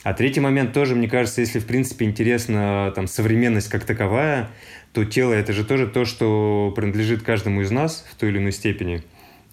А 0.04 0.14
третий 0.14 0.40
момент 0.40 0.72
тоже, 0.72 0.96
мне 0.96 1.10
кажется, 1.10 1.42
если, 1.42 1.60
в 1.60 1.66
принципе, 1.66 2.06
интересна 2.06 2.94
там, 2.96 3.08
современность 3.08 3.68
как 3.68 3.84
таковая, 3.84 4.50
то 4.94 5.04
тело– 5.04 5.34
это 5.34 5.52
же 5.52 5.66
тоже 5.66 5.88
то, 5.88 6.06
что 6.06 6.72
принадлежит 6.74 7.24
каждому 7.24 7.62
из 7.62 7.72
нас 7.72 8.08
в 8.10 8.16
той 8.16 8.30
или 8.30 8.38
иной 8.38 8.54
степени. 8.54 9.04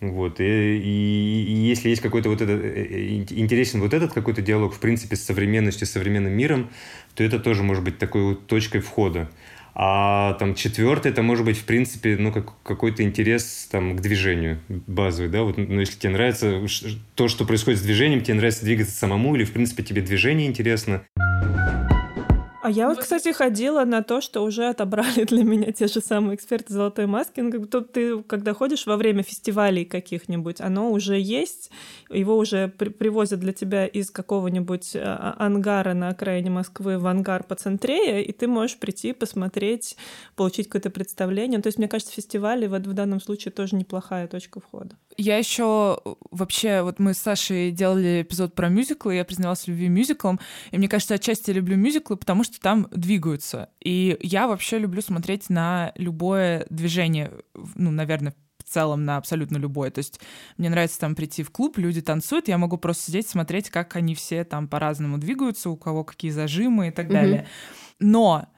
Вот. 0.00 0.40
И, 0.40 0.44
и- 0.44 1.44
и 1.48 1.52
если 1.52 1.88
есть 1.88 2.02
какой-то 2.02 2.28
вот 2.28 2.40
этот, 2.40 2.62
э, 2.62 2.86
э, 2.88 3.24
интересен 3.30 3.80
вот 3.80 3.94
этот 3.94 4.12
какой-то 4.12 4.42
диалог, 4.42 4.74
в 4.74 4.78
принципе, 4.78 5.16
с 5.16 5.24
современностью, 5.24 5.86
с 5.86 5.90
современным 5.90 6.32
миром, 6.32 6.70
то 7.14 7.24
это 7.24 7.40
тоже 7.40 7.62
может 7.62 7.82
быть 7.82 7.98
такой 7.98 8.22
вот 8.22 8.46
точкой 8.46 8.80
входа. 8.80 9.30
А 9.76 10.34
там 10.34 10.54
четвертый, 10.54 11.10
это 11.10 11.22
может 11.22 11.44
быть, 11.44 11.58
в 11.58 11.64
принципе, 11.64 12.16
ну, 12.16 12.32
как, 12.32 12.52
какой-то 12.62 13.02
интерес 13.02 13.68
там, 13.70 13.96
к 13.96 14.00
движению 14.00 14.60
базовый, 14.68 15.30
да, 15.30 15.42
вот, 15.42 15.56
ну, 15.58 15.80
если 15.80 15.98
тебе 15.98 16.12
нравится 16.12 16.60
то, 17.16 17.26
что 17.26 17.44
происходит 17.44 17.80
с 17.80 17.82
движением, 17.82 18.20
тебе 18.20 18.34
нравится 18.34 18.64
двигаться 18.64 18.92
самому, 18.92 19.34
или, 19.34 19.44
в 19.44 19.52
принципе, 19.52 19.82
тебе 19.82 20.00
движение 20.00 20.46
интересно, 20.46 21.02
А 22.64 22.70
я 22.70 22.88
вот, 22.88 23.00
кстати, 23.00 23.30
ходила 23.30 23.84
на 23.84 24.02
то, 24.02 24.22
что 24.22 24.42
уже 24.42 24.70
отобрали 24.70 25.24
для 25.24 25.44
меня 25.44 25.70
те 25.70 25.86
же 25.86 26.00
самые 26.00 26.36
эксперты 26.36 26.72
золотой 26.72 27.04
маски. 27.04 27.40
Ну, 27.40 27.52
как 27.52 27.68
тут 27.68 27.92
ты, 27.92 28.22
когда 28.22 28.54
ходишь 28.54 28.86
во 28.86 28.96
время 28.96 29.22
фестивалей 29.22 29.84
каких-нибудь, 29.84 30.62
оно 30.62 30.90
уже 30.90 31.20
есть, 31.20 31.70
его 32.08 32.38
уже 32.38 32.68
при- 32.68 32.88
привозят 32.88 33.40
для 33.40 33.52
тебя 33.52 33.86
из 33.86 34.10
какого-нибудь 34.10 34.96
а, 34.96 35.36
ангара 35.38 35.92
на 35.92 36.08
окраине 36.08 36.48
Москвы 36.48 36.98
в 36.98 37.06
ангар 37.06 37.42
по 37.44 37.54
центре, 37.54 38.22
и 38.22 38.32
ты 38.32 38.48
можешь 38.48 38.78
прийти, 38.78 39.12
посмотреть, 39.12 39.98
получить 40.34 40.68
какое-то 40.68 40.88
представление. 40.88 41.60
То 41.60 41.66
есть, 41.66 41.76
мне 41.76 41.86
кажется, 41.86 42.14
фестивали 42.14 42.66
в, 42.66 42.70
в 42.70 42.94
данном 42.94 43.20
случае 43.20 43.52
тоже 43.52 43.76
неплохая 43.76 44.26
точка 44.26 44.60
входа. 44.60 44.96
Я 45.18 45.36
еще 45.36 46.00
вообще, 46.30 46.80
вот 46.80 46.98
мы 46.98 47.12
с 47.12 47.18
Сашей 47.18 47.70
делали 47.70 48.22
эпизод 48.22 48.54
про 48.54 48.68
мюзиклы, 48.68 49.14
я 49.14 49.24
признавалась 49.24 49.64
в 49.64 49.68
любви 49.68 49.88
мюзиклам, 49.88 50.40
и 50.70 50.78
мне 50.78 50.88
кажется, 50.88 51.14
отчасти 51.14 51.50
я 51.50 51.56
люблю 51.56 51.76
мюзиклы, 51.76 52.16
потому 52.16 52.42
что 52.42 52.53
там 52.60 52.88
двигаются. 52.90 53.70
И 53.80 54.16
я 54.20 54.48
вообще 54.48 54.78
люблю 54.78 55.02
смотреть 55.02 55.50
на 55.50 55.92
любое 55.96 56.66
движение, 56.70 57.32
ну, 57.74 57.90
наверное, 57.90 58.34
в 58.58 58.70
целом 58.70 59.04
на 59.04 59.16
абсолютно 59.16 59.56
любое. 59.58 59.90
То 59.90 59.98
есть 59.98 60.20
мне 60.56 60.70
нравится 60.70 60.98
там 60.98 61.14
прийти 61.14 61.42
в 61.42 61.50
клуб, 61.50 61.78
люди 61.78 62.00
танцуют, 62.00 62.48
я 62.48 62.58
могу 62.58 62.78
просто 62.78 63.04
сидеть, 63.04 63.28
смотреть, 63.28 63.70
как 63.70 63.96
они 63.96 64.14
все 64.14 64.44
там 64.44 64.68
по-разному 64.68 65.18
двигаются, 65.18 65.70
у 65.70 65.76
кого 65.76 66.04
какие 66.04 66.30
зажимы 66.30 66.88
и 66.88 66.90
так 66.90 67.06
Мгм. 67.06 67.14
далее. 67.14 67.46
Но 68.00 68.48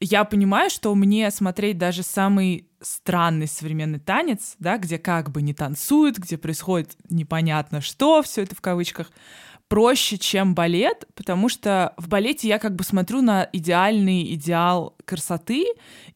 я 0.00 0.24
понимаю, 0.24 0.70
что 0.70 0.94
мне 0.94 1.30
смотреть 1.30 1.76
даже 1.76 2.02
самый 2.02 2.68
странный 2.80 3.48
современный 3.48 3.98
танец, 3.98 4.54
да, 4.58 4.78
где 4.78 4.98
как 4.98 5.30
бы 5.30 5.42
не 5.42 5.52
танцуют, 5.52 6.18
где 6.18 6.38
происходит 6.38 6.96
непонятно 7.10 7.80
что, 7.80 8.22
все 8.22 8.42
это 8.42 8.54
в 8.54 8.60
кавычках, 8.60 9.10
проще, 9.68 10.16
чем 10.16 10.54
балет, 10.54 11.06
потому 11.14 11.48
что 11.48 11.92
в 11.98 12.08
балете 12.08 12.48
я 12.48 12.58
как 12.58 12.74
бы 12.74 12.84
смотрю 12.84 13.20
на 13.20 13.48
идеальный 13.52 14.34
идеал 14.34 14.96
красоты, 15.04 15.66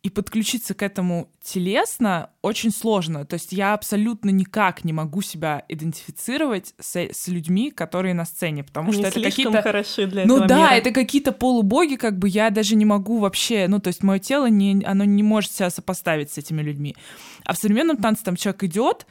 и 0.02 0.10
подключиться 0.10 0.74
к 0.74 0.82
этому 0.82 1.28
телесно 1.42 2.30
очень 2.42 2.72
сложно. 2.72 3.24
То 3.24 3.34
есть 3.34 3.52
я 3.52 3.72
абсолютно 3.72 4.30
никак 4.30 4.84
не 4.84 4.92
могу 4.92 5.22
себя 5.22 5.64
идентифицировать 5.68 6.74
с, 6.80 6.96
с 6.96 7.28
людьми, 7.28 7.70
которые 7.70 8.12
на 8.12 8.24
сцене, 8.24 8.64
потому 8.64 8.90
Они 8.90 8.98
что 8.98 9.08
это 9.08 9.22
какие-то... 9.22 9.62
хороши 9.62 10.06
для 10.08 10.26
ну 10.26 10.36
этого 10.36 10.48
да, 10.48 10.58
мира. 10.58 10.74
это 10.74 10.90
какие-то 10.90 11.30
полубоги, 11.30 11.94
как 11.94 12.18
бы 12.18 12.28
я 12.28 12.50
даже 12.50 12.74
не 12.74 12.84
могу 12.84 13.18
вообще... 13.18 13.68
Ну, 13.68 13.78
то 13.78 13.88
есть 13.88 14.02
мое 14.02 14.18
тело, 14.18 14.46
не, 14.46 14.82
оно 14.84 15.04
не 15.04 15.22
может 15.22 15.52
себя 15.52 15.70
сопоставить 15.70 16.32
с 16.32 16.38
этими 16.38 16.62
людьми. 16.62 16.96
А 17.44 17.54
в 17.54 17.58
современном 17.58 17.96
танце 17.96 18.24
там 18.24 18.34
человек 18.34 18.64
идет, 18.64 19.06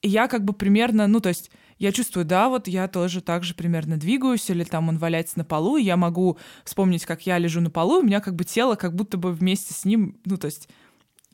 и 0.00 0.08
я 0.08 0.28
как 0.28 0.44
бы 0.44 0.52
примерно, 0.52 1.08
ну, 1.08 1.18
то 1.18 1.28
есть 1.28 1.50
я 1.78 1.92
чувствую, 1.92 2.24
да, 2.24 2.48
вот 2.48 2.68
я 2.68 2.88
тоже 2.88 3.20
так 3.20 3.44
же 3.44 3.54
примерно 3.54 3.96
двигаюсь, 3.96 4.48
или 4.50 4.64
там 4.64 4.88
он 4.88 4.98
валяется 4.98 5.38
на 5.38 5.44
полу, 5.44 5.76
и 5.76 5.82
я 5.82 5.96
могу 5.96 6.38
вспомнить, 6.64 7.04
как 7.04 7.26
я 7.26 7.38
лежу 7.38 7.60
на 7.60 7.70
полу, 7.70 8.00
у 8.00 8.02
меня 8.02 8.20
как 8.20 8.34
бы 8.34 8.44
тело 8.44 8.76
как 8.76 8.94
будто 8.94 9.16
бы 9.18 9.32
вместе 9.32 9.74
с 9.74 9.84
ним, 9.84 10.18
ну, 10.24 10.36
то 10.36 10.46
есть 10.46 10.68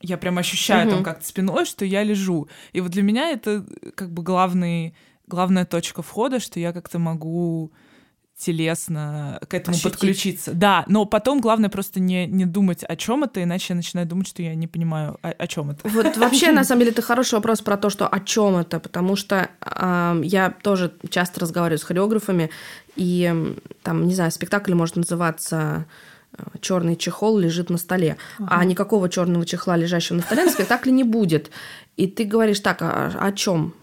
я 0.01 0.17
прям 0.17 0.37
ощущаю 0.37 0.81
Мгм. 0.87 0.95
там 0.95 1.03
как-то 1.03 1.25
спиной, 1.25 1.65
что 1.65 1.85
я 1.85 2.03
лежу. 2.03 2.49
И 2.73 2.81
вот 2.81 2.91
для 2.91 3.03
меня 3.03 3.29
это 3.29 3.65
как 3.95 4.11
бы 4.11 4.21
главный, 4.21 4.93
главная 5.27 5.65
точка 5.65 6.01
входа, 6.01 6.39
что 6.41 6.59
я 6.59 6.73
как-то 6.73 6.99
могу 6.99 7.71
телесно 8.43 9.39
к 9.47 9.53
этому 9.53 9.75
Ощутить. 9.75 9.91
подключиться. 9.91 10.51
Да, 10.53 10.83
но 10.87 11.05
потом 11.05 11.39
главное 11.39 11.69
просто 11.69 11.99
не, 11.99 12.27
не 12.27 12.45
думать 12.45 12.83
о 12.83 12.95
чем 12.95 13.23
это, 13.23 13.41
иначе 13.41 13.67
я 13.69 13.75
начинаю 13.75 14.07
думать, 14.07 14.27
что 14.27 14.41
я 14.41 14.53
не 14.55 14.67
понимаю, 14.67 15.17
о, 15.21 15.29
о 15.29 15.47
чем 15.47 15.71
это. 15.71 15.87
Вот 15.87 16.17
вообще, 16.17 16.51
на 16.51 16.63
самом 16.63 16.81
деле, 16.81 16.91
это 16.91 17.01
хороший 17.01 17.35
вопрос 17.35 17.61
про 17.61 17.77
то, 17.77 17.89
что 17.89 18.07
о 18.07 18.19
чем 18.19 18.57
это, 18.57 18.79
потому 18.79 19.15
что 19.15 19.49
а, 19.61 20.19
я 20.23 20.49
тоже 20.49 20.93
часто 21.09 21.39
разговариваю 21.39 21.79
с 21.79 21.83
хореографами, 21.83 22.49
и 22.95 23.55
там, 23.81 24.07
не 24.07 24.13
знаю, 24.13 24.31
спектакль 24.31 24.73
может 24.73 24.95
называться 24.97 25.85
черный 26.61 26.95
чехол 26.95 27.37
лежит 27.37 27.69
на 27.69 27.77
столе, 27.77 28.17
а 28.39 28.63
никакого 28.65 29.09
черного 29.09 29.45
чехла, 29.45 29.77
лежащего 29.77 30.17
на 30.17 30.23
столе, 30.23 30.45
на 30.45 30.51
спектакле 30.51 30.91
не 30.91 31.03
будет. 31.03 31.51
И 31.95 32.07
ты 32.07 32.23
говоришь, 32.23 32.59
так, 32.59 32.81
а 32.81 33.11
о 33.19 33.31
чем? 33.31 33.73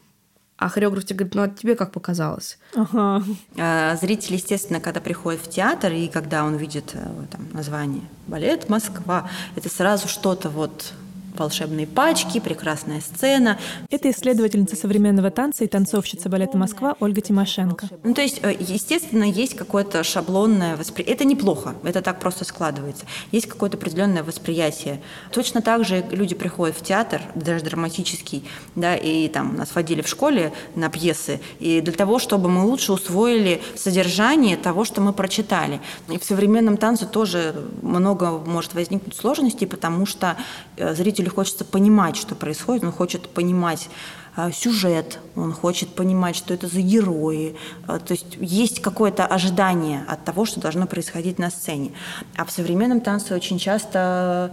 А 0.61 0.68
хореограф 0.68 1.06
тебе 1.06 1.24
говорит, 1.24 1.34
ну, 1.34 1.42
а 1.42 1.48
тебе 1.48 1.74
как 1.74 1.90
показалось? 1.90 2.58
Ага. 2.74 3.24
А, 3.56 3.96
Зритель, 3.96 4.34
естественно, 4.34 4.78
когда 4.78 5.00
приходит 5.00 5.40
в 5.40 5.48
театр 5.48 5.90
и 5.90 6.06
когда 6.06 6.44
он 6.44 6.56
видит 6.56 6.90
э, 6.92 7.08
там, 7.30 7.48
название 7.54 8.02
«Балет 8.26 8.68
Москва», 8.68 9.30
это 9.56 9.70
сразу 9.70 10.06
что-то 10.06 10.50
вот 10.50 10.92
волшебные 11.37 11.87
пачки, 11.87 12.41
прекрасная 12.41 13.01
сцена. 13.01 13.59
Это 13.91 14.11
исследовательница 14.11 14.76
современного 14.76 15.31
танца 15.31 15.64
и 15.64 15.66
танцовщица 15.66 16.28
балета 16.28 16.57
«Москва» 16.57 16.97
Ольга 17.01 17.20
Тимошенко. 17.20 17.89
Ну, 18.03 18.14
то 18.14 18.22
есть, 18.22 18.41
э, 18.43 18.55
естественно, 18.59 19.24
есть 19.24 19.55
какое-то 19.55 20.03
шаблонное 20.05 20.76
восприятие. 20.76 21.14
Это 21.14 21.24
неплохо, 21.24 21.74
это 21.85 22.03
так 22.03 22.20
просто 22.20 22.45
складывается. 22.45 23.05
Есть 23.33 23.47
какое-то 23.47 23.76
определенное 23.76 24.22
восприятие. 24.22 25.01
Точно 25.33 25.62
так 25.62 25.85
же 25.85 26.05
люди 26.11 26.35
приходят 26.35 26.76
в 26.76 26.83
театр, 26.83 27.22
даже 27.35 27.64
драматический, 27.64 28.45
да, 28.74 28.97
и 28.97 29.28
там 29.28 29.57
нас 29.57 29.74
водили 29.74 30.03
в 30.03 30.09
школе 30.09 30.53
на 30.74 30.89
пьесы, 30.89 31.41
и 31.59 31.81
для 31.81 31.93
того, 31.93 32.18
чтобы 32.18 32.49
мы 32.49 32.64
лучше 32.64 32.93
усвоили 32.93 33.61
содержание 33.76 34.57
того, 34.57 34.85
что 34.85 35.01
мы 35.01 35.12
прочитали. 35.12 35.81
И 36.09 36.18
в 36.18 36.24
современном 36.24 36.76
танце 36.76 37.07
тоже 37.07 37.55
много 37.83 38.31
может 38.31 38.74
возникнуть 38.74 39.16
сложностей, 39.16 39.66
потому 39.66 40.07
что 40.07 40.37
э, 40.76 40.95
зрителю 41.20 41.34
хочется 41.34 41.64
понимать, 41.64 42.16
что 42.16 42.34
происходит, 42.34 42.84
он 42.84 42.92
хочет 42.92 43.28
понимать 43.28 43.88
а, 44.36 44.50
сюжет, 44.52 45.18
он 45.36 45.52
хочет 45.52 45.94
понимать, 45.94 46.36
что 46.36 46.54
это 46.54 46.66
за 46.66 46.80
герои. 46.80 47.56
А, 47.86 47.98
То 47.98 48.14
есть 48.14 48.36
есть 48.40 48.80
какое-то 48.80 49.26
ожидание 49.26 50.04
от 50.08 50.24
того, 50.24 50.46
что 50.46 50.60
должно 50.60 50.86
происходить 50.86 51.38
на 51.38 51.50
сцене. 51.50 51.92
А 52.36 52.44
в 52.44 52.50
современном 52.50 53.00
танце 53.00 53.34
очень 53.34 53.58
часто 53.58 54.50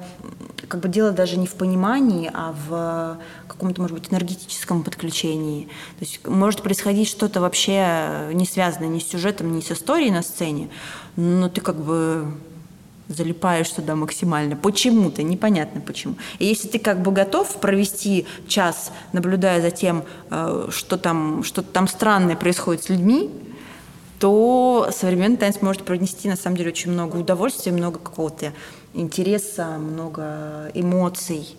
как 0.67 0.81
бы 0.81 0.89
дело 0.89 1.11
даже 1.11 1.37
не 1.37 1.47
в 1.47 1.53
понимании, 1.53 2.29
а 2.33 2.53
в 2.67 3.17
каком-то, 3.47 3.81
может 3.81 3.97
быть, 3.97 4.11
энергетическом 4.11 4.83
подключении. 4.83 5.67
То 5.99 6.05
есть 6.05 6.27
может 6.27 6.61
происходить 6.61 7.07
что-то 7.07 7.39
вообще 7.39 8.29
не 8.33 8.45
связанное 8.45 8.89
ни 8.89 8.99
с 8.99 9.07
сюжетом, 9.07 9.55
ни 9.55 9.61
с 9.61 9.71
историей 9.71 10.11
на 10.11 10.23
сцене, 10.23 10.69
но 11.15 11.47
ты 11.49 11.61
как 11.61 11.77
бы 11.77 12.25
залипаешь 13.09 13.69
туда 13.69 13.95
максимально. 13.95 14.55
Почему-то, 14.55 15.23
непонятно 15.23 15.81
почему. 15.81 16.15
И 16.39 16.45
если 16.45 16.67
ты 16.67 16.79
как 16.79 17.01
бы 17.01 17.11
готов 17.11 17.59
провести 17.59 18.25
час, 18.47 18.91
наблюдая 19.13 19.61
за 19.61 19.71
тем, 19.71 20.03
э, 20.29 20.67
что 20.71 20.97
там, 20.97 21.43
что 21.43 21.61
там 21.61 21.87
странное 21.87 22.35
происходит 22.35 22.83
с 22.83 22.89
людьми, 22.89 23.29
то 24.19 24.89
современный 24.91 25.37
танец 25.37 25.61
может 25.61 25.83
принести 25.83 26.27
на 26.27 26.35
самом 26.35 26.57
деле 26.57 26.71
очень 26.71 26.91
много 26.91 27.17
удовольствия, 27.17 27.71
много 27.71 27.99
какого-то 27.99 28.53
интереса, 28.93 29.77
много 29.77 30.71
эмоций. 30.73 31.55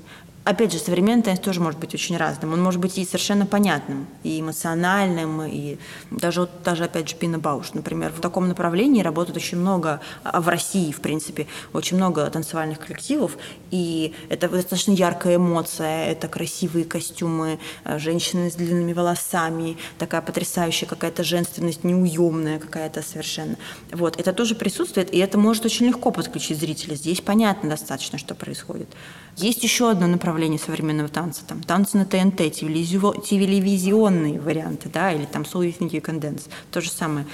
Опять 0.49 0.73
же, 0.73 0.79
современный 0.79 1.23
танец 1.23 1.41
тоже 1.41 1.61
может 1.61 1.79
быть 1.79 1.93
очень 1.93 2.17
разным. 2.17 2.55
Он 2.55 2.63
может 2.63 2.81
быть 2.81 2.97
и 2.97 3.05
совершенно 3.05 3.45
понятным, 3.45 4.07
и 4.23 4.41
эмоциональным, 4.41 5.43
и 5.43 5.77
даже, 6.11 6.41
вот, 6.41 6.51
даже 6.65 6.85
опять 6.85 7.07
же, 7.07 7.17
Пина 7.17 7.39
Бауш, 7.39 7.75
например. 7.75 8.13
В 8.13 8.21
таком 8.23 8.49
направлении 8.49 9.03
работает 9.03 9.37
очень 9.37 9.59
много, 9.59 10.01
а 10.25 10.41
в 10.41 10.49
России, 10.49 10.91
в 10.91 11.03
принципе, 11.03 11.49
очень 11.75 11.99
много 11.99 12.25
танцевальных 12.31 12.79
коллективов, 12.79 13.37
и 13.71 14.15
это 14.31 14.49
достаточно 14.49 14.93
яркая 14.93 15.37
эмоция, 15.37 16.07
это 16.07 16.29
красивые 16.29 16.87
костюмы, 16.87 17.59
э, 17.85 17.99
женщины 17.99 18.51
с 18.51 18.55
длинными 18.55 18.95
волосами, 18.95 19.77
такая 19.99 20.23
потрясающая 20.23 20.89
какая-то 20.89 21.25
женственность, 21.25 21.85
неуемная 21.85 22.59
какая-то 22.59 23.03
совершенно. 23.03 23.57
Вот, 23.93 24.19
это 24.19 24.33
тоже 24.33 24.55
присутствует, 24.55 25.13
и 25.13 25.19
это 25.19 25.37
может 25.37 25.67
очень 25.67 25.89
легко 25.89 26.11
подключить 26.11 26.59
зрителя. 26.59 26.95
Здесь 26.95 27.21
понятно 27.21 27.69
достаточно, 27.69 28.17
что 28.17 28.35
происходит. 28.35 28.89
Есть 29.39 29.63
еще 29.63 29.91
одно 29.91 30.09
направление 30.09 30.59
современного 30.59 31.09
танца, 31.09 31.43
там 31.47 31.63
танцы 31.63 31.97
на 31.97 32.05
ТНТ, 32.05 32.51
телевизио- 32.51 33.15
телевизионные 33.25 34.41
варианты, 34.41 34.89
да, 34.93 35.13
или 35.13 35.27
там 35.27 35.43
Soul 35.43 35.73
Can 35.79 36.21
Dance, 36.21 36.49
то 36.73 36.81
же 36.81 36.91
самое. 36.91 37.25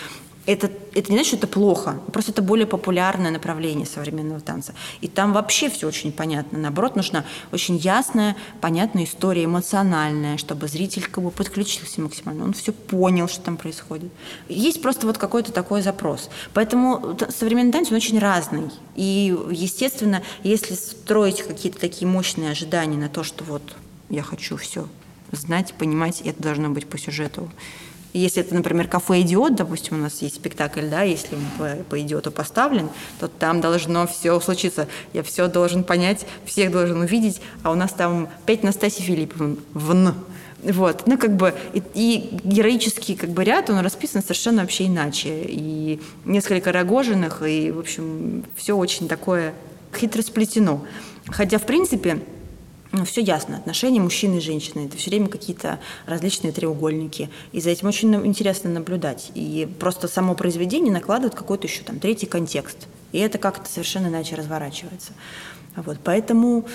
Это, 0.47 0.71
это 0.95 1.11
не 1.11 1.17
значит, 1.17 1.29
что 1.29 1.37
это 1.39 1.47
плохо, 1.47 1.99
просто 2.13 2.33
это 2.33 2.43
более 2.43 2.67
популярное 2.67 3.31
направление 3.31 3.87
современного 3.87 4.41
танца. 4.41 4.75
И 5.01 5.09
там 5.09 5.33
вообще 5.33 5.71
все 5.71 5.89
очень 5.89 6.13
понятно. 6.13 6.59
Наоборот, 6.59 6.97
нужна 6.97 7.25
очень 7.51 7.77
ясная, 7.77 8.37
понятная 8.61 9.05
история, 9.05 9.45
эмоциональная, 9.45 10.37
чтобы 10.37 10.69
зритель 10.69 11.05
как 11.05 11.25
бы 11.25 11.31
подключился 11.31 12.03
максимально. 12.03 12.45
Он 12.45 12.53
все 12.53 12.73
понял, 12.73 13.27
что 13.27 13.41
там 13.41 13.57
происходит. 13.57 14.13
Есть 14.49 14.83
просто 14.83 15.07
вот 15.07 15.17
какой-то 15.17 15.51
такой 15.51 15.81
запрос. 15.81 16.29
Поэтому 16.53 17.17
современный 17.31 17.73
танец, 17.73 17.91
он 17.91 17.97
очень 17.97 18.19
разный. 18.19 18.71
И, 18.97 19.35
естественно, 19.51 20.23
если 20.43 20.75
строить 20.75 21.43
какие-то 21.43 21.81
такие 21.81 22.07
мощные 22.07 22.51
ожидания 22.51 22.99
на 22.99 23.09
то, 23.09 23.25
что 23.25 23.45
вот 23.45 23.63
я 24.11 24.23
хочу 24.23 24.57
все 24.59 24.87
знать, 25.33 25.75
понимать, 25.75 26.21
это 26.21 26.43
должно 26.43 26.69
быть 26.69 26.87
по 26.87 26.99
сюжету, 26.99 27.51
если 28.21 28.43
это, 28.43 28.55
например, 28.55 28.89
кафе 28.89 29.21
«Идиот», 29.23 29.57
допустим, 29.57 29.97
у 29.97 30.01
нас 30.01 30.23
есть 30.23 30.37
спектакль, 30.37 30.89
да, 30.89 31.03
если 31.03 31.35
он 31.35 31.43
по, 31.59 31.85
по 31.85 32.01
«Идиоту» 32.01 32.31
поставлен, 32.31 32.89
то 33.19 33.29
там 33.29 33.61
должно 33.61 34.07
все 34.07 34.39
случиться. 34.41 34.87
Я 35.13 35.23
все 35.23 35.49
должен 35.49 35.85
понять, 35.85 36.27
всех 36.45 36.71
должен 36.71 37.01
увидеть, 37.01 37.41
а 37.63 37.73
у 37.73 37.75
нас 37.75 37.93
там 37.93 38.29
пять 38.47 38.63
Настасий 38.63 39.03
Филипповн 39.03 39.59
в 39.75 39.91
«Н». 39.91 40.15
Вот, 40.63 41.07
ну 41.07 41.19
как 41.19 41.37
бы 41.37 41.55
и, 41.75 41.83
и 41.93 42.39
героический 42.43 43.17
как 43.17 43.29
бы 43.31 43.45
ряд, 43.45 43.69
он 43.69 43.81
расписан 43.81 44.23
совершенно 44.23 44.63
вообще 44.63 44.87
иначе. 44.87 45.45
И 45.47 46.01
несколько 46.25 46.73
Рогожиных, 46.73 47.43
и, 47.47 47.71
в 47.71 47.79
общем, 47.79 48.45
все 48.57 48.75
очень 48.75 49.07
такое 49.07 49.53
хитро 49.95 50.23
сплетено. 50.23 50.85
Хотя, 51.27 51.59
в 51.59 51.67
принципе, 51.67 52.21
ну, 52.95 53.05
все 53.05 53.23
ясно. 53.23 53.57
Отношения 53.57 54.01
мужчины 54.01 54.37
и 54.37 54.41
женщины. 54.41 54.87
Это 54.87 54.97
все 54.97 55.11
время 55.11 55.29
какие-то 55.29 55.81
различные 56.07 56.53
треугольники. 56.53 57.29
И 57.51 57.61
за 57.61 57.71
этим 57.71 57.89
очень 57.89 58.15
интересно 58.25 58.71
наблюдать. 58.71 59.33
И 59.35 59.69
просто 59.81 60.07
само 60.07 60.35
произведение 60.35 60.93
накладывает 60.93 61.35
какой-то 61.35 61.67
еще 61.67 61.83
там 61.83 61.99
третий 61.99 62.27
контекст. 62.27 62.87
И 63.11 63.19
это 63.19 63.39
как-то 63.39 63.69
совершенно 63.69 64.07
иначе 64.07 64.37
разворачивается. 64.37 65.13
Вот. 65.75 65.99
Поэтому 66.05 66.67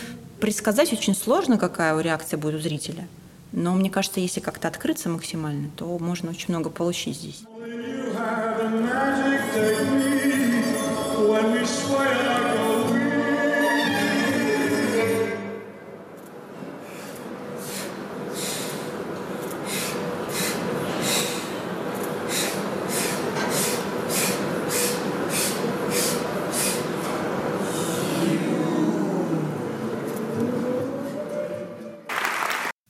предсказать 0.42 0.92
очень 0.92 1.16
сложно, 1.16 1.58
какая 1.58 1.98
реакция 2.00 2.38
будет 2.38 2.56
у 2.56 2.60
зрителя. 2.60 3.08
Но 3.54 3.74
мне 3.74 3.90
кажется, 3.90 4.20
если 4.20 4.42
как-то 4.42 4.68
открыться 4.68 5.08
максимально, 5.08 5.70
то 5.78 5.98
можно 6.00 6.32
очень 6.32 6.48
много 6.50 6.70
получить 6.70 7.16
здесь. 7.16 7.44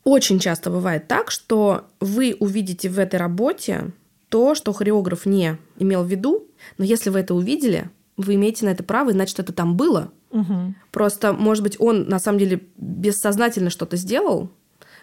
Очень 0.09 0.39
часто 0.39 0.71
бывает 0.71 1.07
так, 1.07 1.29
что 1.29 1.85
вы 1.99 2.35
увидите 2.39 2.89
в 2.89 2.97
этой 2.97 3.17
работе 3.17 3.91
то, 4.29 4.55
что 4.55 4.73
хореограф 4.73 5.27
не 5.27 5.59
имел 5.77 6.03
в 6.03 6.07
виду, 6.07 6.47
но 6.79 6.83
если 6.83 7.11
вы 7.11 7.19
это 7.19 7.35
увидели, 7.35 7.91
вы 8.17 8.33
имеете 8.33 8.65
на 8.65 8.69
это 8.69 8.83
право, 8.83 9.11
значит, 9.11 9.37
это 9.37 9.53
там 9.53 9.77
было. 9.77 10.11
Угу. 10.31 10.73
Просто, 10.89 11.33
может 11.33 11.61
быть, 11.61 11.75
он 11.79 12.09
на 12.09 12.17
самом 12.17 12.39
деле 12.39 12.61
бессознательно 12.75 13.69
что-то 13.69 13.97
сделал, 13.97 14.49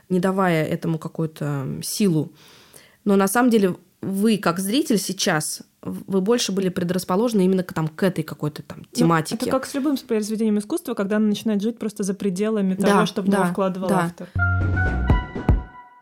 не 0.08 0.18
давая 0.18 0.64
этому 0.64 0.98
какую-то 0.98 1.68
силу. 1.84 2.32
Но 3.04 3.14
на 3.14 3.28
самом 3.28 3.50
деле 3.50 3.76
вы, 4.02 4.38
как 4.38 4.58
зритель, 4.58 4.98
сейчас 4.98 5.62
вы 5.86 6.20
больше 6.20 6.52
были 6.52 6.68
предрасположены 6.68 7.42
именно 7.44 7.62
к, 7.62 7.72
там, 7.72 7.88
к 7.88 8.02
этой 8.02 8.24
какой-то 8.24 8.62
там 8.62 8.84
тематике. 8.92 9.38
Ну, 9.40 9.46
это 9.48 9.50
как 9.58 9.66
с 9.66 9.74
любым 9.74 9.96
произведением 9.96 10.58
искусства, 10.58 10.94
когда 10.94 11.16
оно 11.16 11.28
начинает 11.28 11.62
жить 11.62 11.78
просто 11.78 12.02
за 12.02 12.14
пределами 12.14 12.74
Да, 12.74 12.86
того, 12.88 13.06
что 13.06 13.22
в 13.22 13.28
него 13.28 13.42
да, 13.42 13.50
вкладывал 13.52 13.88
да. 13.88 14.04
автор. 14.06 14.28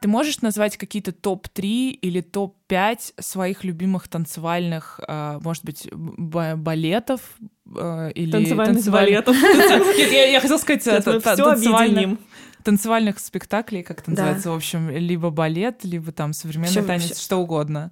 Ты 0.01 0.09
можешь 0.09 0.43
назвать 0.43 0.77
какие-то 0.77 1.13
топ-3 1.13 1.63
или 1.93 2.21
топ-5 2.21 3.15
своих 3.21 3.65
любимых 3.65 4.07
танцевальных, 4.09 5.01
э, 5.09 5.39
может 5.43 5.65
быть, 5.65 5.89
балетов 5.95 7.21
э, 7.75 8.11
или 8.15 8.31
Танцевальных 8.31 8.77
танцеваль- 8.85 9.05
балетов. 9.07 9.35
Нет, 9.43 10.31
я, 10.31 10.41
хотела 10.41 10.59
сказать 10.59 10.83
Сейчас 10.83 11.07
мы 11.07 11.21
та- 11.21 11.35
всё 11.35 11.45
танцевальных- 11.55 12.19
танцевальных 12.63 13.19
спектаклей, 13.19 13.83
как 13.83 14.01
это 14.01 14.11
называется, 14.11 14.51
в 14.51 14.55
общем, 14.55 14.91
либо 14.91 15.31
балет, 15.31 15.85
либо 15.85 16.13
там 16.13 16.35
современный 16.35 16.83
танец, 16.83 17.19
что 17.19 17.39
угодно. 17.39 17.91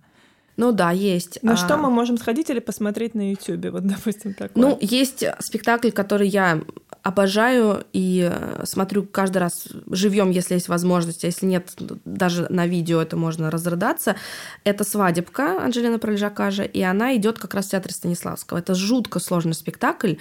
Ну 0.57 0.73
да, 0.73 0.91
есть. 0.91 1.39
Ну 1.43 1.53
А, 1.53 1.57
что 1.57 1.77
мы 1.77 1.91
можем 1.91 2.19
сходить 2.19 2.51
или 2.51 2.61
посмотреть 2.61 3.15
на 3.15 3.31
Ютубе? 3.31 3.71
Вот, 3.71 3.87
допустим, 3.87 4.35
такое. 4.35 4.63
Ну, 4.63 4.79
есть 4.81 5.25
спектакль, 5.41 5.91
который 5.91 6.29
я 6.29 6.61
обожаю 7.03 7.85
и 7.93 8.29
э, 8.33 8.63
смотрю 8.65 9.03
каждый 9.05 9.39
раз 9.39 9.67
живьем, 9.91 10.31
если 10.31 10.55
есть 10.55 10.69
возможность, 10.69 11.25
а 11.25 11.27
если 11.27 11.47
нет, 11.47 11.71
даже 12.05 12.47
на 12.49 12.67
видео 12.67 13.01
это 13.01 13.17
можно 13.17 13.51
разрыдаться. 13.51 14.15
Это 14.63 14.85
«Свадебка» 14.85 15.63
Анджелина 15.65 15.99
Пролежакажа, 15.99 16.63
и 16.63 16.81
она 16.81 17.17
идет 17.17 17.39
как 17.41 17.55
раз 17.55 17.67
в 17.67 17.71
театре 17.71 17.93
Станиславского. 17.93 18.59
Это 18.59 18.75
жутко 18.75 19.19
сложный 19.19 19.55
спектакль, 19.55 20.15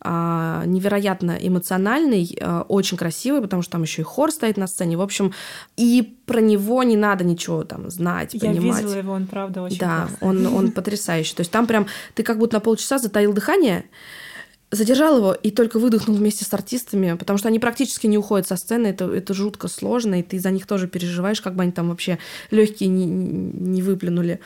а, 0.00 0.62
невероятно 0.64 1.36
эмоциональный, 1.40 2.38
а, 2.40 2.62
очень 2.62 2.96
красивый, 2.96 3.42
потому 3.42 3.62
что 3.62 3.72
там 3.72 3.82
еще 3.82 4.02
и 4.02 4.04
хор 4.04 4.30
стоит 4.30 4.56
на 4.56 4.68
сцене. 4.68 4.96
В 4.96 5.02
общем, 5.02 5.32
и 5.76 6.16
про 6.26 6.40
него 6.40 6.82
не 6.84 6.96
надо 6.96 7.24
ничего 7.24 7.64
там 7.64 7.90
знать, 7.90 8.34
Я 8.34 8.40
понимать. 8.50 8.82
видела 8.82 8.98
его, 8.98 9.12
он 9.12 9.26
правда 9.26 9.62
очень 9.62 9.78
Да, 9.78 10.06
классный. 10.20 10.28
он, 10.28 10.46
он 10.54 10.70
потрясающий. 10.72 11.34
То 11.34 11.40
есть 11.40 11.50
там 11.50 11.66
прям 11.66 11.86
ты 12.14 12.22
как 12.22 12.38
будто 12.38 12.56
на 12.56 12.60
полчаса 12.60 12.98
затаил 12.98 13.32
дыхание, 13.32 13.86
задержал 14.70 15.16
его 15.16 15.32
и 15.32 15.50
только 15.50 15.78
выдохнул 15.78 16.16
вместе 16.16 16.44
с 16.44 16.52
артистами, 16.52 17.16
потому 17.16 17.38
что 17.38 17.48
они 17.48 17.58
практически 17.58 18.06
не 18.06 18.18
уходят 18.18 18.46
со 18.46 18.56
сцены, 18.56 18.88
это, 18.88 19.06
это 19.06 19.32
жутко 19.32 19.68
сложно, 19.68 20.20
и 20.20 20.22
ты 20.22 20.38
за 20.38 20.50
них 20.50 20.66
тоже 20.66 20.88
переживаешь, 20.88 21.40
как 21.40 21.54
бы 21.54 21.62
они 21.62 21.72
там 21.72 21.88
вообще 21.88 22.18
легкие 22.50 22.88
не, 22.88 23.06
не 23.06 23.82
выплюнули. 23.82 24.40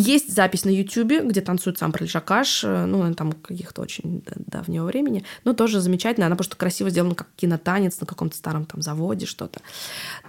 Есть 0.00 0.32
запись 0.32 0.64
на 0.64 0.70
Ютубе, 0.70 1.22
где 1.22 1.40
танцует 1.40 1.76
сам 1.76 1.90
Прольшакаш, 1.90 2.62
ну, 2.62 3.00
он 3.00 3.14
там 3.14 3.32
каких-то 3.32 3.82
очень 3.82 4.22
давнего 4.36 4.84
времени, 4.84 5.24
но 5.42 5.54
тоже 5.54 5.80
замечательно, 5.80 6.26
она 6.26 6.36
просто 6.36 6.56
красиво 6.56 6.88
сделана 6.88 7.16
как 7.16 7.26
кинотанец 7.34 7.98
на 8.00 8.06
каком-то 8.06 8.36
старом 8.36 8.64
там 8.64 8.80
заводе, 8.80 9.26
что-то. 9.26 9.60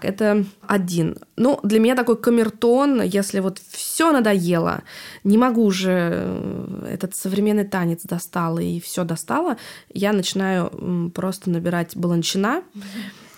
Это 0.02 0.44
один. 0.66 1.18
Ну, 1.36 1.60
для 1.62 1.80
меня 1.80 1.96
такой 1.96 2.18
камертон, 2.18 3.04
если 3.04 3.42
вот 3.42 3.62
все 3.70 4.12
надоело, 4.12 4.82
не 5.24 5.38
могу 5.38 5.64
уже 5.66 6.14
э, 6.14 6.88
этот 6.94 7.16
современный 7.16 7.66
танец 7.66 8.02
достала 8.06 8.58
и 8.58 8.80
все 8.80 9.04
достала, 9.04 9.58
я 9.94 10.14
начинаю 10.14 11.12
просто 11.14 11.52
набирать 11.52 11.96
баланчина. 11.96 12.64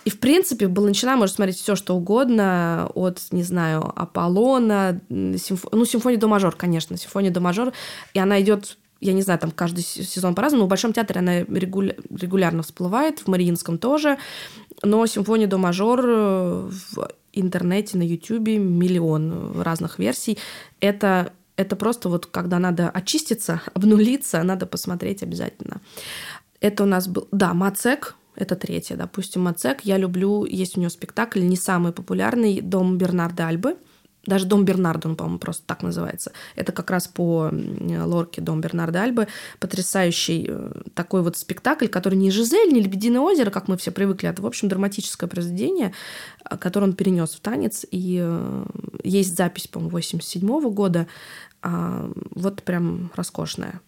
И, 0.04 0.10
в 0.10 0.20
принципе, 0.20 0.68
Баланчина 0.68 1.16
может 1.16 1.36
смотреть 1.36 1.58
все, 1.58 1.76
что 1.76 1.96
угодно, 1.96 2.90
от, 2.96 3.20
не 3.32 3.44
знаю, 3.44 3.92
Аполлона, 3.96 5.00
симф... 5.10 5.66
ну, 5.72 5.86
симфония 5.86 6.18
до 6.18 6.28
мажор, 6.28 6.56
конечно, 6.56 6.98
симфония 6.98 7.32
до 7.32 7.40
мажор, 7.40 7.74
и 8.14 8.20
она 8.20 8.42
идет 8.42 8.78
я 9.04 9.14
не 9.14 9.24
знаю, 9.24 9.40
там 9.40 9.50
каждый 9.50 9.84
сезон 9.84 10.36
по-разному. 10.36 10.66
В 10.66 10.70
Большом 10.70 10.94
театре 10.94 11.22
она 11.22 11.42
регуля- 11.42 12.00
регулярно 12.16 12.62
всплывает, 12.62 13.18
в 13.18 13.28
Мариинском 13.28 13.80
тоже. 13.80 14.20
Но 14.84 15.06
симфония 15.08 15.48
до 15.48 15.58
мажор 15.58 16.02
в 16.06 17.10
интернете, 17.34 17.98
на 17.98 18.04
Ютубе 18.04 18.60
миллион 18.60 19.60
разных 19.60 19.98
версий. 19.98 20.38
Это, 20.82 21.34
это 21.56 21.76
просто 21.76 22.10
вот 22.10 22.28
когда 22.28 22.60
надо 22.60 22.92
очиститься, 22.92 23.62
обнулиться, 23.74 24.44
надо 24.44 24.68
посмотреть 24.68 25.24
обязательно. 25.24 25.82
Это 26.60 26.84
у 26.84 26.86
нас 26.86 27.08
был... 27.08 27.28
Да, 27.32 27.56
Мацек, 27.56 28.16
это 28.36 28.56
третье, 28.56 28.96
допустим, 28.96 29.42
Мацек. 29.42 29.82
Я 29.82 29.98
люблю... 29.98 30.46
Есть 30.46 30.78
у 30.78 30.80
него 30.80 30.90
спектакль, 30.90 31.42
не 31.42 31.58
самый 31.58 31.92
популярный, 31.92 32.62
«Дом 32.62 32.98
Бернарда 32.98 33.48
Альбы». 33.48 33.78
Даже 34.26 34.46
«Дом 34.46 34.66
Бернарда», 34.66 35.10
он, 35.10 35.16
по-моему, 35.16 35.40
просто 35.40 35.64
так 35.66 35.82
называется. 35.82 36.32
Это 36.56 36.72
как 36.72 36.92
раз 36.92 37.08
по 37.08 37.52
лорке 37.52 38.42
«Дом 38.42 38.62
Бернарда 38.62 39.02
Альбы». 39.04 39.28
Потрясающий 39.60 40.46
э, 40.48 40.72
такой 40.94 41.24
вот 41.24 41.38
спектакль, 41.38 41.88
который 41.88 42.16
не 42.16 42.30
«Жизель», 42.30 42.72
не 42.72 42.82
«Лебединое 42.82 43.22
озеро», 43.22 43.50
как 43.50 43.68
мы 43.68 43.78
все 43.78 43.92
привыкли. 43.92 44.30
Это, 44.30 44.42
в 44.44 44.46
общем, 44.46 44.70
драматическое 44.70 45.28
произведение, 45.28 45.94
э, 46.50 46.56
которое 46.58 46.86
он 46.88 46.94
перенес 46.94 47.32
в 47.32 47.40
танец. 47.40 47.86
И 47.90 48.20
э, 48.22 48.66
есть 49.04 49.36
запись, 49.36 49.68
по-моему, 49.68 49.92
87 49.92 50.70
года. 50.72 51.08
А, 51.64 52.12
Вот 52.36 52.64
прям 52.64 53.12
роскошная. 53.16 53.82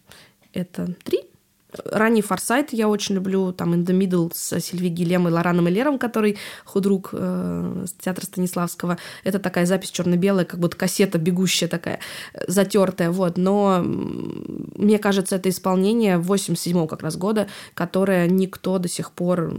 Это 0.52 0.94
три 1.04 1.22
Ранний 1.84 2.22
Форсайт 2.22 2.72
я 2.72 2.88
очень 2.88 3.14
люблю, 3.14 3.52
там 3.52 3.74
In 3.74 3.84
the 3.84 3.98
Middle 3.98 4.30
с 4.34 4.60
Сильви 4.60 4.88
Гилем 4.88 5.28
и 5.28 5.30
Лораном 5.30 5.68
Элером, 5.68 5.98
который 5.98 6.38
худрук 6.64 7.10
э, 7.12 7.86
театра 8.00 8.24
Станиславского. 8.24 8.98
Это 9.24 9.38
такая 9.38 9.66
запись 9.66 9.90
черно-белая, 9.90 10.44
как 10.44 10.60
будто 10.60 10.76
кассета 10.76 11.18
бегущая 11.18 11.68
такая, 11.68 12.00
затертая, 12.46 13.10
вот. 13.10 13.36
Но 13.36 13.82
мне 13.84 14.98
кажется, 14.98 15.36
это 15.36 15.48
исполнение 15.48 16.18
87 16.18 16.86
как 16.86 17.02
раз 17.02 17.16
года, 17.16 17.48
которое 17.74 18.28
никто 18.28 18.78
до 18.78 18.88
сих 18.88 19.12
пор, 19.12 19.54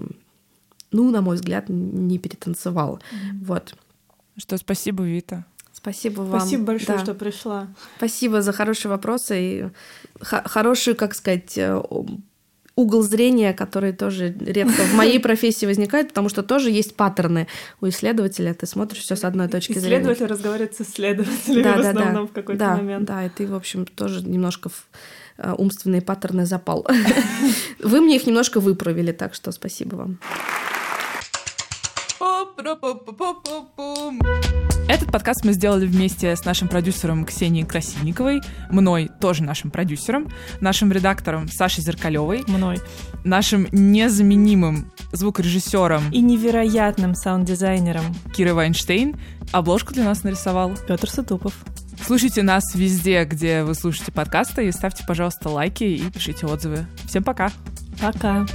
ну, 0.92 1.12
на 1.12 1.22
мой 1.22 1.36
взгляд, 1.36 1.66
не 1.70 2.20
перетанцевал. 2.20 3.00
Вот. 3.42 3.76
Что, 4.38 4.58
спасибо, 4.58 5.04
Вита. 5.04 5.46
Спасибо 5.86 6.22
вам. 6.22 6.40
Спасибо 6.40 6.64
большое, 6.64 6.98
Да. 6.98 7.04
что 7.04 7.14
пришла. 7.14 7.68
Спасибо 7.98 8.42
за 8.42 8.52
хорошие 8.54 8.90
вопросы 8.90 9.40
и 9.40 9.64
хо- 10.20 10.42
хороший, 10.46 10.96
как 10.96 11.14
сказать, 11.14 11.56
э, 11.58 11.80
угол 12.76 13.04
зрения, 13.04 13.54
который 13.54 13.94
тоже 13.94 14.36
редко 14.40 14.82
в 14.82 14.96
моей 14.96 15.20
профессии 15.28 15.68
возникает, 15.68 16.08
потому 16.10 16.30
что 16.30 16.42
тоже 16.42 16.72
есть 16.72 16.96
паттерны 16.96 17.48
у 17.82 17.88
исследователя. 17.88 18.54
Ты 18.56 18.66
смотришь 18.66 19.02
все 19.04 19.16
с 19.16 19.24
одной 19.24 19.48
точки 19.48 19.74
зрения. 19.74 19.98
Исследователь 19.98 20.26
разговаривает 20.26 20.76
с 20.76 20.82
исследователями 20.82 21.62
Да, 21.64 21.74
в 21.74 21.78
да, 21.78 21.84
да. 21.94 22.00
основном 22.00 22.28
в 22.28 22.32
какой-то 22.32 22.60
да, 22.60 22.76
момент. 22.78 23.06
Да, 23.06 23.24
и 23.26 23.30
ты, 23.30 23.46
в 23.46 23.54
общем, 23.56 23.86
тоже 23.86 24.24
немножко 24.28 24.70
в 24.70 24.88
э, 25.38 25.54
умственные 25.56 26.02
паттерны 26.02 26.46
запал. 26.48 26.86
Вы 27.80 28.02
мне 28.02 28.16
их 28.16 28.26
немножко 28.26 28.60
выправили, 28.60 29.12
так 29.12 29.36
что 29.36 29.52
спасибо 29.52 29.96
вам. 29.96 30.20
Этот 34.88 35.12
подкаст 35.12 35.44
мы 35.44 35.52
сделали 35.52 35.86
вместе 35.86 36.34
с 36.36 36.46
нашим 36.46 36.70
продюсером 36.70 37.26
Ксенией 37.26 37.66
Красильниковой, 37.66 38.42
мной, 38.70 39.12
тоже 39.20 39.44
нашим 39.44 39.72
продюсером, 39.72 40.30
нашим 40.62 40.92
редактором 40.92 41.50
Сашей 41.50 41.84
Зеркалевой, 41.84 42.46
мной, 42.48 42.80
нашим 43.26 43.68
незаменимым 43.72 44.92
звукорежиссером 45.12 46.12
И 46.12 46.22
невероятным 46.22 47.14
саунд-дизайнером 47.16 48.16
Кирой 48.34 48.54
Вайнштейн. 48.54 49.18
Обложку 49.52 49.94
для 49.94 50.06
нас 50.06 50.24
нарисовал 50.24 50.74
Петр 50.88 51.10
Сатупов. 51.10 51.54
Слушайте 52.06 52.42
нас 52.42 52.64
везде, 52.74 53.26
где 53.26 53.64
вы 53.64 53.76
слушаете 53.76 54.12
подкасты, 54.14 54.68
и 54.68 54.72
ставьте, 54.72 55.04
пожалуйста, 55.06 55.50
лайки 55.50 55.84
и 55.84 56.10
пишите 56.10 56.46
отзывы. 56.46 56.86
Всем 57.08 57.24
пока! 57.24 57.52
Пока! 58.00 58.46